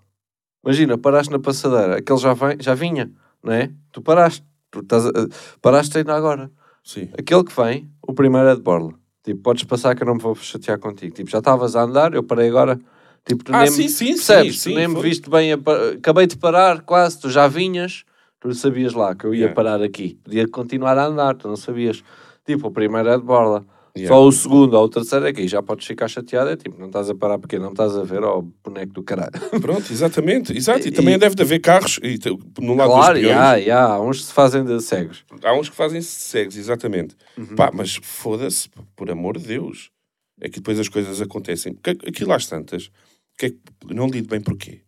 Imagina, 0.65 0.97
paraste 0.97 1.31
na 1.31 1.39
passadeira, 1.39 1.99
aquele 1.99 2.19
já, 2.19 2.33
vem, 2.33 2.57
já 2.59 2.75
vinha, 2.75 3.13
não 3.43 3.53
é? 3.53 3.71
Tu 3.93 4.01
paraste, 4.01 4.43
tu 4.83 4.97
estás 4.97 5.07
a- 5.07 5.13
paraste 5.61 5.99
ainda 5.99 6.15
agora. 6.15 6.51
Sim. 6.85 7.09
Aquele 7.19 7.45
que 7.45 7.53
vem, 7.61 7.91
o 8.07 8.13
primeiro 8.15 8.49
é 8.49 8.55
de 8.55 8.63
borla. 8.63 8.93
Tipo, 9.25 9.41
podes 9.43 9.65
passar 9.65 9.95
que 9.97 10.03
eu 10.03 10.07
não 10.07 10.15
me 10.15 10.21
vou 10.23 10.35
chatear 10.37 10.79
contigo. 10.79 11.15
Tipo, 11.15 11.29
já 11.31 11.39
estavas 11.39 11.75
a 11.75 11.83
andar, 11.83 12.15
eu 12.15 12.23
parei 12.23 12.49
agora. 12.49 12.79
Tipo, 13.25 13.43
tu 13.43 13.53
Ah, 13.53 13.61
nem 13.63 13.71
sim, 13.71 13.83
me, 13.83 13.89
sim, 13.89 14.07
percebes? 14.15 14.61
sim, 14.61 14.71
tu 14.71 14.77
nem 14.77 14.87
me 14.89 14.95
foi. 14.95 15.03
viste 15.03 15.29
bem. 15.29 15.53
a 15.53 15.59
pa- 15.59 15.89
Acabei 15.97 16.27
de 16.29 16.37
parar, 16.37 16.83
quase. 16.83 17.21
Tu 17.21 17.29
já 17.31 17.49
vinhas. 17.49 18.05
Tu 18.39 18.55
sabias 18.55 18.93
lá 18.93 19.15
que 19.17 19.25
eu 19.25 19.35
ia 19.35 19.41
Yeah. 19.41 19.55
parar 19.55 19.83
aqui. 19.83 20.21
Podia 20.23 20.47
continuar 20.47 20.97
a 20.97 21.07
andar, 21.07 21.35
tu 21.35 21.49
não 21.49 21.57
sabias. 21.57 22.05
Tipo, 22.45 22.69
o 22.69 22.71
primeiro 22.71 23.09
é 23.09 23.17
de 23.19 23.25
borla. 23.25 23.65
Yeah. 23.97 24.15
Só 24.15 24.27
o 24.27 24.31
segundo 24.31 24.75
ou 24.75 24.85
o 24.85 24.89
terceiro 24.91 25.27
é 25.27 25.33
que 25.33 25.41
aí 25.41 25.49
já 25.49 25.63
podes 25.63 25.87
ficar 25.87 26.07
chateado. 26.07 26.51
É 26.51 26.57
tipo, 26.57 26.79
não 26.79 26.89
estás 26.89 27.09
a 27.09 27.15
parar 27.15 27.39
porque 27.39 27.59
não 27.59 27.71
estás 27.71 27.97
a 27.97 28.03
ver 28.05 28.23
ó, 28.23 28.41
o 28.41 28.43
boneco 28.43 28.93
do 28.93 29.03
caralho. 29.03 29.31
Pronto, 29.61 29.91
exatamente. 29.91 30.55
Exato. 30.57 30.87
E, 30.87 30.89
E- 30.89 30.93
também 30.93 31.19
deve 31.19 31.35
de 31.35 31.43
haver 31.43 31.61
carros. 31.61 31.99
E, 32.03 32.19
no 32.61 32.75
lado 32.75 32.91
claro, 32.91 33.15
dos 33.15 33.23
peões, 33.23 33.65
já. 33.65 33.85
Há 33.87 34.01
uns 34.01 34.19
que 34.19 34.25
se 34.27 34.33
fazem 34.33 34.65
de 34.65 34.81
cegos. 34.83 35.25
há 35.43 35.55
uns 35.55 35.71
que 35.71 35.77
fazem 35.77 36.03
cegos, 36.03 36.57
exatamente. 36.57 37.17
Uhum. 37.39 37.57
Pá, 37.57 37.71
mas 37.73 37.97
foda-se, 38.03 38.69
por 38.95 39.11
amor 39.11 39.39
de 39.39 39.47
Deus. 39.47 39.91
É 40.39 40.49
que 40.51 40.57
depois 40.57 40.79
as 40.79 40.89
coisas 40.91 41.23
acontecem. 41.23 41.73
Porque 41.73 41.91
aquilo 42.07 42.33
às 42.33 42.47
tantas, 42.47 42.91
que 43.39 43.47
é 43.47 43.51
que 43.51 43.59
não 43.95 44.07
lido 44.09 44.29
bem 44.29 44.41
porquê. 44.43 44.83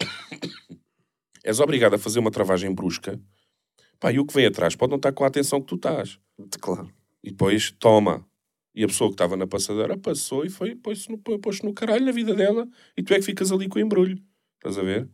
És 1.44 1.60
obrigado 1.60 1.94
a 1.94 1.98
fazer 1.98 2.18
uma 2.18 2.30
travagem 2.32 2.74
brusca. 2.74 3.20
Pá, 3.98 4.12
e 4.12 4.18
o 4.18 4.24
que 4.26 4.34
vem 4.34 4.46
atrás 4.46 4.74
pode 4.76 4.90
não 4.90 4.96
estar 4.96 5.12
com 5.12 5.24
a 5.24 5.26
atenção 5.26 5.60
que 5.60 5.66
tu 5.68 5.76
estás. 5.76 6.18
Claro. 6.60 6.90
E 7.22 7.30
depois, 7.30 7.70
toma. 7.70 8.26
E 8.74 8.84
a 8.84 8.86
pessoa 8.86 9.08
que 9.08 9.14
estava 9.14 9.36
na 9.36 9.46
passadeira 9.46 9.96
passou 9.96 10.44
e 10.44 10.50
foi, 10.50 10.74
pôs-se 10.76 11.10
no, 11.10 11.16
pôs 11.18 11.62
no 11.62 11.72
caralho 11.72 12.04
na 12.04 12.12
vida 12.12 12.34
dela. 12.34 12.68
E 12.96 13.02
tu 13.02 13.14
é 13.14 13.16
que 13.16 13.22
ficas 13.24 13.50
ali 13.50 13.68
com 13.68 13.78
o 13.78 13.82
embrulho. 13.82 14.18
Estás 14.58 14.76
a 14.78 14.82
ver? 14.82 15.08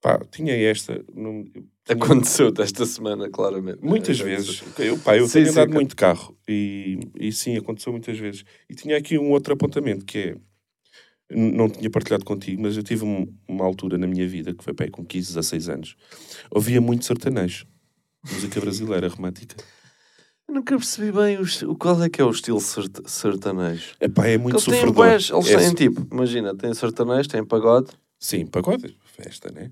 Pá, 0.00 0.20
tinha 0.30 0.54
esta. 0.54 1.04
Não, 1.12 1.44
Aconteceu-te 1.88 2.62
esta 2.62 2.86
semana, 2.86 3.28
claramente. 3.28 3.78
Muitas 3.82 4.20
É, 4.20 4.24
vezes. 4.24 4.62
Eu, 4.78 4.98
pá, 4.98 5.16
eu 5.16 5.26
Sim, 5.26 5.32
tenho 5.34 5.46
sim, 5.46 5.52
andado 5.52 5.66
cara. 5.68 5.74
muito 5.74 5.96
carro 5.96 6.38
e, 6.48 7.00
e 7.18 7.32
sim, 7.32 7.56
aconteceu 7.56 7.92
muitas 7.92 8.16
vezes. 8.18 8.44
E 8.70 8.74
tinha 8.74 8.96
aqui 8.96 9.18
um 9.18 9.30
outro 9.32 9.52
apontamento 9.54 10.04
que 10.04 10.18
é. 10.18 10.36
Não 11.28 11.68
tinha 11.68 11.90
partilhado 11.90 12.24
contigo, 12.24 12.62
mas 12.62 12.76
eu 12.76 12.84
tive 12.84 13.04
um- 13.04 13.26
uma 13.48 13.64
altura 13.64 13.98
na 13.98 14.06
minha 14.06 14.28
vida, 14.28 14.54
que 14.54 14.62
foi 14.62 14.72
pá, 14.72 14.88
com 14.88 15.04
15, 15.04 15.28
16 15.34 15.68
anos, 15.68 15.96
ouvia 16.52 16.80
muito 16.80 17.04
sertanejo. 17.04 17.66
Música 18.32 18.60
brasileira 18.60 19.08
romântica. 19.08 19.56
Eu 20.48 20.54
nunca 20.54 20.76
percebi 20.76 21.10
bem 21.10 21.38
o, 21.38 21.70
o- 21.72 21.76
qual 21.76 22.02
é 22.02 22.08
que 22.08 22.20
é 22.20 22.24
o 22.24 22.30
estilo 22.30 22.60
sertanejo. 22.60 23.94
Epá, 24.00 24.26
é 24.26 24.38
muito 24.38 24.56
Porque 24.58 24.70
eles 24.70 24.80
têm 24.80 24.92
sofredor. 24.92 24.94
bués, 24.94 25.30
eles 25.30 25.48
É 25.50 25.56
têm 25.58 25.74
tipo, 25.74 26.14
imagina, 26.14 26.54
tem 26.54 26.72
sertanejo, 26.74 27.28
tem 27.28 27.44
pagode, 27.44 27.90
Sim, 28.18 28.46
pagode, 28.46 28.96
festa, 29.04 29.50
né? 29.52 29.70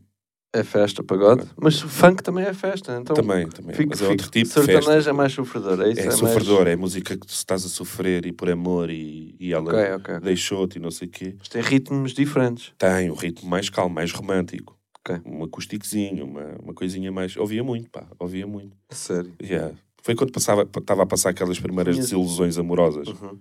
é 0.52 0.62
festa, 0.62 1.02
pagode, 1.02 1.44
mas 1.56 1.82
o 1.82 1.88
funk 1.88 2.22
também 2.22 2.44
é 2.44 2.54
festa, 2.54 2.96
então 3.00 3.16
também, 3.16 3.48
também. 3.48 3.74
fico- 3.74 3.90
mas 3.90 4.00
é 4.02 4.06
outro 4.06 4.30
tipo 4.30 4.46
de 4.46 4.52
sertanejo 4.52 4.84
festa. 4.92 5.10
é 5.10 5.12
mais 5.12 5.32
sofredor, 5.32 5.80
é 5.80 5.90
isso? 5.90 6.00
É, 6.00 6.04
mais- 6.06 6.18
sofredor, 6.18 6.66
é 6.68 6.76
música 6.76 7.16
que 7.16 7.26
tu 7.26 7.30
estás 7.30 7.64
a 7.64 7.68
sofrer 7.68 8.24
e 8.26 8.32
por 8.32 8.48
amor 8.48 8.88
e, 8.90 9.34
e 9.40 9.52
ela 9.52 9.64
Ok, 9.64 9.78
ok. 9.94 10.14
ok. 10.16 10.20
deixou-te 10.20 10.76
e 10.76 10.80
não 10.80 10.92
sei 10.92 11.08
o 11.08 11.10
quê. 11.10 11.34
Mas 11.38 11.48
tem 11.48 11.60
ritmos 11.62 12.12
diferentes. 12.14 12.72
Tem 12.78 13.10
um 13.10 13.14
ritmo 13.14 13.48
mais 13.50 13.68
calmo, 13.68 13.94
mais 13.96 14.12
romântico. 14.12 14.78
Ok. 15.06 15.20
Um 15.26 15.44
acústicozinho, 15.44 16.24
uma, 16.24 16.56
uma 16.62 16.72
coisinha 16.74 17.12
mais. 17.12 17.36
Ouvia 17.36 17.62
muito, 17.62 17.90
pá, 17.90 18.06
ouvia 18.18 18.46
muito. 18.46 18.74
Sério. 18.90 19.34
Yeah. 19.42 19.74
Foi 20.02 20.14
quando 20.14 20.32
passava, 20.32 20.62
estava 20.62 21.02
a 21.02 21.06
passar 21.06 21.28
aquelas 21.30 21.58
primeiras 21.60 21.94
Tinhas- 21.94 22.08
desilusões 22.10 22.56
amorosas. 22.58 23.08
Uhum. 23.08 23.38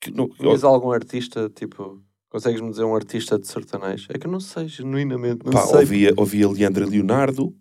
Que 0.00 0.10
não- 0.10 0.28
Tens 0.28 0.64
algum 0.64 0.90
artista, 0.90 1.48
tipo, 1.54 2.02
consegues-me 2.28 2.68
dizer 2.70 2.84
um 2.84 2.94
artista 2.94 3.38
de 3.38 3.46
sertanejo? 3.46 4.08
É 4.10 4.18
que 4.18 4.26
eu 4.26 4.30
não 4.30 4.40
sei, 4.40 4.68
genuinamente, 4.68 5.44
não 5.46 5.52
pá, 5.52 5.62
sei. 5.66 5.78
ouvia, 5.80 6.12
ouvia 6.16 6.48
Leandro 6.48 6.84
e 6.86 6.90
Leonardo. 6.90 7.54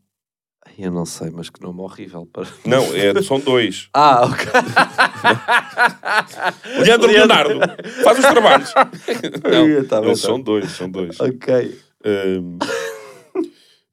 Eu 0.77 0.91
não 0.91 1.05
sei, 1.05 1.29
mas 1.29 1.49
que 1.49 1.61
nome 1.61 1.79
horrível 1.81 2.25
para... 2.25 2.47
Não, 2.65 2.83
é, 2.95 3.21
são 3.21 3.39
dois. 3.39 3.87
Ah, 3.93 4.25
ok. 4.25 4.45
Leandro 6.83 7.11
Leonardo. 7.11 7.59
Faz 8.03 8.19
os 8.19 8.25
trabalhos. 8.25 8.73
não, 8.75 9.85
Tá 9.85 9.99
bem, 10.01 10.09
eles 10.09 10.21
tá. 10.21 10.27
são 10.27 10.41
dois, 10.41 10.71
são 10.71 10.89
dois. 10.89 11.19
Ok. 11.19 11.79
Ahm, 12.05 12.57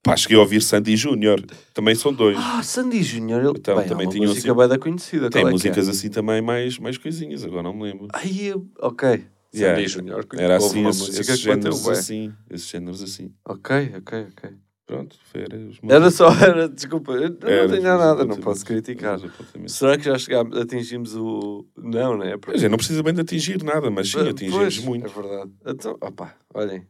pá, 0.02 0.16
cheguei 0.16 0.36
a 0.36 0.40
ouvir 0.40 0.60
Sandy 0.62 0.96
Júnior. 0.96 1.42
Também 1.72 1.94
são 1.94 2.12
dois. 2.12 2.36
Ah, 2.38 2.62
Sandy 2.62 3.02
Júnior. 3.02 3.40
Ele... 3.42 3.52
Então, 3.56 3.76
Bem, 3.76 3.86
também 3.88 4.04
é 4.04 4.08
uma 4.08 4.12
tinham 4.12 4.28
música 4.28 4.50
assim- 4.50 4.58
bem 4.58 4.68
da 4.68 4.78
conhecida. 4.78 5.30
Tem 5.30 5.42
é 5.46 5.50
músicas 5.50 5.88
assim 5.88 6.10
também 6.10 6.42
mais, 6.42 6.78
mais 6.78 6.98
coisinhas, 6.98 7.44
agora 7.44 7.62
não 7.62 7.74
me 7.74 7.82
lembro. 7.84 8.06
É? 8.06 8.18
Ai, 8.18 8.38
eu- 8.42 8.66
ok. 8.80 9.24
Yeah. 9.54 9.76
Sandy 9.76 9.88
Júnior. 9.88 10.26
Era 10.34 10.56
assim, 10.56 10.80
uma 10.80 10.90
esses, 10.90 11.02
música 11.02 11.20
esses 11.20 11.42
que 11.42 11.48
bateu 11.48 11.72
géneros 11.72 11.88
assim. 11.88 12.32
Esses 12.50 12.68
géneros 12.68 13.02
assim. 13.02 13.32
Ok, 13.46 13.92
ok, 13.98 14.26
ok. 14.32 14.50
Pronto, 14.84 15.16
foi, 15.30 15.46
era 15.88 16.10
só, 16.10 16.28
era, 16.42 16.68
desculpa, 16.68 17.12
eu 17.12 17.30
não 17.40 17.48
Era, 17.48 17.68
tenho 17.68 17.82
nada, 17.82 18.24
não 18.24 18.36
posso 18.36 18.64
criticar. 18.66 19.18
Será 19.66 19.96
que 19.96 20.04
já 20.04 20.18
chegámos, 20.18 20.58
atingimos 20.58 21.14
o... 21.14 21.64
Não, 21.78 22.18
né? 22.18 22.32
Porque- 22.32 22.46
Quer 22.50 22.56
dizer, 22.56 22.68
não 22.68 22.76
precisa 22.76 23.02
bem 23.02 23.14
de 23.14 23.20
atingir 23.20 23.62
nada, 23.62 23.90
mas 23.90 24.10
sim, 24.10 24.18
atingimos 24.28 24.58
Pois, 24.58 24.78
muito. 24.78 25.06
É 25.06 25.08
verdade. 25.08 25.50
Então, 25.66 25.96
opá, 26.00 26.34
olhem. 26.52 26.84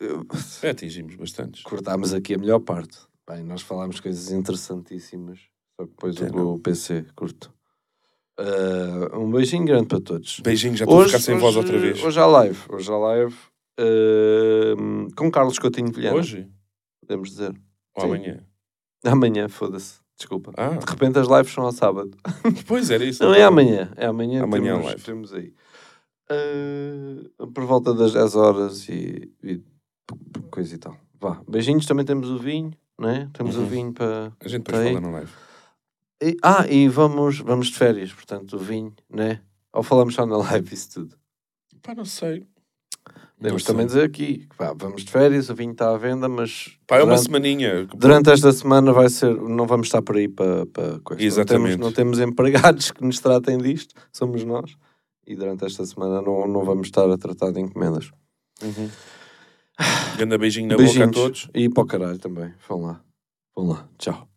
É, 0.00 0.70
atingimos 0.70 1.14
bastantes. 1.16 1.62
Cortámos 1.62 2.14
aqui 2.14 2.34
a 2.34 2.38
melhor 2.38 2.60
parte. 2.60 2.98
Bem, 3.28 3.44
nós 3.44 3.62
falámos 3.62 4.00
coisas 4.00 4.30
interessantíssimas. 4.32 5.38
Só 5.78 5.84
que 5.86 5.90
depois 5.92 6.16
É, 6.20 6.30
o, 6.30 6.58
PC 6.58 7.06
curto. 7.14 7.52
Ah, 8.38 9.16
um 9.18 9.30
beijinho 9.30 9.64
grande 9.66 9.86
para 9.86 10.00
todos. 10.00 10.40
Beijinho, 10.40 10.76
já 10.76 10.84
estou 10.84 11.02
a 11.02 11.06
ficar 11.06 11.20
sem 11.20 11.38
voz 11.38 11.54
outra 11.56 11.78
vez. 11.78 12.02
Hoje 12.02 12.18
há 12.18 12.26
live. 12.26 12.58
Hoje 12.70 12.90
há 12.90 12.96
live. 12.96 13.36
ah, 13.78 15.12
com 15.16 15.30
Carlos 15.30 15.58
Coutinho 15.58 15.92
Vilhena. 15.92 16.16
Hoje? 16.16 16.48
Podemos 17.00 17.30
dizer. 17.30 17.52
Ou 17.96 18.02
Sim. 18.02 18.06
amanhã? 18.08 18.46
Amanhã, 19.04 19.48
foda-se. 19.48 20.00
Desculpa. 20.16 20.52
Ah, 20.56 20.70
De 20.76 20.84
repente 20.86 21.18
as 21.18 21.28
lives 21.28 21.52
são 21.52 21.64
ao 21.64 21.72
sábado. 21.72 22.10
pois 22.66 22.90
era 22.90 23.04
isso. 23.04 23.22
Não, 23.22 23.34
é 23.34 23.42
amanhã. 23.42 23.90
É 23.96 24.06
amanhã. 24.06 24.42
Amanhã 24.42 24.72
temos, 24.74 24.86
live. 24.86 25.02
temos 25.02 25.34
aí. 25.34 25.54
Ah, 26.30 27.46
por 27.54 27.64
volta 27.64 27.92
das 27.94 28.12
10 28.12 28.34
horas 28.36 28.88
e, 28.88 29.32
e 29.42 29.62
coisa 30.50 30.74
e 30.74 30.78
tal. 30.78 30.96
Vá. 31.20 31.40
Beijinhos, 31.48 31.86
também 31.86 32.04
temos 32.04 32.28
o 32.30 32.38
vinho, 32.38 32.72
né? 32.98 33.28
Temos 33.32 33.56
o 33.56 33.60
Uhum. 33.60 33.66
vinho 33.66 33.92
para. 33.92 34.32
A 34.40 34.48
gente 34.48 34.64
depois 34.64 34.86
fala 34.88 35.00
na 35.00 35.10
live. 35.10 35.30
E- 36.22 36.36
ah, 36.42 36.66
e 36.68 36.88
vamos, 36.88 37.38
vamos 37.40 37.68
de 37.68 37.74
férias, 37.78 38.12
portanto, 38.12 38.54
o 38.56 38.58
vinho, 38.58 38.92
né? 39.08 39.40
Ou 39.72 39.82
falamos 39.82 40.14
só 40.14 40.26
na 40.26 40.36
live 40.36 40.74
isso 40.74 40.92
tudo? 40.92 41.16
Pá, 41.82 41.94
não 41.94 42.04
sei. 42.04 42.46
Não 43.40 43.56
também 43.56 43.86
dizer 43.86 44.04
aqui, 44.04 44.46
vá, 44.58 44.74
vamos 44.76 45.02
de 45.02 45.10
férias, 45.10 45.48
o 45.48 45.54
vinho 45.54 45.72
está 45.72 45.94
à 45.94 45.96
venda, 45.96 46.28
mas 46.28 46.76
Pá, 46.86 46.96
é 46.96 46.98
uma 46.98 47.06
durante, 47.06 47.22
semaninha. 47.24 47.86
durante 47.86 48.28
esta 48.30 48.52
semana 48.52 48.92
vai 48.92 49.08
ser, 49.08 49.34
não 49.34 49.66
vamos 49.66 49.86
estar 49.86 50.02
por 50.02 50.16
aí 50.18 50.28
para, 50.28 50.66
para 50.66 51.00
coisa. 51.00 51.22
Exatamente. 51.22 51.78
Não 51.78 51.90
temos, 51.90 52.14
não 52.14 52.18
temos 52.18 52.20
empregados 52.20 52.90
que 52.90 53.02
nos 53.02 53.18
tratem 53.18 53.56
disto, 53.56 53.94
somos 54.12 54.44
nós. 54.44 54.76
E 55.26 55.34
durante 55.34 55.64
esta 55.64 55.86
semana 55.86 56.20
não, 56.20 56.46
não 56.46 56.64
vamos 56.64 56.88
estar 56.88 57.10
a 57.10 57.16
tratar 57.16 57.50
de 57.50 57.60
encomendas. 57.60 58.10
Uhum. 58.62 58.90
Grande 60.16 60.38
beijinho 60.38 60.68
na 60.68 60.74
boca 60.74 60.82
a 60.82 60.86
Beijinhos. 60.86 61.14
todos. 61.16 61.48
E 61.54 61.68
para 61.68 61.82
o 61.82 61.86
caralho 61.86 62.18
também. 62.18 62.52
Vão 62.68 62.82
lá. 62.82 63.00
Vão 63.56 63.66
lá. 63.68 63.88
Tchau. 63.98 64.29